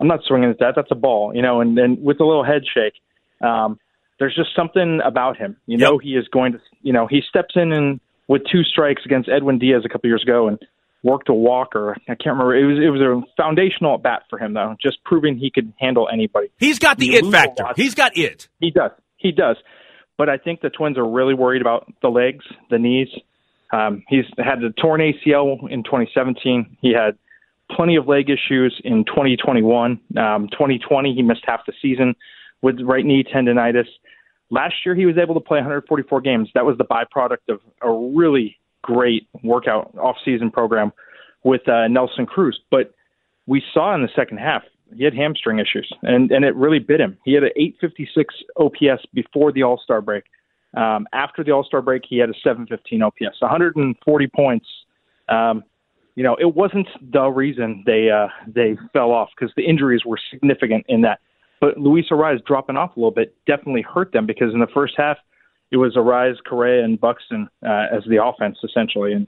I'm 0.01 0.09
not 0.09 0.21
swinging 0.27 0.49
at 0.49 0.59
that. 0.61 0.73
That's 0.75 0.91
a 0.91 0.95
ball, 0.95 1.35
you 1.35 1.43
know, 1.43 1.61
and 1.61 1.77
then 1.77 1.99
with 2.03 2.21
a 2.21 2.25
little 2.25 2.45
head 2.45 2.63
shake, 2.73 2.95
um, 3.47 3.79
there's 4.19 4.35
just 4.35 4.57
something 4.57 5.01
about 5.05 5.37
him. 5.37 5.57
You 5.67 5.77
know, 5.77 5.99
he 5.99 6.11
is 6.11 6.27
going 6.29 6.53
to, 6.53 6.61
you 6.83 6.95
know, 6.95 7.07
he 7.07 7.23
steps 7.29 7.57
in 7.57 7.73
and 7.73 8.01
with 8.27 8.43
two 8.51 8.63
strikes 8.63 9.03
against 9.05 9.29
Edwin 9.29 9.59
Diaz 9.59 9.83
a 9.85 9.89
couple 9.89 10.09
years 10.09 10.23
ago 10.23 10.49
and 10.49 10.59
worked 11.03 11.29
a 11.29 11.35
walk 11.35 11.75
or 11.75 11.93
I 12.09 12.15
can't 12.15 12.37
remember. 12.37 12.57
It 12.57 12.65
was 12.65 12.79
it 12.85 12.91
was 12.91 13.01
a 13.01 13.23
foundational 13.41 13.95
at 13.95 14.03
bat 14.03 14.23
for 14.29 14.39
him 14.39 14.55
though, 14.55 14.77
just 14.83 15.03
proving 15.05 15.37
he 15.39 15.51
could 15.51 15.73
handle 15.79 16.09
anybody. 16.13 16.49
He's 16.59 16.79
got 16.79 16.99
the 16.99 17.09
he 17.09 17.17
it 17.17 17.27
factor. 17.27 17.65
He's 17.77 17.95
got 17.95 18.17
it. 18.17 18.49
He 18.61 18.71
does. 18.71 18.91
He 19.17 19.33
does. 19.33 19.57
But 20.17 20.29
I 20.29 20.37
think 20.37 20.61
the 20.61 20.71
Twins 20.71 20.99
are 20.99 21.09
really 21.09 21.35
worried 21.35 21.63
about 21.63 21.93
the 22.03 22.09
legs, 22.09 22.45
the 22.71 22.79
knees, 22.79 23.09
um, 23.73 24.03
he's 24.09 24.25
had 24.39 24.63
a 24.63 24.71
torn 24.73 25.01
ACL 25.01 25.71
in 25.71 25.83
2017. 25.83 26.79
He 26.81 26.93
had 26.93 27.19
plenty 27.71 27.97
of 27.97 28.09
leg 28.09 28.31
issues 28.31 28.81
in 28.85 29.05
2021. 29.05 30.01
Um, 30.17 30.49
2020, 30.51 31.15
he 31.15 31.23
missed 31.23 31.45
half 31.45 31.61
the 31.67 31.73
season 31.83 32.15
with 32.63 32.81
right 32.81 33.05
knee 33.05 33.25
tendonitis. 33.25 33.87
Last 34.51 34.75
year, 34.87 34.95
he 34.95 35.05
was 35.05 35.19
able 35.19 35.35
to 35.35 35.41
play 35.41 35.59
144 35.59 36.21
games. 36.23 36.49
That 36.55 36.65
was 36.65 36.79
the 36.79 36.85
byproduct 36.85 37.49
of 37.51 37.61
a 37.83 37.93
really 38.17 38.57
great 38.83 39.29
workout 39.43 39.95
off-season 39.99 40.51
program 40.51 40.93
with 41.45 41.69
uh, 41.69 41.89
Nelson 41.89 42.27
Cruz. 42.27 42.59
But 42.71 42.93
we 43.47 43.63
saw 43.73 43.95
in 43.95 44.03
the 44.03 44.09
second 44.15 44.39
half 44.39 44.63
he 44.97 45.05
had 45.05 45.15
hamstring 45.15 45.59
issues, 45.59 45.91
and 46.03 46.31
and 46.31 46.45
it 46.45 46.55
really 46.55 46.79
bit 46.79 47.01
him. 47.01 47.19
He 47.25 47.35
had 47.35 47.43
an 47.43 47.51
856 47.57 48.35
OPS 48.57 49.05
before 49.13 49.53
the 49.53 49.63
All 49.63 49.81
Star 49.83 50.01
break. 50.01 50.25
Um, 50.77 51.07
after 51.13 51.45
the 51.45 51.51
All 51.51 51.65
Star 51.65 51.83
break, 51.83 52.03
he 52.09 52.19
had 52.19 52.31
a 52.31 52.35
715 52.43 53.03
OPS, 53.03 53.41
140 53.41 54.27
points. 54.29 54.67
Um, 55.29 55.63
you 56.15 56.25
know, 56.25 56.37
it 56.41 56.55
wasn't 56.55 56.89
the 57.13 57.29
reason 57.29 57.83
they 57.87 58.11
uh, 58.11 58.29
they 58.47 58.77
fell 58.93 59.13
off 59.13 59.29
because 59.39 59.53
the 59.57 59.65
injuries 59.65 60.03
were 60.05 60.19
significant 60.31 60.85
in 60.89 61.03
that. 61.03 61.21
But 61.61 61.79
Luis 61.79 62.07
Arraez 62.11 62.45
dropping 62.45 62.77
off 62.77 62.97
a 62.97 63.01
little 63.01 63.11
bit 63.11 63.35
definitely 63.47 63.83
hurt 63.83 64.13
them 64.13 64.27
because 64.27 64.55
in 64.55 64.61
the 64.61 64.69
first 64.73 64.95
half 64.97 65.19
it 65.71 65.77
was 65.77 65.97
Arraez, 65.97 66.37
Correa, 66.47 66.85
and 66.85 67.01
Buxton 67.01 67.49
uh, 67.67 67.87
as 67.93 68.03
the 68.09 68.23
offense 68.23 68.59
essentially, 68.65 69.13
and 69.13 69.27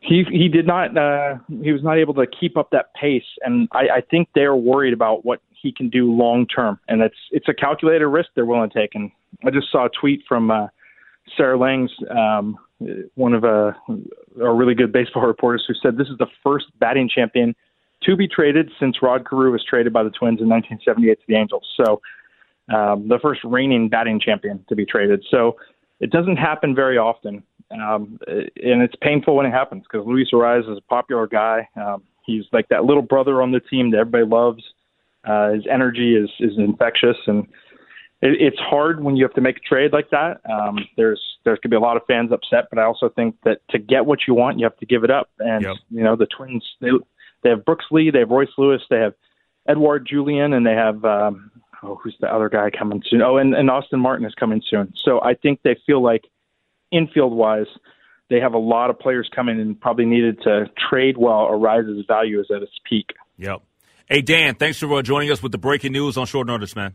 he 0.00 0.24
he 0.30 0.48
did 0.48 0.66
not 0.66 0.96
uh, 0.96 1.36
he 1.62 1.72
was 1.72 1.82
not 1.82 1.98
able 1.98 2.14
to 2.14 2.26
keep 2.26 2.56
up 2.56 2.70
that 2.70 2.94
pace. 2.94 3.24
And 3.42 3.68
I, 3.72 3.96
I 3.96 4.00
think 4.10 4.28
they're 4.34 4.56
worried 4.56 4.92
about 4.92 5.24
what 5.24 5.40
he 5.50 5.72
can 5.72 5.88
do 5.88 6.12
long 6.12 6.46
term, 6.46 6.78
and 6.88 7.02
it's 7.02 7.16
it's 7.30 7.48
a 7.48 7.54
calculated 7.54 8.06
risk 8.06 8.30
they're 8.34 8.44
willing 8.44 8.68
to 8.68 8.78
take. 8.78 8.94
And 8.94 9.10
I 9.44 9.50
just 9.50 9.70
saw 9.72 9.86
a 9.86 9.90
tweet 9.98 10.22
from 10.28 10.50
uh, 10.50 10.66
Sarah 11.36 11.58
Langs, 11.58 11.90
um, 12.10 12.58
one 13.14 13.32
of 13.32 13.44
uh, 13.44 13.72
our 14.42 14.54
really 14.54 14.74
good 14.74 14.92
baseball 14.92 15.22
reporters, 15.26 15.64
who 15.66 15.74
said 15.82 15.96
this 15.96 16.08
is 16.08 16.18
the 16.18 16.28
first 16.42 16.66
batting 16.78 17.08
champion 17.08 17.54
to 18.02 18.16
be 18.16 18.28
traded 18.28 18.70
since 18.78 18.96
Rod 19.00 19.26
Carew 19.26 19.52
was 19.52 19.64
traded 19.64 19.92
by 19.92 20.02
the 20.02 20.10
Twins 20.10 20.40
in 20.40 20.48
1978 20.48 21.14
to 21.14 21.24
the 21.26 21.36
Angels. 21.36 21.66
So 21.76 22.02
um, 22.72 23.08
the 23.08 23.18
first 23.20 23.40
reigning 23.44 23.88
batting 23.88 24.20
champion 24.20 24.64
to 24.68 24.76
be 24.76 24.86
traded. 24.86 25.24
So 25.30 25.56
it 26.00 26.10
doesn't 26.10 26.36
happen 26.36 26.74
very 26.74 26.98
often, 26.98 27.42
um, 27.70 28.18
and 28.26 28.82
it's 28.82 28.94
painful 29.00 29.36
when 29.36 29.46
it 29.46 29.52
happens 29.52 29.84
because 29.90 30.06
Luis 30.06 30.28
Arraez 30.32 30.70
is 30.70 30.78
a 30.78 30.88
popular 30.88 31.26
guy. 31.26 31.68
Um, 31.76 32.02
he's 32.26 32.44
like 32.52 32.68
that 32.68 32.84
little 32.84 33.02
brother 33.02 33.42
on 33.42 33.52
the 33.52 33.60
team 33.60 33.90
that 33.90 33.98
everybody 33.98 34.24
loves. 34.24 34.62
Uh, 35.24 35.52
his 35.52 35.64
energy 35.70 36.16
is 36.16 36.30
is 36.40 36.58
infectious, 36.58 37.16
and 37.26 37.46
it, 38.20 38.40
it's 38.40 38.58
hard 38.58 39.02
when 39.02 39.16
you 39.16 39.24
have 39.24 39.34
to 39.34 39.40
make 39.40 39.58
a 39.58 39.60
trade 39.60 39.92
like 39.92 40.10
that. 40.10 40.40
Um, 40.50 40.78
there's 40.96 41.20
there's 41.44 41.58
gonna 41.60 41.70
be 41.70 41.76
a 41.76 41.80
lot 41.80 41.96
of 41.96 42.02
fans 42.06 42.32
upset, 42.32 42.68
but 42.70 42.78
I 42.78 42.84
also 42.84 43.08
think 43.08 43.36
that 43.44 43.60
to 43.70 43.78
get 43.78 44.06
what 44.06 44.20
you 44.26 44.34
want, 44.34 44.58
you 44.58 44.64
have 44.64 44.76
to 44.78 44.86
give 44.86 45.04
it 45.04 45.10
up. 45.10 45.30
And 45.38 45.64
yep. 45.64 45.76
you 45.90 46.02
know, 46.02 46.16
the 46.16 46.26
Twins 46.26 46.64
they 46.80 46.90
they 47.42 47.50
have 47.50 47.64
Brooks 47.64 47.86
Lee, 47.90 48.10
they 48.10 48.20
have 48.20 48.30
Royce 48.30 48.48
Lewis, 48.58 48.82
they 48.90 48.98
have 48.98 49.14
Edouard 49.68 50.06
Julien, 50.10 50.52
and 50.52 50.66
they 50.66 50.74
have 50.74 51.04
um, 51.04 51.50
oh, 51.84 52.00
who's 52.02 52.16
the 52.20 52.26
other 52.26 52.48
guy 52.48 52.70
coming 52.70 53.02
soon? 53.08 53.22
Oh, 53.22 53.36
and, 53.36 53.54
and 53.54 53.70
Austin 53.70 54.00
Martin 54.00 54.26
is 54.26 54.34
coming 54.34 54.62
soon. 54.68 54.92
So 55.04 55.20
I 55.22 55.34
think 55.34 55.60
they 55.62 55.76
feel 55.86 56.02
like 56.02 56.24
infield 56.90 57.32
wise, 57.32 57.66
they 58.30 58.40
have 58.40 58.54
a 58.54 58.58
lot 58.58 58.90
of 58.90 58.98
players 58.98 59.28
coming 59.34 59.60
and 59.60 59.78
probably 59.80 60.06
needed 60.06 60.40
to 60.42 60.66
trade 60.90 61.16
while 61.16 61.46
Arraez's 61.50 62.04
value 62.06 62.40
is 62.40 62.46
at 62.54 62.62
its 62.62 62.72
peak. 62.88 63.10
Yep. 63.36 63.62
Hey, 64.08 64.22
Dan, 64.22 64.54
thanks 64.54 64.78
for 64.78 64.92
uh, 64.92 65.02
joining 65.02 65.30
us 65.30 65.42
with 65.42 65.52
the 65.52 65.58
breaking 65.58 65.92
news 65.92 66.16
on 66.16 66.26
short 66.26 66.46
notice, 66.46 66.76
man. 66.76 66.94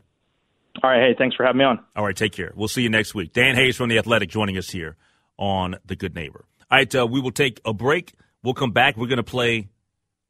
All 0.84 0.90
right. 0.90 1.02
Hey, 1.02 1.16
thanks 1.18 1.36
for 1.36 1.46
having 1.46 1.60
me 1.60 1.66
on. 1.66 1.80
All 1.96 2.06
right. 2.06 2.16
Take 2.16 2.34
care. 2.34 2.54
We'll 2.56 2.68
see 2.68 2.84
you 2.84 2.90
next 2.90 3.14
week. 3.16 3.34
Dan 3.34 3.56
Hayes 3.56 3.76
from 3.76 3.90
The 3.90 3.98
Athletic 3.98 4.30
joining 4.30 4.58
us 4.58 4.70
here 4.70 4.96
on 5.38 5.76
The 5.86 5.96
Good 5.96 6.16
Neighbor. 6.16 6.46
All 6.72 6.78
right. 6.78 6.96
Uh, 6.96 7.08
we 7.08 7.20
will 7.20 7.32
take 7.32 7.60
a 7.66 7.74
break. 7.74 8.14
We'll 8.44 8.54
come 8.54 8.72
back. 8.72 8.96
We're 8.96 9.08
going 9.08 9.18
to 9.18 9.24
play, 9.24 9.70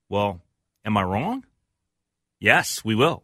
well, 0.07 0.41
am 0.85 0.97
I 0.97 1.03
wrong? 1.03 1.45
Yes, 2.39 2.83
we 2.83 2.95
will. 2.95 3.23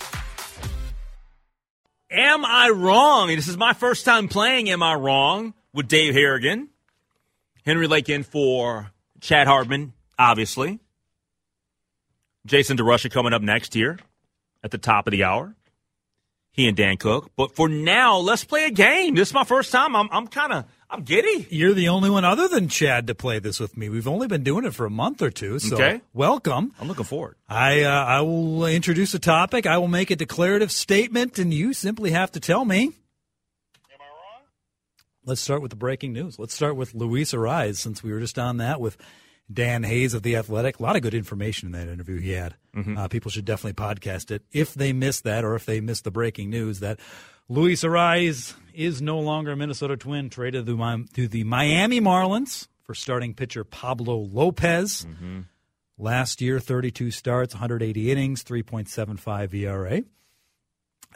Am 2.11 2.43
I 2.43 2.69
wrong? 2.69 3.29
This 3.29 3.47
is 3.47 3.55
my 3.55 3.71
first 3.71 4.03
time 4.03 4.27
playing 4.27 4.69
Am 4.69 4.83
I 4.83 4.95
Wrong 4.95 5.53
with 5.73 5.87
Dave 5.87 6.13
Harrigan. 6.13 6.67
Henry 7.65 7.87
Lake 7.87 8.09
in 8.09 8.23
for 8.23 8.91
Chad 9.21 9.47
Hartman, 9.47 9.93
obviously. 10.19 10.81
Jason 12.45 12.75
DeRusha 12.75 13.09
coming 13.09 13.31
up 13.31 13.41
next 13.41 13.73
here 13.73 13.97
at 14.61 14.71
the 14.71 14.77
top 14.77 15.07
of 15.07 15.11
the 15.11 15.23
hour. 15.23 15.55
He 16.51 16.67
and 16.67 16.75
Dan 16.75 16.97
Cook. 16.97 17.31
But 17.37 17.55
for 17.55 17.69
now, 17.69 18.17
let's 18.17 18.43
play 18.43 18.65
a 18.65 18.71
game. 18.71 19.15
This 19.15 19.29
is 19.29 19.33
my 19.33 19.45
first 19.45 19.71
time. 19.71 19.95
I'm, 19.95 20.09
I'm 20.11 20.27
kind 20.27 20.51
of 20.51 20.65
I'm 20.93 21.03
giddy. 21.03 21.47
You're 21.49 21.73
the 21.73 21.87
only 21.87 22.09
one 22.09 22.25
other 22.25 22.49
than 22.49 22.67
Chad 22.67 23.07
to 23.07 23.15
play 23.15 23.39
this 23.39 23.61
with 23.61 23.77
me. 23.77 23.87
We've 23.87 24.09
only 24.09 24.27
been 24.27 24.43
doing 24.43 24.65
it 24.65 24.73
for 24.73 24.85
a 24.85 24.89
month 24.89 25.21
or 25.21 25.29
two, 25.29 25.57
so 25.57 25.75
Okay. 25.75 26.01
welcome. 26.13 26.73
I'm 26.81 26.87
looking 26.89 27.05
forward. 27.05 27.37
I 27.47 27.83
uh, 27.83 27.89
I 27.89 28.19
will 28.21 28.65
introduce 28.65 29.13
a 29.13 29.19
topic. 29.19 29.65
I 29.65 29.77
will 29.77 29.87
make 29.87 30.11
a 30.11 30.17
declarative 30.17 30.69
statement, 30.71 31.39
and 31.39 31.53
you 31.53 31.71
simply 31.73 32.11
have 32.11 32.29
to 32.33 32.41
tell 32.41 32.65
me. 32.65 32.83
Am 32.87 32.91
I 34.01 34.03
wrong? 34.03 34.43
Let's 35.25 35.39
start 35.39 35.61
with 35.61 35.69
the 35.69 35.77
breaking 35.77 36.11
news. 36.11 36.37
Let's 36.37 36.53
start 36.53 36.75
with 36.75 36.93
Luis 36.93 37.31
Arraez, 37.33 37.77
since 37.77 38.03
we 38.03 38.11
were 38.11 38.19
just 38.19 38.37
on 38.37 38.57
that 38.57 38.81
with 38.81 38.97
Dan 39.51 39.83
Hayes 39.83 40.13
of 40.13 40.23
the 40.23 40.35
Athletic. 40.35 40.79
A 40.79 40.83
lot 40.83 40.97
of 40.97 41.01
good 41.03 41.13
information 41.13 41.67
in 41.67 41.71
that 41.71 41.87
interview 41.91 42.19
he 42.19 42.31
had. 42.31 42.55
Uh, 42.97 43.07
people 43.07 43.31
should 43.31 43.45
definitely 43.45 43.73
podcast 43.81 44.29
it 44.31 44.43
if 44.51 44.73
they 44.73 44.91
missed 44.91 45.23
that, 45.23 45.45
or 45.45 45.55
if 45.55 45.65
they 45.65 45.79
missed 45.79 46.03
the 46.03 46.11
breaking 46.11 46.49
news 46.49 46.81
that 46.81 46.99
Luis 47.51 47.83
Arraez 47.83 48.53
is 48.73 49.01
no 49.01 49.19
longer 49.19 49.51
a 49.51 49.57
Minnesota 49.57 49.97
Twin, 49.97 50.29
traded 50.29 50.65
to, 50.67 51.27
the 51.27 51.43
Miami 51.43 51.99
Marlins 51.99 52.69
for 52.83 52.95
starting 52.95 53.33
pitcher 53.33 53.65
Pablo 53.65 54.15
Lopez. 54.15 55.05
Last 55.97 56.39
year, 56.39 56.61
32 56.61 57.11
starts, 57.11 57.53
180 57.53 58.09
innings, 58.09 58.45
3.75 58.45 59.53
ERA, 59.53 60.01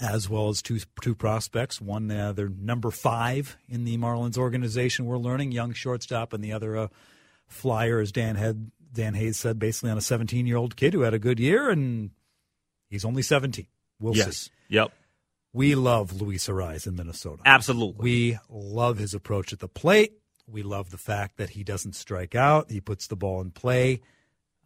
as 0.01 0.29
well 0.29 0.49
as 0.49 0.61
two 0.61 0.79
two 1.01 1.15
prospects. 1.15 1.79
One, 1.79 2.11
uh, 2.11 2.33
they're 2.33 2.49
number 2.49 2.91
five 2.91 3.55
in 3.69 3.85
the 3.85 3.97
Marlins 3.97 4.37
organization. 4.37 5.05
We're 5.05 5.17
learning 5.17 5.53
young 5.53 5.71
shortstop, 5.71 6.33
and 6.33 6.43
the 6.43 6.51
other 6.51 6.75
uh, 6.75 6.87
flyer, 7.47 8.01
as 8.01 8.11
Dan 8.11 8.35
had 8.35 8.71
Dan 8.91 9.13
Hayes 9.13 9.37
said, 9.37 9.57
basically 9.57 9.91
on 9.91 9.97
a 9.97 10.01
17 10.01 10.45
year 10.45 10.57
old 10.57 10.75
kid 10.75 10.93
who 10.93 11.01
had 11.01 11.13
a 11.13 11.19
good 11.19 11.39
year, 11.39 11.69
and 11.69 12.09
he's 12.89 13.05
only 13.05 13.21
17. 13.21 13.67
We'll 14.01 14.17
yes. 14.17 14.35
see. 14.35 14.51
Yep. 14.67 14.91
We 15.55 15.75
love 15.75 16.21
Luis 16.21 16.47
Arraez 16.49 16.85
in 16.85 16.95
Minnesota. 16.97 17.41
Absolutely. 17.45 18.03
We 18.03 18.39
love 18.49 18.97
his 18.97 19.13
approach 19.13 19.53
at 19.53 19.59
the 19.59 19.69
plate. 19.69 20.13
We 20.47 20.63
love 20.63 20.91
the 20.91 20.97
fact 20.97 21.37
that 21.37 21.51
he 21.51 21.63
doesn't 21.63 21.95
strike 21.95 22.35
out. 22.35 22.69
He 22.69 22.81
puts 22.81 23.07
the 23.07 23.15
ball 23.15 23.39
in 23.39 23.51
play. 23.51 24.01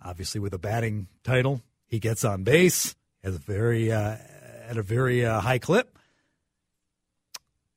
Obviously, 0.01 0.41
with 0.41 0.53
a 0.53 0.57
batting 0.57 1.07
title, 1.23 1.61
he 1.85 1.99
gets 1.99 2.25
on 2.25 2.43
base 2.43 2.95
has 3.23 3.35
a 3.35 3.39
very 3.39 3.91
uh, 3.91 4.15
at 4.67 4.77
a 4.77 4.83
very 4.83 5.25
uh, 5.25 5.39
high 5.41 5.59
clip. 5.59 5.97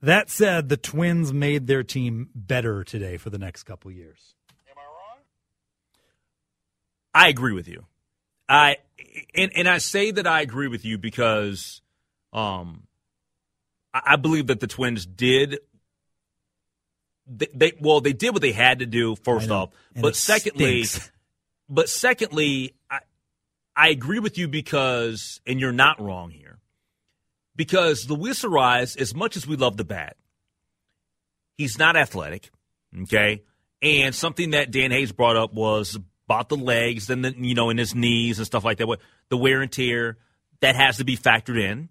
That 0.00 0.30
said, 0.30 0.68
the 0.68 0.76
Twins 0.76 1.32
made 1.32 1.66
their 1.66 1.82
team 1.82 2.28
better 2.34 2.82
today 2.82 3.16
for 3.16 3.30
the 3.30 3.38
next 3.38 3.62
couple 3.64 3.90
years. 3.90 4.34
Am 4.68 4.76
I 4.76 4.82
wrong? 4.82 5.18
I 7.14 7.28
agree 7.28 7.52
with 7.52 7.68
you. 7.68 7.86
I 8.48 8.78
and 9.34 9.52
and 9.54 9.68
I 9.68 9.78
say 9.78 10.10
that 10.10 10.26
I 10.26 10.40
agree 10.40 10.68
with 10.68 10.84
you 10.84 10.98
because 10.98 11.82
um 12.32 12.86
I, 13.94 14.16
believe 14.16 14.46
that 14.46 14.60
the 14.60 14.66
Twins 14.66 15.04
did 15.06 15.58
they, 17.26 17.48
they 17.54 17.72
well 17.80 18.00
they 18.00 18.12
did 18.12 18.30
what 18.30 18.42
they 18.42 18.52
had 18.52 18.80
to 18.80 18.86
do 18.86 19.16
first 19.16 19.50
off. 19.50 19.70
And 19.94 20.02
but 20.02 20.16
secondly 20.16 20.84
stinks. 20.84 21.10
but 21.68 21.88
secondly 21.88 22.74
I 22.90 23.00
I 23.76 23.88
agree 23.88 24.18
with 24.18 24.38
you 24.38 24.48
because 24.48 25.40
and 25.46 25.60
you're 25.60 25.72
not 25.72 26.00
wrong 26.00 26.30
here. 26.30 26.58
Because 27.54 28.08
Luis 28.08 28.42
Arraez, 28.42 28.98
as 28.98 29.14
much 29.14 29.36
as 29.36 29.46
we 29.46 29.56
love 29.56 29.76
the 29.76 29.84
bat, 29.84 30.16
he's 31.58 31.78
not 31.78 31.96
athletic. 31.96 32.50
Okay. 33.02 33.42
And 33.82 34.14
something 34.14 34.50
that 34.50 34.70
Dan 34.70 34.90
Hayes 34.90 35.12
brought 35.12 35.36
up 35.36 35.52
was 35.52 35.98
about 36.26 36.48
the 36.48 36.56
legs 36.56 37.10
and 37.10 37.24
the, 37.24 37.34
you 37.36 37.54
know, 37.54 37.70
in 37.70 37.76
his 37.76 37.94
knees 37.94 38.38
and 38.38 38.46
stuff 38.46 38.64
like 38.64 38.78
that. 38.78 38.86
What 38.86 39.00
the 39.28 39.36
wear 39.36 39.60
and 39.60 39.70
tear 39.70 40.16
that 40.60 40.76
has 40.76 40.98
to 40.98 41.04
be 41.04 41.16
factored 41.16 41.60
in. 41.60 41.88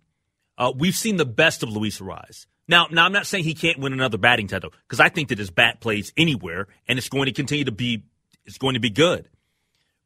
Uh, 0.58 0.72
we've 0.76 0.96
seen 0.96 1.18
the 1.18 1.26
best 1.26 1.64
of 1.64 1.70
Luis 1.70 2.00
Arraez. 2.00 2.46
Now, 2.68 2.88
now 2.92 3.06
I'm 3.06 3.12
not 3.12 3.26
saying 3.26 3.44
he 3.44 3.54
can't 3.54 3.80
win 3.80 3.94
another 3.94 4.18
batting 4.18 4.48
title 4.48 4.72
because 4.88 5.00
I 5.00 5.10
think 5.10 5.30
that 5.30 5.38
his 5.38 5.50
bat 5.50 5.82
plays 5.82 6.14
anywhere 6.16 6.68
and 6.88 6.98
it's 6.98 7.10
going 7.10 7.26
to 7.26 7.34
continue 7.34 7.66
to 7.66 7.72
be 7.72 8.04
it's 8.46 8.58
going 8.58 8.76
to 8.76 8.80
be 8.80 8.90
good. 8.90 9.28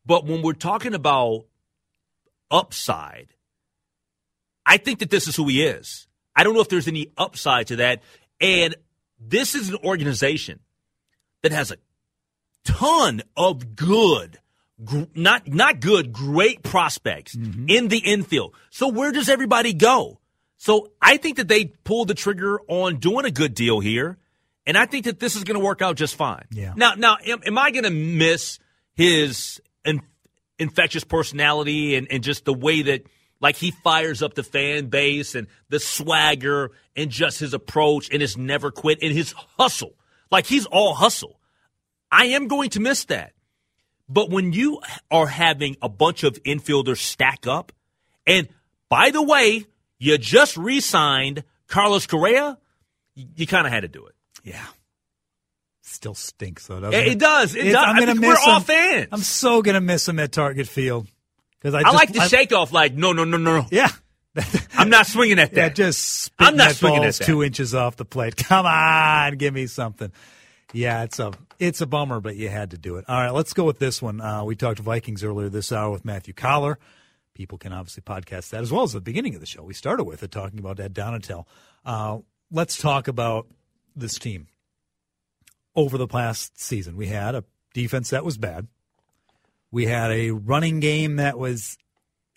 But 0.05 0.25
when 0.25 0.41
we're 0.41 0.53
talking 0.53 0.93
about 0.93 1.45
upside, 2.51 3.29
I 4.65 4.77
think 4.77 4.99
that 4.99 5.09
this 5.09 5.27
is 5.27 5.35
who 5.35 5.47
he 5.47 5.63
is. 5.63 6.07
I 6.35 6.43
don't 6.43 6.53
know 6.53 6.61
if 6.61 6.69
there's 6.69 6.87
any 6.87 7.11
upside 7.17 7.67
to 7.67 7.77
that. 7.77 8.01
And 8.41 8.75
this 9.19 9.55
is 9.55 9.69
an 9.69 9.77
organization 9.83 10.59
that 11.43 11.51
has 11.51 11.71
a 11.71 11.77
ton 12.65 13.21
of 13.37 13.75
good, 13.75 14.39
gr- 14.83 15.03
not 15.13 15.47
not 15.47 15.79
good, 15.79 16.11
great 16.11 16.63
prospects 16.63 17.35
in 17.35 17.87
the 17.87 17.99
infield. 17.99 18.55
So 18.69 18.87
where 18.87 19.11
does 19.11 19.29
everybody 19.29 19.73
go? 19.73 20.19
So 20.57 20.91
I 21.01 21.17
think 21.17 21.37
that 21.37 21.47
they 21.47 21.65
pulled 21.65 22.07
the 22.07 22.13
trigger 22.13 22.59
on 22.67 22.97
doing 22.97 23.25
a 23.25 23.31
good 23.31 23.53
deal 23.53 23.79
here, 23.79 24.17
and 24.65 24.77
I 24.77 24.85
think 24.85 25.05
that 25.05 25.19
this 25.19 25.35
is 25.35 25.43
going 25.43 25.59
to 25.59 25.63
work 25.63 25.81
out 25.81 25.95
just 25.95 26.15
fine. 26.15 26.45
Yeah. 26.51 26.73
Now, 26.75 26.93
now, 26.95 27.17
am, 27.25 27.41
am 27.45 27.57
I 27.57 27.71
going 27.71 27.83
to 27.83 27.91
miss 27.91 28.59
his 28.93 29.61
in, 29.83 30.01
infectious 30.57 31.03
personality 31.03 31.95
and, 31.95 32.07
and 32.09 32.23
just 32.23 32.45
the 32.45 32.53
way 32.53 32.83
that 32.83 33.03
like 33.41 33.57
he 33.57 33.71
fires 33.71 34.23
up 34.23 34.33
the 34.33 34.43
fan 34.43 34.87
base 34.87 35.35
and 35.35 35.47
the 35.69 35.79
swagger 35.79 36.71
and 36.95 37.11
just 37.11 37.39
his 37.39 37.53
approach 37.53 38.09
and 38.11 38.21
his 38.21 38.37
never 38.37 38.71
quit 38.71 38.99
and 39.01 39.11
his 39.11 39.33
hustle. 39.59 39.93
Like 40.31 40.45
he's 40.45 40.65
all 40.65 40.93
hustle. 40.93 41.39
I 42.11 42.27
am 42.27 42.47
going 42.47 42.69
to 42.71 42.79
miss 42.79 43.05
that. 43.05 43.33
But 44.07 44.29
when 44.29 44.53
you 44.53 44.81
are 45.11 45.27
having 45.27 45.77
a 45.81 45.89
bunch 45.89 46.23
of 46.23 46.41
infielders 46.43 46.97
stack 46.97 47.47
up, 47.47 47.71
and 48.25 48.47
by 48.87 49.09
the 49.09 49.21
way, 49.21 49.65
you 49.99 50.17
just 50.17 50.57
re 50.57 50.79
signed 50.81 51.43
Carlos 51.67 52.07
Correa, 52.07 52.57
you, 53.15 53.27
you 53.35 53.47
kind 53.47 53.65
of 53.67 53.73
had 53.73 53.81
to 53.81 53.87
do 53.87 54.05
it. 54.05 54.15
Yeah. 54.43 54.65
Still 55.81 56.15
stinks 56.15 56.67
though. 56.67 56.79
Doesn't 56.79 56.99
It, 56.99 57.07
it, 57.07 57.11
it 57.13 57.19
does. 57.19 57.55
It 57.55 57.67
It's- 57.67 57.73
does. 57.73 57.83
I'm 57.85 57.95
I 57.95 57.99
gonna 57.99 58.15
miss 58.15 58.27
we're 58.45 58.51
all 58.51 58.57
him. 58.59 58.63
fans. 58.63 59.07
I'm 59.11 59.21
so 59.21 59.61
gonna 59.61 59.81
miss 59.81 60.07
him 60.07 60.19
at 60.19 60.31
Target 60.31 60.67
Field 60.67 61.07
Because 61.59 61.73
I, 61.75 61.81
I, 61.87 61.91
like 61.91 62.11
the 62.11 62.21
I- 62.21 62.27
shake 62.27 62.51
off. 62.53 62.71
Like, 62.71 62.93
no, 62.95 63.13
no, 63.13 63.23
no, 63.23 63.37
no, 63.37 63.59
no. 63.61 63.65
Yeah. 63.71 63.89
I'm 64.77 64.89
not 64.89 65.07
swinging 65.07 65.39
at 65.39 65.53
Yeah, 65.53 65.69
that. 65.69 65.75
just 65.75 66.31
I'm 66.39 66.57
not 66.57 66.71
swinging 66.75 67.03
at 67.05 67.13
that. 67.15 67.23
two 67.25 67.41
inches 67.43 67.73
off 67.73 67.95
the 67.95 68.03
plate. 68.05 68.35
Come 68.45 68.65
on, 68.65 69.37
give 69.37 69.53
me 69.53 69.67
something. 69.67 70.11
Yeah, 70.73 71.03
it's 71.03 71.19
a 71.19 71.31
it's 71.57 71.79
a 71.79 71.85
bummer, 71.85 72.19
but 72.19 72.35
you 72.35 72.49
had 72.49 72.71
to 72.71 72.77
do 72.77 72.97
it. 72.97 73.05
All 73.07 73.17
right, 73.17 73.29
let's 73.29 73.53
go 73.53 73.63
with 73.63 73.79
this 73.79 74.01
one. 74.01 74.19
Uh, 74.19 74.43
we 74.43 74.55
talked 74.57 74.79
Vikings 74.79 75.23
earlier 75.23 75.47
this 75.47 75.71
hour 75.71 75.89
with 75.91 76.03
Matthew 76.03 76.33
Coller. 76.33 76.77
People 77.35 77.57
can 77.57 77.73
obviously 77.73 78.01
podcast 78.01 78.49
that 78.49 78.61
as 78.61 78.71
well 78.71 78.83
as 78.83 78.93
the 78.93 79.01
beginning 79.01 79.35
of 79.35 79.41
the 79.41 79.45
show. 79.45 79.61
We 79.61 79.73
started 79.73 80.05
with 80.05 80.23
it 80.23 80.31
talking 80.31 80.57
about 80.57 80.79
Ed 80.79 80.95
Donatell. 80.95 81.45
Uh, 81.85 82.19
let's 82.49 82.77
talk 82.77 83.07
about 83.07 83.47
this 83.95 84.17
team. 84.17 84.47
Over 85.75 85.97
the 85.97 86.07
past 86.07 86.59
season, 86.59 86.95
we 86.95 87.07
had 87.07 87.35
a 87.35 87.43
defense 87.73 88.09
that 88.11 88.23
was 88.23 88.37
bad. 88.37 88.67
We 89.69 89.85
had 89.87 90.09
a 90.11 90.31
running 90.31 90.79
game 90.79 91.17
that 91.17 91.37
was 91.37 91.77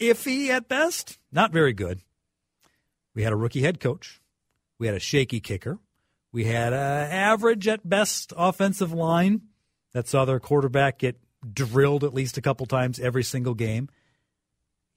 iffy 0.00 0.48
at 0.48 0.68
best, 0.68 1.18
not 1.30 1.52
very 1.52 1.72
good. 1.72 2.00
We 3.14 3.22
had 3.22 3.32
a 3.32 3.36
rookie 3.36 3.62
head 3.62 3.78
coach. 3.78 4.20
We 4.80 4.88
had 4.88 4.96
a 4.96 5.00
shaky 5.00 5.38
kicker. 5.38 5.78
We 6.32 6.44
had 6.46 6.72
an 6.72 7.10
average 7.12 7.68
at 7.68 7.88
best 7.88 8.32
offensive 8.36 8.92
line 8.92 9.42
that 9.92 10.08
saw 10.08 10.24
their 10.24 10.40
quarterback 10.40 10.98
get 10.98 11.20
drilled 11.52 12.02
at 12.02 12.12
least 12.12 12.36
a 12.36 12.42
couple 12.42 12.66
times 12.66 12.98
every 12.98 13.22
single 13.22 13.54
game. 13.54 13.88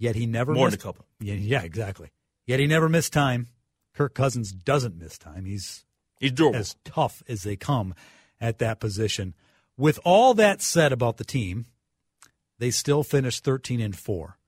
Yet 0.01 0.15
he 0.15 0.25
never 0.25 0.51
More 0.51 0.65
than 0.65 0.71
missed, 0.71 0.81
a 0.81 0.83
couple. 0.83 1.05
Yeah, 1.19 1.35
yeah, 1.35 1.61
exactly. 1.61 2.09
Yet 2.47 2.59
he 2.59 2.65
never 2.65 2.89
missed 2.89 3.13
time. 3.13 3.49
Kirk 3.93 4.15
Cousins 4.15 4.51
doesn't 4.51 4.97
miss 4.97 5.19
time. 5.19 5.45
He's 5.45 5.85
He's 6.19 6.31
durable. 6.31 6.57
as 6.57 6.75
tough 6.83 7.21
as 7.29 7.43
they 7.43 7.55
come 7.55 7.93
at 8.39 8.57
that 8.57 8.79
position. 8.79 9.35
With 9.77 9.99
all 10.03 10.33
that 10.33 10.59
said 10.59 10.91
about 10.91 11.17
the 11.17 11.23
team, 11.23 11.67
they 12.57 12.71
still 12.71 13.03
finished 13.03 13.43
13 13.43 13.79
and 13.79 13.95
4. 13.95 14.39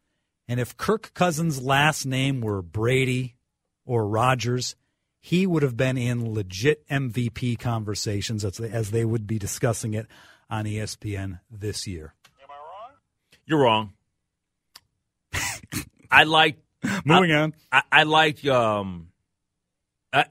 And 0.48 0.60
if 0.60 0.76
Kirk 0.76 1.14
Cousins' 1.14 1.62
last 1.62 2.04
name 2.04 2.42
were 2.42 2.64
Brady 2.64 3.36
or 3.86 4.08
Rodgers, 4.08 4.76
he 5.20 5.46
would 5.46 5.62
have 5.62 5.78
been 5.78 5.98
in 6.00 6.34
legit 6.34 6.88
MVP 6.90 7.60
conversations 7.60 8.44
as, 8.44 8.60
as 8.60 8.90
they 8.90 9.06
would 9.06 9.28
be 9.28 9.38
discussing 9.38 9.94
it 9.94 10.08
on 10.50 10.66
ESPN 10.66 11.42
this 11.52 11.86
year. 11.86 12.16
Am 12.42 12.50
I 12.50 12.56
wrong? 12.56 12.98
You're 13.46 13.60
wrong. 13.62 13.94
I 16.14 16.24
like 16.24 16.58
Moving 17.06 17.32
I, 17.32 17.42
on. 17.42 17.54
I, 17.72 17.82
I 17.92 18.04
like 18.04 18.46
um 18.46 19.10
I, 20.12 20.26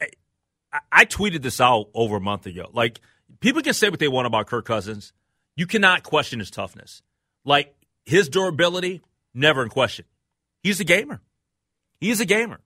I 0.73 0.79
I 0.91 1.05
tweeted 1.05 1.43
this 1.43 1.61
out 1.61 1.89
over 1.95 2.17
a 2.17 2.21
month 2.21 2.47
ago. 2.47 2.71
Like 2.73 3.01
people 3.41 3.63
can 3.63 3.75
say 3.75 3.89
what 3.89 3.99
they 3.99 4.09
want 4.09 4.27
about 4.27 4.47
Kirk 4.47 4.65
Cousins. 4.65 5.13
You 5.57 5.67
cannot 5.67 6.03
question 6.03 6.39
his 6.39 6.51
toughness. 6.51 7.03
Like 7.45 7.75
his 8.05 8.29
durability, 8.29 9.03
never 9.35 9.63
in 9.63 9.69
question. 9.69 10.05
He's 10.63 10.81
a 10.81 10.85
gamer. 10.85 11.21
He's 12.01 12.21
a 12.21 12.25
gamer. 12.25 12.61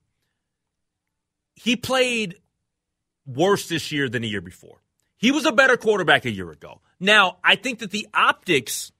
He 1.55 1.75
played 1.75 2.35
worse 3.25 3.67
this 3.67 3.91
year 3.91 4.09
than 4.09 4.21
the 4.21 4.27
year 4.27 4.41
before. 4.41 4.81
He 5.17 5.31
was 5.31 5.45
a 5.45 5.51
better 5.51 5.77
quarterback 5.77 6.25
a 6.25 6.31
year 6.31 6.51
ago. 6.51 6.81
Now, 6.99 7.37
I 7.43 7.55
think 7.55 7.79
that 7.79 7.91
the 7.91 8.07
optics 8.13 8.91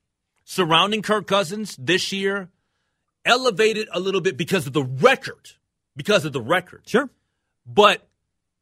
surrounding 0.43 1.03
Kirk 1.03 1.27
Cousins 1.27 1.75
this 1.79 2.11
year 2.11 2.49
elevated 3.27 3.87
a 3.91 3.99
little 3.99 4.21
bit 4.21 4.37
because 4.37 4.65
of 4.65 4.73
the 4.73 4.83
record. 4.83 5.51
Because 5.95 6.25
of 6.25 6.33
the 6.33 6.41
record. 6.41 6.83
Sure. 6.85 7.09
But 7.65 8.07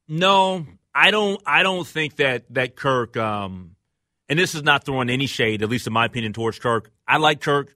no, 0.07 0.65
I 0.93 1.11
don't 1.11 1.41
I 1.45 1.63
don't 1.63 1.87
think 1.87 2.17
that 2.17 2.45
that 2.53 2.75
Kirk 2.75 3.15
um 3.15 3.75
and 4.27 4.39
this 4.39 4.55
is 4.55 4.63
not 4.63 4.83
throwing 4.83 5.09
any 5.09 5.27
shade, 5.27 5.61
at 5.61 5.69
least 5.69 5.87
in 5.87 5.93
my 5.93 6.05
opinion, 6.05 6.33
towards 6.33 6.59
Kirk. 6.59 6.89
I 7.07 7.17
like 7.17 7.41
Kirk. 7.41 7.75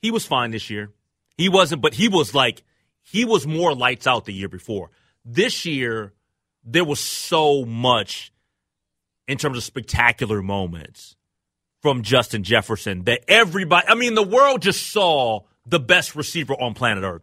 He 0.00 0.10
was 0.10 0.24
fine 0.24 0.52
this 0.52 0.70
year. 0.70 0.92
He 1.36 1.48
wasn't, 1.48 1.82
but 1.82 1.94
he 1.94 2.08
was 2.08 2.34
like 2.34 2.62
he 3.02 3.24
was 3.24 3.46
more 3.46 3.74
lights 3.74 4.06
out 4.06 4.24
the 4.24 4.32
year 4.32 4.48
before. 4.48 4.90
This 5.24 5.66
year, 5.66 6.12
there 6.64 6.84
was 6.84 7.00
so 7.00 7.64
much 7.64 8.32
in 9.26 9.38
terms 9.38 9.56
of 9.56 9.64
spectacular 9.64 10.42
moments 10.42 11.16
from 11.82 12.02
Justin 12.02 12.44
Jefferson 12.44 13.04
that 13.04 13.24
everybody, 13.28 13.86
I 13.88 13.94
mean, 13.94 14.14
the 14.14 14.22
world 14.22 14.62
just 14.62 14.90
saw 14.90 15.40
the 15.66 15.80
best 15.80 16.14
receiver 16.14 16.54
on 16.54 16.74
planet 16.74 17.04
Earth. 17.04 17.22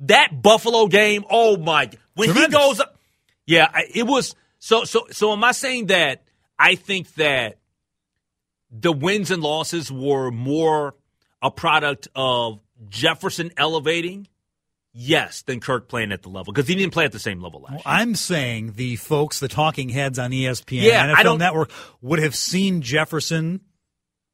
That 0.00 0.42
Buffalo 0.42 0.86
game, 0.86 1.24
oh 1.30 1.56
my, 1.56 1.90
when 2.14 2.28
Tremendous. 2.28 2.58
he 2.58 2.66
goes 2.66 2.80
up, 2.80 2.98
yeah, 3.46 3.70
it 3.94 4.06
was 4.06 4.34
so, 4.58 4.84
so, 4.84 5.06
so 5.10 5.32
am 5.32 5.44
I 5.44 5.52
saying 5.52 5.86
that 5.86 6.24
I 6.58 6.74
think 6.74 7.14
that 7.14 7.58
the 8.70 8.92
wins 8.92 9.30
and 9.30 9.42
losses 9.42 9.90
were 9.90 10.30
more 10.30 10.94
a 11.40 11.50
product 11.50 12.08
of 12.14 12.60
Jefferson 12.88 13.50
elevating? 13.56 14.28
Yes, 14.98 15.42
than 15.42 15.60
Kirk 15.60 15.88
playing 15.88 16.10
at 16.10 16.22
the 16.22 16.30
level 16.30 16.54
because 16.54 16.66
he 16.66 16.74
didn't 16.74 16.94
play 16.94 17.04
at 17.04 17.12
the 17.12 17.18
same 17.18 17.42
level 17.42 17.60
last 17.60 17.72
year. 17.72 17.82
I'm 17.84 18.14
saying 18.14 18.72
the 18.76 18.96
folks, 18.96 19.40
the 19.40 19.48
talking 19.48 19.90
heads 19.90 20.18
on 20.18 20.30
ESPN, 20.30 20.82
Yeah, 20.82 21.14
NFL 21.14 21.38
Network, 21.38 21.70
would 22.00 22.18
have 22.18 22.34
seen 22.34 22.80
Jefferson, 22.80 23.60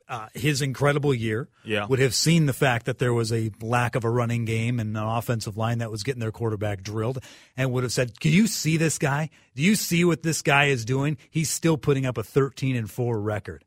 uh, 0.09 0.29
his 0.35 0.63
incredible 0.63 1.15
year. 1.15 1.49
Yeah. 1.65 1.87
Would 1.87 1.99
have 1.99 2.15
seen 2.15 2.47
the 2.47 2.53
fact 2.53 2.87
that 2.87 2.99
there 2.99 3.15
was 3.15 3.33
a 3.33 3.51
lack 3.61 3.95
of 3.95 4.05
a 4.05 4.11
running 4.11 4.45
game 4.45 4.81
and 4.81 4.97
an 4.97 5.03
offensive 5.03 5.57
line 5.57 5.79
that 5.79 5.91
was 5.91 6.03
getting 6.03 6.21
their 6.21 6.33
quarterback 6.33 6.83
drilled, 6.83 7.19
and 7.57 7.73
would 7.73 7.83
have 7.83 7.93
said, 7.93 8.13
"Do 8.21 8.29
you 8.29 8.47
see 8.47 8.77
this 8.77 8.99
guy? 8.99 9.31
Do 9.55 9.63
you 9.63 9.75
see 9.75 10.05
what 10.05 10.23
this 10.23 10.43
guy 10.43 10.67
is 10.67 10.85
doing? 10.85 11.17
He's 11.31 11.51
still 11.51 11.77
putting 11.77 12.07
up 12.07 12.19
a 12.19 12.23
13 12.23 12.77
and 12.77 12.91
four 12.91 13.21
record." 13.21 13.65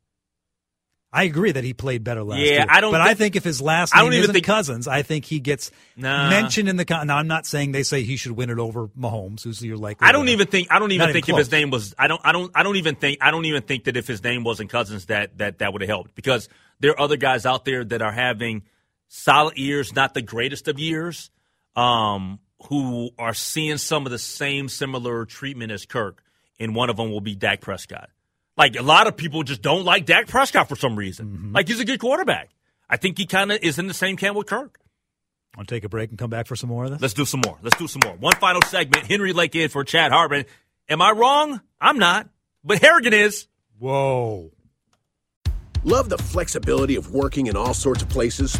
I 1.15 1.23
agree 1.23 1.51
that 1.53 1.63
he 1.63 1.73
played 1.73 2.03
better 2.03 2.23
last 2.23 2.39
Yeah, 2.41 2.45
year. 2.51 2.65
I 2.69 2.81
don't 2.81 2.91
But 2.91 3.01
I 3.01 3.07
think- 3.07 3.17
think 3.19 3.35
if 3.37 3.43
his 3.45 3.61
last 3.61 3.95
I 3.95 3.99
name 3.99 4.05
don't 4.07 4.13
even 4.13 4.23
isn't 4.23 4.33
think- 4.33 4.45
Cousins, 4.45 4.87
I 4.87 5.01
think 5.01 5.23
he 5.25 5.39
gets 5.39 5.71
Nah. 5.95 6.29
mentioned 6.29 6.67
in 6.67 6.75
the. 6.75 6.85
Now, 7.05 7.17
I'm 7.17 7.27
not 7.27 7.45
saying 7.45 7.71
they 7.71 7.83
say 7.83 8.03
he 8.03 8.17
should 8.17 8.33
win 8.33 8.49
it 8.49 8.59
over 8.59 8.89
Mahomes, 8.89 9.43
who's 9.43 9.61
your 9.63 9.77
likely. 9.77 10.05
I 10.07 10.11
don't 10.11 10.21
winner. 10.25 10.33
even 10.33 10.47
think 10.47 10.67
I 10.69 10.79
don't 10.79 10.91
even 10.91 11.07
Not 11.07 11.13
think 11.13 11.25
even 11.29 11.35
if 11.39 11.45
his 11.45 11.51
name 11.51 11.69
was 11.69 11.95
I 11.97 12.07
don't 12.07 12.21
I 12.25 12.31
don't 12.33 12.51
I 12.53 12.63
don't 12.63 12.75
even 12.75 12.95
think 12.95 13.19
I 13.21 13.31
don't 13.31 13.45
even 13.45 13.61
think 13.63 13.85
that 13.85 13.95
if 13.95 14.05
his 14.07 14.21
name 14.23 14.43
wasn't 14.43 14.69
Cousins 14.69 15.05
that 15.05 15.37
that 15.37 15.59
that 15.59 15.71
would 15.71 15.81
have 15.81 15.89
helped 15.89 16.15
because 16.15 16.49
there 16.81 16.91
are 16.91 16.99
other 16.99 17.15
guys 17.17 17.45
out 17.45 17.63
there 17.63 17.85
that 17.85 18.01
are 18.01 18.11
having 18.11 18.63
solid 19.07 19.57
years, 19.57 19.95
not 19.95 20.13
the 20.13 20.21
greatest 20.21 20.67
of 20.67 20.77
years, 20.79 21.29
um, 21.77 22.39
who 22.69 23.11
are 23.17 23.33
seeing 23.33 23.77
some 23.77 24.05
of 24.05 24.11
the 24.11 24.19
same 24.19 24.67
similar 24.67 25.25
treatment 25.25 25.71
as 25.71 25.85
Kirk, 25.85 26.21
and 26.59 26.75
one 26.75 26.89
of 26.89 26.97
them 26.97 27.11
will 27.11 27.21
be 27.21 27.35
Dak 27.35 27.61
Prescott. 27.61 28.09
Like 28.57 28.77
a 28.77 28.83
lot 28.83 29.07
of 29.07 29.17
people 29.17 29.43
just 29.43 29.61
don't 29.61 29.83
like 29.83 30.05
Dak 30.05 30.27
Prescott 30.27 30.69
for 30.69 30.75
some 30.75 30.95
reason. 30.95 31.27
Mm-hmm. 31.27 31.55
Like 31.55 31.67
he's 31.67 31.79
a 31.79 31.85
good 31.85 31.99
quarterback. 31.99 32.49
I 32.89 32.97
think 32.97 33.17
he 33.17 33.25
kind 33.25 33.51
of 33.51 33.59
is 33.61 33.79
in 33.79 33.87
the 33.87 33.93
same 33.93 34.15
camp 34.15 34.37
with 34.37 34.47
Kirk. 34.47 34.79
I'll 35.57 35.65
take 35.65 35.83
a 35.83 35.89
break 35.89 36.09
and 36.09 36.19
come 36.19 36.29
back 36.29 36.47
for 36.47 36.55
some 36.55 36.69
more 36.69 36.85
of 36.85 36.91
this. 36.91 37.01
Let's 37.01 37.13
do 37.13 37.25
some 37.25 37.41
more. 37.45 37.57
Let's 37.61 37.77
do 37.77 37.87
some 37.87 38.01
more. 38.05 38.15
One 38.15 38.35
final 38.35 38.61
segment. 38.63 39.05
Henry 39.05 39.33
Lake 39.33 39.55
in 39.55 39.69
for 39.69 39.83
Chad 39.83 40.11
Hartman. 40.11 40.45
Am 40.89 41.01
I 41.01 41.11
wrong? 41.11 41.61
I'm 41.79 41.97
not. 41.97 42.29
But 42.63 42.79
Harrigan 42.79 43.13
is. 43.13 43.47
Whoa. 43.79 44.51
Love 45.83 46.09
the 46.09 46.17
flexibility 46.17 46.95
of 46.95 47.13
working 47.13 47.47
in 47.47 47.55
all 47.55 47.73
sorts 47.73 48.01
of 48.01 48.09
places? 48.09 48.57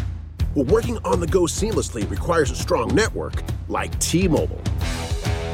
Well, 0.54 0.64
working 0.64 0.98
on 1.04 1.20
the 1.20 1.26
go 1.26 1.42
seamlessly 1.42 2.08
requires 2.08 2.50
a 2.50 2.56
strong 2.56 2.94
network 2.94 3.42
like 3.68 3.98
T 3.98 4.26
Mobile. 4.28 4.62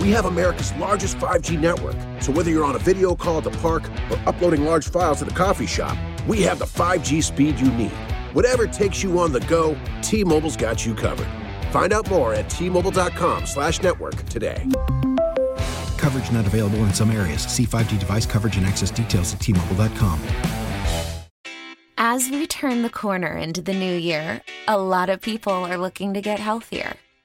We 0.02 0.10
have 0.10 0.24
America's 0.24 0.72
largest 0.74 1.16
5G 1.18 1.60
network, 1.60 1.94
so 2.20 2.32
whether 2.32 2.50
you're 2.50 2.64
on 2.64 2.74
a 2.74 2.78
video 2.80 3.14
call 3.14 3.38
at 3.38 3.44
the 3.44 3.52
park 3.58 3.88
or 4.10 4.20
uploading 4.26 4.64
large 4.64 4.88
files 4.88 5.22
at 5.22 5.30
a 5.30 5.34
coffee 5.34 5.64
shop, 5.64 5.96
we 6.26 6.42
have 6.42 6.58
the 6.58 6.64
5G 6.64 7.22
speed 7.22 7.60
you 7.60 7.70
need. 7.70 7.92
Whatever 8.32 8.66
takes 8.66 9.04
you 9.04 9.16
on 9.20 9.32
the 9.32 9.38
go, 9.42 9.78
T 10.02 10.24
Mobile's 10.24 10.56
got 10.56 10.84
you 10.84 10.96
covered. 10.96 11.28
Find 11.70 11.92
out 11.92 12.10
more 12.10 12.34
at 12.34 12.50
T-Mobile.com 12.50 13.46
slash 13.46 13.80
network 13.80 14.16
today. 14.24 14.66
Coverage 15.98 16.32
not 16.32 16.46
available 16.46 16.80
in 16.80 16.92
some 16.92 17.12
areas. 17.12 17.42
See 17.42 17.64
5G 17.64 18.00
device 18.00 18.26
coverage 18.26 18.56
and 18.56 18.66
access 18.66 18.90
details 18.90 19.32
at 19.32 19.38
tmobile.com. 19.38 20.20
As 21.96 22.28
we 22.28 22.48
turn 22.48 22.82
the 22.82 22.90
corner 22.90 23.38
into 23.38 23.62
the 23.62 23.72
new 23.72 23.94
year, 23.94 24.42
a 24.66 24.76
lot 24.76 25.08
of 25.08 25.20
people 25.20 25.52
are 25.52 25.78
looking 25.78 26.12
to 26.14 26.20
get 26.20 26.40
healthier. 26.40 26.96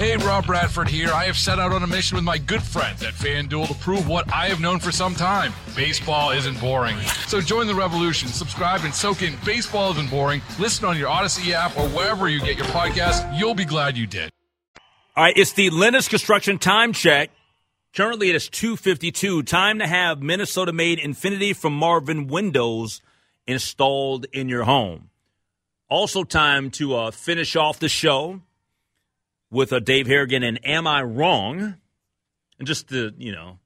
Hey, 0.00 0.16
Rob 0.16 0.46
Bradford 0.46 0.88
here. 0.88 1.10
I 1.12 1.26
have 1.26 1.36
set 1.36 1.58
out 1.58 1.72
on 1.72 1.82
a 1.82 1.86
mission 1.86 2.14
with 2.14 2.24
my 2.24 2.38
good 2.38 2.62
friends 2.62 3.02
at 3.02 3.12
FanDuel 3.12 3.68
to 3.68 3.74
prove 3.74 4.08
what 4.08 4.32
I 4.32 4.48
have 4.48 4.58
known 4.58 4.80
for 4.80 4.90
some 4.90 5.14
time 5.14 5.52
baseball 5.76 6.30
isn't 6.30 6.58
boring. 6.58 6.98
So 7.26 7.42
join 7.42 7.66
the 7.66 7.74
revolution. 7.74 8.28
Subscribe 8.28 8.80
and 8.84 8.94
soak 8.94 9.20
in 9.20 9.34
Baseball 9.44 9.90
Isn't 9.90 10.08
Boring. 10.08 10.40
Listen 10.58 10.86
on 10.86 10.96
your 10.96 11.10
Audacy 11.10 11.52
app 11.52 11.76
or 11.76 11.86
wherever 11.90 12.30
you 12.30 12.40
get 12.40 12.56
your 12.56 12.64
podcast. 12.68 13.38
You'll 13.38 13.54
be 13.54 13.66
glad 13.66 13.98
you 13.98 14.06
did. 14.06 14.30
All 15.18 15.24
right, 15.24 15.36
it's 15.36 15.52
the 15.52 15.68
Lennox 15.68 16.08
Construction 16.08 16.56
time 16.56 16.94
check. 16.94 17.28
Currently, 17.94 18.30
it 18.30 18.36
is 18.36 18.48
252. 18.48 19.42
Time 19.42 19.80
to 19.80 19.86
have 19.86 20.22
Minnesota 20.22 20.72
made 20.72 20.98
Infinity 20.98 21.52
from 21.52 21.74
Marvin 21.74 22.26
windows 22.26 23.02
installed 23.46 24.24
in 24.32 24.48
your 24.48 24.64
home. 24.64 25.10
Also, 25.90 26.24
time 26.24 26.70
to 26.70 26.96
uh, 26.96 27.10
finish 27.10 27.54
off 27.54 27.78
the 27.78 27.90
show 27.90 28.40
with 29.50 29.72
a 29.72 29.80
Dave 29.80 30.06
Harrigan 30.06 30.42
and 30.42 30.60
Am 30.64 30.86
I 30.86 31.02
Wrong? 31.02 31.76
And 32.58 32.66
just 32.66 32.88
the, 32.88 33.14
you 33.16 33.32
know, 33.32 33.58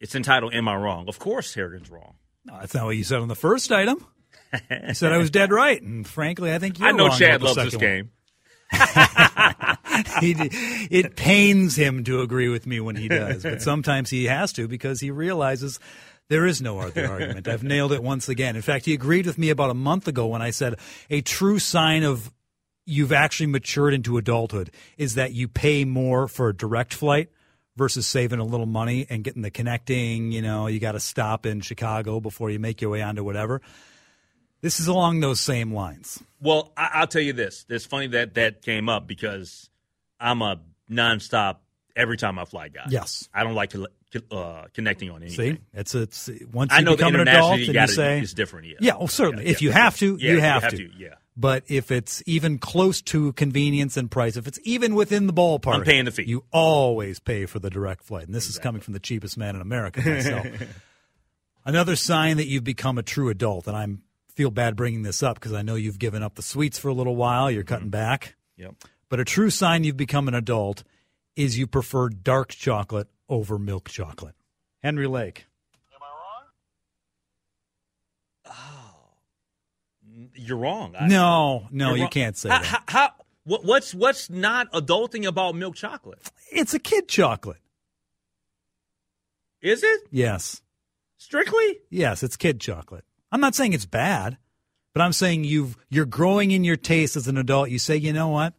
it's 0.00 0.14
entitled 0.14 0.54
Am 0.54 0.68
I 0.68 0.76
Wrong? 0.76 1.08
Of 1.08 1.18
course, 1.18 1.54
Harrigan's 1.54 1.90
wrong. 1.90 2.14
No, 2.44 2.58
that's 2.60 2.74
not 2.74 2.86
what 2.86 2.96
you 2.96 3.04
said 3.04 3.20
on 3.20 3.28
the 3.28 3.34
first 3.34 3.70
item. 3.72 4.04
You 4.70 4.94
said 4.94 5.12
I 5.12 5.18
was 5.18 5.30
dead 5.30 5.52
right, 5.52 5.80
and 5.82 6.06
frankly, 6.06 6.54
I 6.54 6.58
think 6.58 6.78
you're 6.78 6.88
I 6.88 6.92
know 6.92 7.10
Chad 7.10 7.42
loves 7.42 7.56
this 7.56 7.76
game. 7.76 8.10
it 10.22 11.16
pains 11.16 11.76
him 11.76 12.04
to 12.04 12.20
agree 12.22 12.48
with 12.48 12.66
me 12.66 12.80
when 12.80 12.96
he 12.96 13.08
does, 13.08 13.42
but 13.42 13.60
sometimes 13.62 14.10
he 14.10 14.24
has 14.24 14.52
to 14.54 14.68
because 14.68 15.00
he 15.00 15.10
realizes 15.10 15.78
there 16.28 16.46
is 16.46 16.60
no 16.60 16.78
other 16.78 17.06
argument. 17.06 17.48
I've 17.48 17.62
nailed 17.62 17.92
it 17.92 18.02
once 18.02 18.28
again. 18.28 18.56
In 18.56 18.62
fact, 18.62 18.84
he 18.84 18.94
agreed 18.94 19.26
with 19.26 19.38
me 19.38 19.50
about 19.50 19.70
a 19.70 19.74
month 19.74 20.08
ago 20.08 20.26
when 20.26 20.42
I 20.42 20.50
said 20.50 20.76
a 21.10 21.20
true 21.22 21.58
sign 21.58 22.02
of 22.02 22.30
you've 22.88 23.12
actually 23.12 23.46
matured 23.46 23.92
into 23.94 24.16
adulthood 24.16 24.70
is 24.96 25.14
that 25.14 25.32
you 25.32 25.46
pay 25.46 25.84
more 25.84 26.26
for 26.26 26.48
a 26.48 26.56
direct 26.56 26.94
flight 26.94 27.28
versus 27.76 28.06
saving 28.06 28.38
a 28.40 28.44
little 28.44 28.66
money 28.66 29.06
and 29.10 29.22
getting 29.22 29.42
the 29.42 29.50
connecting. 29.50 30.32
You 30.32 30.42
know, 30.42 30.66
you 30.66 30.80
got 30.80 30.92
to 30.92 31.00
stop 31.00 31.44
in 31.46 31.60
Chicago 31.60 32.18
before 32.18 32.50
you 32.50 32.58
make 32.58 32.80
your 32.80 32.90
way 32.90 33.02
onto 33.02 33.22
whatever. 33.22 33.60
This 34.60 34.80
is 34.80 34.88
along 34.88 35.20
those 35.20 35.38
same 35.38 35.72
lines. 35.72 36.20
Well, 36.40 36.72
I, 36.76 36.90
I'll 36.94 37.06
tell 37.06 37.22
you 37.22 37.32
this. 37.32 37.64
It's 37.68 37.84
funny 37.84 38.08
that 38.08 38.34
that 38.34 38.62
came 38.62 38.88
up 38.88 39.06
because 39.06 39.68
I'm 40.18 40.42
a 40.42 40.58
nonstop 40.90 41.58
every 41.94 42.16
time 42.16 42.38
I 42.38 42.44
fly 42.44 42.68
guy. 42.68 42.86
Yes. 42.88 43.28
I 43.32 43.44
don't 43.44 43.54
like 43.54 43.70
to 43.70 43.86
uh, 44.32 44.64
connecting 44.72 45.10
on 45.10 45.22
anything. 45.22 45.56
See, 45.56 45.60
it's 45.74 45.94
it's 45.94 46.30
once 46.52 46.72
I 46.72 46.78
you 46.78 46.84
know 46.86 46.96
become 46.96 47.14
an 47.14 47.28
adult, 47.28 47.52
and 47.52 47.60
you 47.60 47.66
you 47.66 47.72
gotta- 47.74 47.92
say 47.92 48.20
it's 48.20 48.32
different, 48.32 48.66
yeah. 48.66 48.76
Yeah, 48.80 48.96
well, 48.96 49.06
certainly. 49.06 49.44
Yeah, 49.44 49.50
if 49.50 49.60
you 49.62 49.70
have 49.70 49.96
to, 49.98 50.16
Yeah, 50.18 50.30
you 50.30 50.34
you 50.36 50.40
have, 50.40 50.62
have 50.62 50.70
to. 50.72 50.76
to, 50.78 50.90
yeah. 50.96 51.14
But 51.40 51.62
if 51.68 51.92
it's 51.92 52.20
even 52.26 52.58
close 52.58 53.00
to 53.02 53.32
convenience 53.34 53.96
and 53.96 54.10
price, 54.10 54.36
if 54.36 54.48
it's 54.48 54.58
even 54.64 54.96
within 54.96 55.28
the 55.28 55.32
ballpark, 55.32 55.74
I'm 55.74 55.84
paying 55.84 56.04
the 56.04 56.10
fee. 56.10 56.24
You 56.26 56.44
always 56.52 57.20
pay 57.20 57.46
for 57.46 57.60
the 57.60 57.70
direct 57.70 58.02
flight, 58.02 58.26
and 58.26 58.34
this 58.34 58.48
is 58.48 58.58
coming 58.58 58.80
from 58.80 58.92
the 58.92 58.98
cheapest 58.98 59.38
man 59.38 59.54
in 59.54 59.60
America 59.60 60.00
myself. 60.04 60.48
Another 61.64 61.94
sign 61.94 62.38
that 62.38 62.48
you've 62.48 62.64
become 62.64 62.98
a 62.98 63.04
true 63.04 63.28
adult, 63.28 63.68
and 63.68 63.76
I 63.76 63.86
feel 64.34 64.50
bad 64.50 64.74
bringing 64.74 65.02
this 65.02 65.22
up 65.22 65.36
because 65.36 65.52
I 65.52 65.62
know 65.62 65.76
you've 65.76 66.00
given 66.00 66.24
up 66.24 66.34
the 66.34 66.42
sweets 66.42 66.76
for 66.76 66.88
a 66.88 66.94
little 66.94 67.14
while. 67.14 67.52
You're 67.52 67.62
cutting 67.62 67.84
mm-hmm. 67.84 67.90
back. 67.90 68.34
Yep. 68.56 68.74
But 69.08 69.20
a 69.20 69.24
true 69.24 69.50
sign 69.50 69.84
you've 69.84 69.96
become 69.96 70.26
an 70.26 70.34
adult 70.34 70.82
is 71.36 71.56
you 71.56 71.68
prefer 71.68 72.08
dark 72.08 72.48
chocolate 72.48 73.06
over 73.28 73.60
milk 73.60 73.88
chocolate. 73.88 74.34
Henry 74.82 75.06
Lake. 75.06 75.46
You're 80.38 80.58
wrong. 80.58 80.94
I- 80.98 81.06
No, 81.08 81.66
no, 81.70 81.90
You're 81.94 82.04
wrong. 82.04 82.10
can't 82.10 82.36
say 82.36 82.48
How- 82.48 82.58
that. 82.60 82.66
how- 82.66 82.82
how- 82.88 83.12
what- 83.44 83.64
what's 83.64 83.94
what's 83.94 84.30
not 84.30 84.70
adulting 84.72 85.26
about 85.26 85.54
milk 85.54 85.74
chocolate? 85.76 86.20
It's 86.52 86.74
a 86.74 86.78
kid 86.78 87.08
chocolate. 87.08 87.60
Is 89.60 89.82
it 89.82 90.00
Yes. 90.10 90.62
strictly? 91.16 91.78
Yes, 91.90 92.22
it's 92.22 92.36
kid 92.36 92.60
chocolate. 92.60 93.04
I'm 93.32 93.40
not 93.40 93.54
saying 93.54 93.72
it's 93.72 93.86
bad, 93.86 94.38
but 94.94 95.02
I'm 95.02 95.12
saying 95.12 95.44
you've 95.44 95.76
you're 95.90 96.06
growing 96.06 96.50
in 96.52 96.64
your 96.64 96.76
taste 96.76 97.16
as 97.16 97.26
an 97.28 97.36
adult. 97.36 97.70
You 97.70 97.78
say, 97.78 97.96
you 97.96 98.12
know 98.12 98.28
what? 98.28 98.54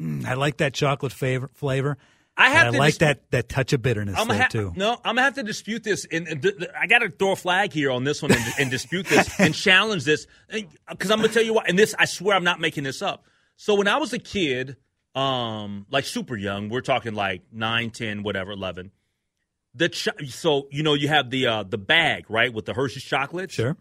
Mm, 0.00 0.24
I 0.24 0.34
like 0.34 0.58
that 0.58 0.74
chocolate 0.74 1.12
favor, 1.12 1.50
flavor. 1.54 1.98
I 2.38 2.50
have 2.50 2.66
and 2.68 2.76
I 2.76 2.78
like 2.78 2.90
dis- 2.92 2.98
that 2.98 3.30
that 3.30 3.48
touch 3.48 3.72
of 3.72 3.80
bitterness 3.82 4.16
I'm 4.18 4.28
there 4.28 4.42
ha- 4.42 4.48
too. 4.48 4.72
No, 4.76 4.92
I'm 5.04 5.14
gonna 5.14 5.22
have 5.22 5.34
to 5.36 5.42
dispute 5.42 5.82
this, 5.84 6.06
and, 6.12 6.28
and 6.28 6.42
th- 6.42 6.58
th- 6.58 6.70
I 6.78 6.86
got 6.86 6.98
to 6.98 7.08
throw 7.08 7.32
a 7.32 7.36
flag 7.36 7.72
here 7.72 7.90
on 7.90 8.04
this 8.04 8.20
one 8.20 8.32
and, 8.32 8.44
and 8.58 8.70
dispute 8.70 9.06
this 9.06 9.40
and 9.40 9.54
challenge 9.66 10.04
this, 10.04 10.26
because 10.88 11.10
I'm 11.10 11.18
gonna 11.20 11.32
tell 11.32 11.42
you 11.42 11.54
why. 11.54 11.64
And 11.66 11.78
this, 11.78 11.94
I 11.98 12.04
swear, 12.04 12.36
I'm 12.36 12.44
not 12.44 12.60
making 12.60 12.84
this 12.84 13.00
up. 13.00 13.24
So 13.56 13.74
when 13.74 13.88
I 13.88 13.96
was 13.96 14.12
a 14.12 14.18
kid, 14.18 14.76
um, 15.14 15.86
like 15.90 16.04
super 16.04 16.36
young, 16.36 16.68
we're 16.68 16.82
talking 16.82 17.14
like 17.14 17.42
nine, 17.52 17.90
ten, 17.90 18.22
whatever, 18.22 18.52
eleven. 18.52 18.90
The 19.74 19.88
cho- 19.88 20.12
so 20.26 20.68
you 20.70 20.82
know 20.82 20.92
you 20.94 21.08
have 21.08 21.30
the 21.30 21.46
uh, 21.46 21.62
the 21.62 21.78
bag 21.78 22.26
right 22.28 22.52
with 22.52 22.66
the 22.66 22.74
Hershey's 22.74 23.02
chocolates, 23.04 23.54
sure, 23.54 23.76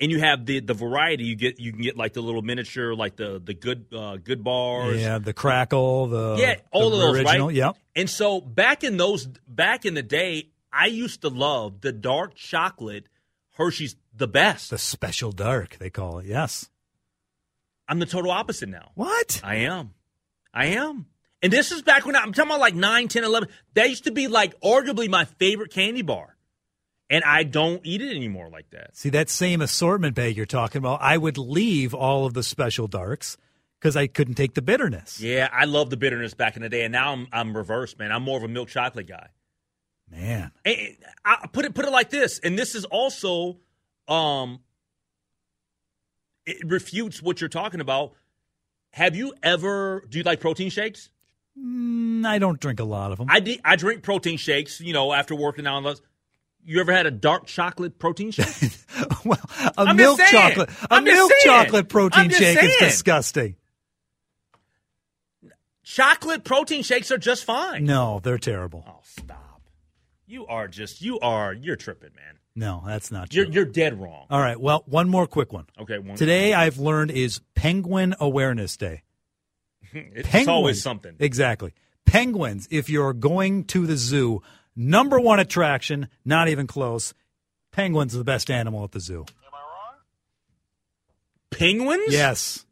and 0.00 0.10
you 0.10 0.20
have 0.20 0.46
the 0.46 0.60
the 0.60 0.74
variety. 0.74 1.24
You 1.24 1.34
get 1.36 1.58
you 1.58 1.72
can 1.72 1.82
get 1.82 1.96
like 1.96 2.12
the 2.12 2.20
little 2.20 2.42
miniature, 2.42 2.94
like 2.94 3.16
the 3.16 3.40
the 3.44 3.54
good 3.54 3.86
uh, 3.94 4.16
good 4.16 4.42
bars, 4.44 5.00
Yeah, 5.00 5.18
the 5.18 5.32
crackle, 5.32 6.06
the 6.08 6.36
yeah, 6.38 6.56
all 6.70 6.90
the 6.90 6.96
of 6.96 7.02
those, 7.02 7.16
original. 7.18 7.46
right? 7.48 7.54
Yep. 7.56 7.76
And 7.96 8.08
so 8.10 8.40
back 8.40 8.84
in 8.84 8.96
those 8.96 9.26
back 9.46 9.84
in 9.84 9.94
the 9.94 10.02
day, 10.02 10.50
I 10.72 10.86
used 10.86 11.22
to 11.22 11.28
love 11.28 11.80
the 11.80 11.92
dark 11.92 12.34
chocolate 12.34 13.06
Hershey's 13.56 13.96
the 14.14 14.28
best. 14.28 14.70
The 14.70 14.78
special 14.78 15.32
dark, 15.32 15.78
they 15.78 15.90
call 15.90 16.18
it. 16.20 16.26
Yes. 16.26 16.68
I'm 17.88 17.98
the 17.98 18.06
total 18.06 18.30
opposite 18.30 18.68
now. 18.68 18.90
What? 18.94 19.40
I 19.42 19.56
am. 19.56 19.94
I 20.52 20.66
am. 20.66 21.06
And 21.42 21.52
this 21.52 21.72
is 21.72 21.82
back 21.82 22.04
when 22.04 22.14
I, 22.16 22.20
I'm 22.20 22.32
talking 22.32 22.50
about 22.50 22.60
like 22.60 22.74
9, 22.74 23.08
10, 23.08 23.24
11. 23.24 23.48
That 23.74 23.88
used 23.88 24.04
to 24.04 24.10
be 24.12 24.28
like 24.28 24.60
arguably 24.60 25.08
my 25.08 25.24
favorite 25.24 25.72
candy 25.72 26.02
bar. 26.02 26.36
And 27.10 27.24
I 27.24 27.42
don't 27.42 27.80
eat 27.84 28.02
it 28.02 28.14
anymore 28.14 28.50
like 28.50 28.68
that. 28.70 28.94
See 28.96 29.08
that 29.10 29.30
same 29.30 29.62
assortment 29.62 30.14
bag 30.14 30.36
you're 30.36 30.44
talking 30.46 30.78
about. 30.78 31.00
I 31.00 31.16
would 31.16 31.38
leave 31.38 31.94
all 31.94 32.26
of 32.26 32.34
the 32.34 32.42
special 32.42 32.86
darks 32.86 33.38
because 33.80 33.96
I 33.96 34.06
couldn't 34.08 34.34
take 34.34 34.54
the 34.54 34.60
bitterness. 34.62 35.18
Yeah, 35.20 35.48
I 35.50 35.64
love 35.64 35.88
the 35.88 35.96
bitterness 35.96 36.34
back 36.34 36.56
in 36.56 36.62
the 36.62 36.68
day, 36.68 36.82
and 36.84 36.92
now 36.92 37.12
I'm 37.12 37.26
I'm 37.32 37.56
reversed, 37.56 37.98
man. 37.98 38.12
I'm 38.12 38.22
more 38.22 38.36
of 38.36 38.44
a 38.44 38.48
milk 38.48 38.68
chocolate 38.68 39.06
guy. 39.08 39.28
Man, 40.10 40.52
And- 40.64 40.96
I 41.24 41.46
put 41.52 41.64
it 41.64 41.74
put 41.74 41.84
it 41.86 41.90
like 41.92 42.10
this, 42.10 42.38
and 42.40 42.58
this 42.58 42.74
is 42.74 42.84
also 42.86 43.58
um 44.06 44.60
it 46.46 46.58
refutes 46.66 47.22
what 47.22 47.40
you're 47.40 47.48
talking 47.48 47.80
about. 47.80 48.12
Have 48.92 49.14
you 49.16 49.34
ever 49.42 50.04
do 50.08 50.18
you 50.18 50.24
like 50.24 50.40
protein 50.40 50.70
shakes? 50.70 51.10
Mm, 51.58 52.24
I 52.26 52.38
don't 52.38 52.60
drink 52.60 52.80
a 52.80 52.84
lot 52.84 53.12
of 53.12 53.18
them. 53.18 53.28
I 53.30 53.58
I 53.64 53.76
drink 53.76 54.02
protein 54.02 54.36
shakes, 54.38 54.80
you 54.80 54.92
know, 54.92 55.12
after 55.12 55.34
working 55.34 55.66
out. 55.66 56.00
You 56.64 56.80
ever 56.80 56.92
had 56.92 57.06
a 57.06 57.10
dark 57.10 57.46
chocolate 57.46 57.98
protein 57.98 58.30
shake? 58.30 58.46
well, 59.24 59.38
a 59.58 59.72
I'm 59.78 59.96
milk 59.96 60.20
chocolate, 60.30 60.68
a 60.68 60.94
I'm 60.94 61.04
milk 61.04 61.32
chocolate 61.42 61.88
protein 61.88 62.30
shake 62.30 62.62
is 62.62 62.76
disgusting. 62.76 63.56
chocolate 65.82 66.44
protein 66.44 66.82
shakes 66.82 67.10
are 67.10 67.18
just 67.18 67.44
fine. 67.44 67.84
No, 67.84 68.20
they're 68.22 68.38
terrible. 68.38 68.84
Oh, 68.86 69.00
stop. 69.02 69.62
You 70.26 70.46
are 70.46 70.68
just 70.68 71.00
you 71.00 71.18
are 71.20 71.52
you're 71.54 71.76
tripping, 71.76 72.10
man. 72.14 72.34
No, 72.54 72.82
that's 72.86 73.10
not 73.10 73.30
true. 73.30 73.44
You're 73.44 73.52
you're 73.52 73.64
dead 73.64 73.98
wrong. 74.00 74.26
All 74.30 74.40
right. 74.40 74.60
Well, 74.60 74.82
one 74.86 75.08
more 75.08 75.26
quick 75.26 75.52
one. 75.52 75.66
Okay, 75.80 75.98
one- 75.98 76.16
Today 76.16 76.52
I've 76.52 76.78
learned 76.78 77.10
is 77.12 77.40
Penguin 77.54 78.14
Awareness 78.20 78.76
Day. 78.76 79.02
It's 79.92 80.28
Penguins, 80.28 80.48
always 80.48 80.82
something. 80.82 81.14
Exactly. 81.18 81.72
Penguins, 82.04 82.68
if 82.70 82.90
you're 82.90 83.14
going 83.14 83.64
to 83.66 83.86
the 83.86 83.96
zoo, 83.96 84.42
number 84.78 85.20
one 85.20 85.40
attraction, 85.40 86.08
not 86.24 86.48
even 86.48 86.66
close. 86.66 87.12
Penguins 87.72 88.14
are 88.14 88.18
the 88.18 88.24
best 88.24 88.50
animal 88.50 88.84
at 88.84 88.92
the 88.92 89.00
zoo. 89.00 89.26
Am 89.28 89.52
I 89.52 89.58
wrong? 89.58 89.94
Penguins? 91.50 92.12
Yes. 92.12 92.64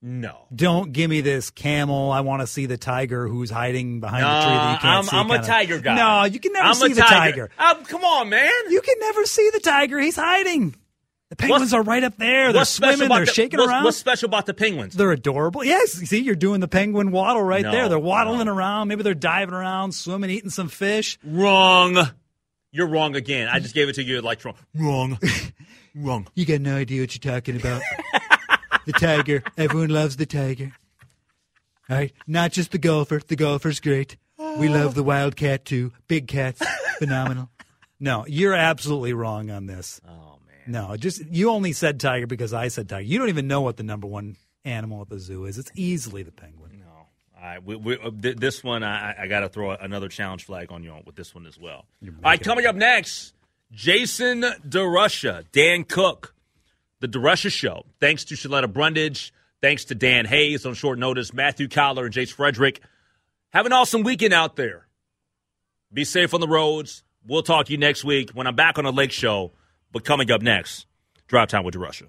No. 0.00 0.46
Don't 0.54 0.92
give 0.92 1.08
me 1.08 1.22
this 1.22 1.48
camel. 1.50 2.10
I 2.12 2.20
want 2.20 2.42
to 2.42 2.46
see 2.46 2.66
the 2.66 2.76
tiger 2.76 3.26
who's 3.26 3.50
hiding 3.50 4.00
behind 4.00 4.22
the 4.22 4.28
tree 4.46 4.54
that 4.54 4.72
you 4.72 4.78
can't 4.78 4.84
I'm, 4.98 5.04
see. 5.04 5.16
I'm 5.16 5.30
a 5.30 5.34
kinda- 5.34 5.46
tiger 5.46 5.80
guy. 5.80 5.96
No, 5.96 6.24
you 6.24 6.38
can 6.40 6.52
never 6.52 6.68
I'm 6.68 6.74
see 6.74 6.92
a 6.92 6.94
the 6.94 7.00
tiger. 7.00 7.50
Um, 7.58 7.84
come 7.84 8.04
on, 8.04 8.28
man. 8.28 8.50
You 8.68 8.80
can 8.82 8.96
never 9.00 9.24
see 9.24 9.50
the 9.52 9.60
tiger. 9.60 9.98
He's 9.98 10.16
hiding. 10.16 10.74
The 11.36 11.48
penguins 11.48 11.74
are 11.74 11.82
right 11.82 12.04
up 12.04 12.16
there. 12.16 12.52
They're 12.52 12.64
swimming. 12.64 13.08
They're 13.08 13.24
the- 13.24 13.32
shaking 13.32 13.58
what's, 13.58 13.68
around. 13.68 13.84
What's 13.84 13.96
special 13.96 14.26
about 14.26 14.46
the 14.46 14.54
penguins? 14.54 14.94
They're 14.94 15.10
adorable. 15.10 15.64
Yes, 15.64 15.90
see, 15.92 16.20
you're 16.20 16.36
doing 16.36 16.60
the 16.60 16.68
penguin 16.68 17.10
waddle 17.10 17.42
right 17.42 17.64
No, 17.64 17.72
there. 17.72 17.88
They're 17.88 17.98
waddling 17.98 18.46
around. 18.46 18.86
Maybe 18.86 19.02
they're 19.02 19.14
diving 19.14 19.52
around, 19.54 19.92
swimming, 19.92 20.30
eating 20.30 20.50
some 20.50 20.68
fish. 20.68 21.18
Wrong. 21.24 21.98
You're 22.70 22.86
wrong 22.86 23.16
again. 23.16 23.48
I 23.48 23.58
just 23.58 23.74
gave 23.74 23.88
it 23.88 23.96
to 23.96 24.04
you 24.04 24.20
like 24.20 24.44
wrong. 24.44 24.54
Wrong. 24.76 25.18
wrong. 25.96 26.28
You 26.34 26.46
got 26.46 26.60
no 26.60 26.76
idea 26.76 27.00
what 27.02 27.14
you're 27.14 27.32
talking 27.34 27.56
about. 27.56 27.82
the 28.86 28.92
tiger. 28.92 29.42
Everyone 29.58 29.90
loves 29.90 30.16
the 30.16 30.26
tiger. 30.26 30.72
All 31.90 31.96
right, 31.96 32.12
not 32.28 32.52
just 32.52 32.70
the 32.70 32.78
golfer. 32.78 33.20
The 33.26 33.36
golfer's 33.36 33.80
great. 33.80 34.16
We 34.38 34.68
love 34.68 34.94
the 34.94 35.02
wildcat 35.02 35.64
too. 35.64 35.92
Big 36.06 36.28
cats, 36.28 36.62
phenomenal. 36.98 37.50
No, 37.98 38.24
you're 38.26 38.54
absolutely 38.54 39.12
wrong 39.14 39.50
on 39.50 39.66
this. 39.66 40.00
Oh. 40.08 40.33
No, 40.66 40.96
just 40.96 41.24
you 41.26 41.50
only 41.50 41.72
said 41.72 42.00
tiger 42.00 42.26
because 42.26 42.52
I 42.52 42.68
said 42.68 42.88
tiger. 42.88 43.02
You 43.02 43.18
don't 43.18 43.28
even 43.28 43.46
know 43.46 43.60
what 43.60 43.76
the 43.76 43.82
number 43.82 44.06
one 44.06 44.36
animal 44.64 45.02
at 45.02 45.08
the 45.08 45.18
zoo 45.18 45.44
is. 45.44 45.58
It's 45.58 45.70
easily 45.74 46.22
the 46.22 46.32
penguin. 46.32 46.80
No. 46.80 46.86
All 47.36 47.42
right, 47.42 47.62
we, 47.62 47.76
we, 47.76 47.98
uh, 47.98 48.10
th- 48.10 48.36
this 48.36 48.64
one 48.64 48.82
I, 48.82 49.14
I 49.22 49.26
got 49.26 49.40
to 49.40 49.48
throw 49.48 49.72
another 49.72 50.08
challenge 50.08 50.44
flag 50.44 50.72
on 50.72 50.82
you 50.82 50.90
on 50.90 51.02
with 51.04 51.16
this 51.16 51.34
one 51.34 51.46
as 51.46 51.58
well. 51.58 51.86
All 52.02 52.10
right, 52.22 52.40
coming 52.42 52.64
up 52.66 52.74
next, 52.76 53.34
Jason 53.70 54.42
DeRusha, 54.42 55.44
Dan 55.52 55.84
Cook, 55.84 56.34
the 57.00 57.08
DeRusha 57.08 57.52
Show. 57.52 57.84
Thanks 58.00 58.24
to 58.26 58.34
Shaletta 58.34 58.72
Brundage, 58.72 59.34
thanks 59.60 59.84
to 59.86 59.94
Dan 59.94 60.24
Hayes 60.24 60.64
on 60.64 60.72
short 60.74 60.98
notice, 60.98 61.34
Matthew 61.34 61.68
Coller 61.68 62.06
and 62.06 62.14
Jace 62.14 62.32
Frederick. 62.32 62.80
Have 63.52 63.66
an 63.66 63.72
awesome 63.72 64.02
weekend 64.02 64.32
out 64.32 64.56
there. 64.56 64.86
Be 65.92 66.04
safe 66.04 66.34
on 66.34 66.40
the 66.40 66.48
roads. 66.48 67.02
We'll 67.26 67.42
talk 67.42 67.66
to 67.66 67.72
you 67.72 67.78
next 67.78 68.04
week 68.04 68.30
when 68.32 68.46
I'm 68.46 68.56
back 68.56 68.78
on 68.78 68.84
the 68.84 68.92
Lake 68.92 69.12
Show. 69.12 69.52
But 69.94 70.04
coming 70.04 70.28
up 70.32 70.42
next, 70.42 70.86
Drive 71.28 71.48
Time 71.48 71.62
with 71.62 71.76
DeRusha. 71.76 72.08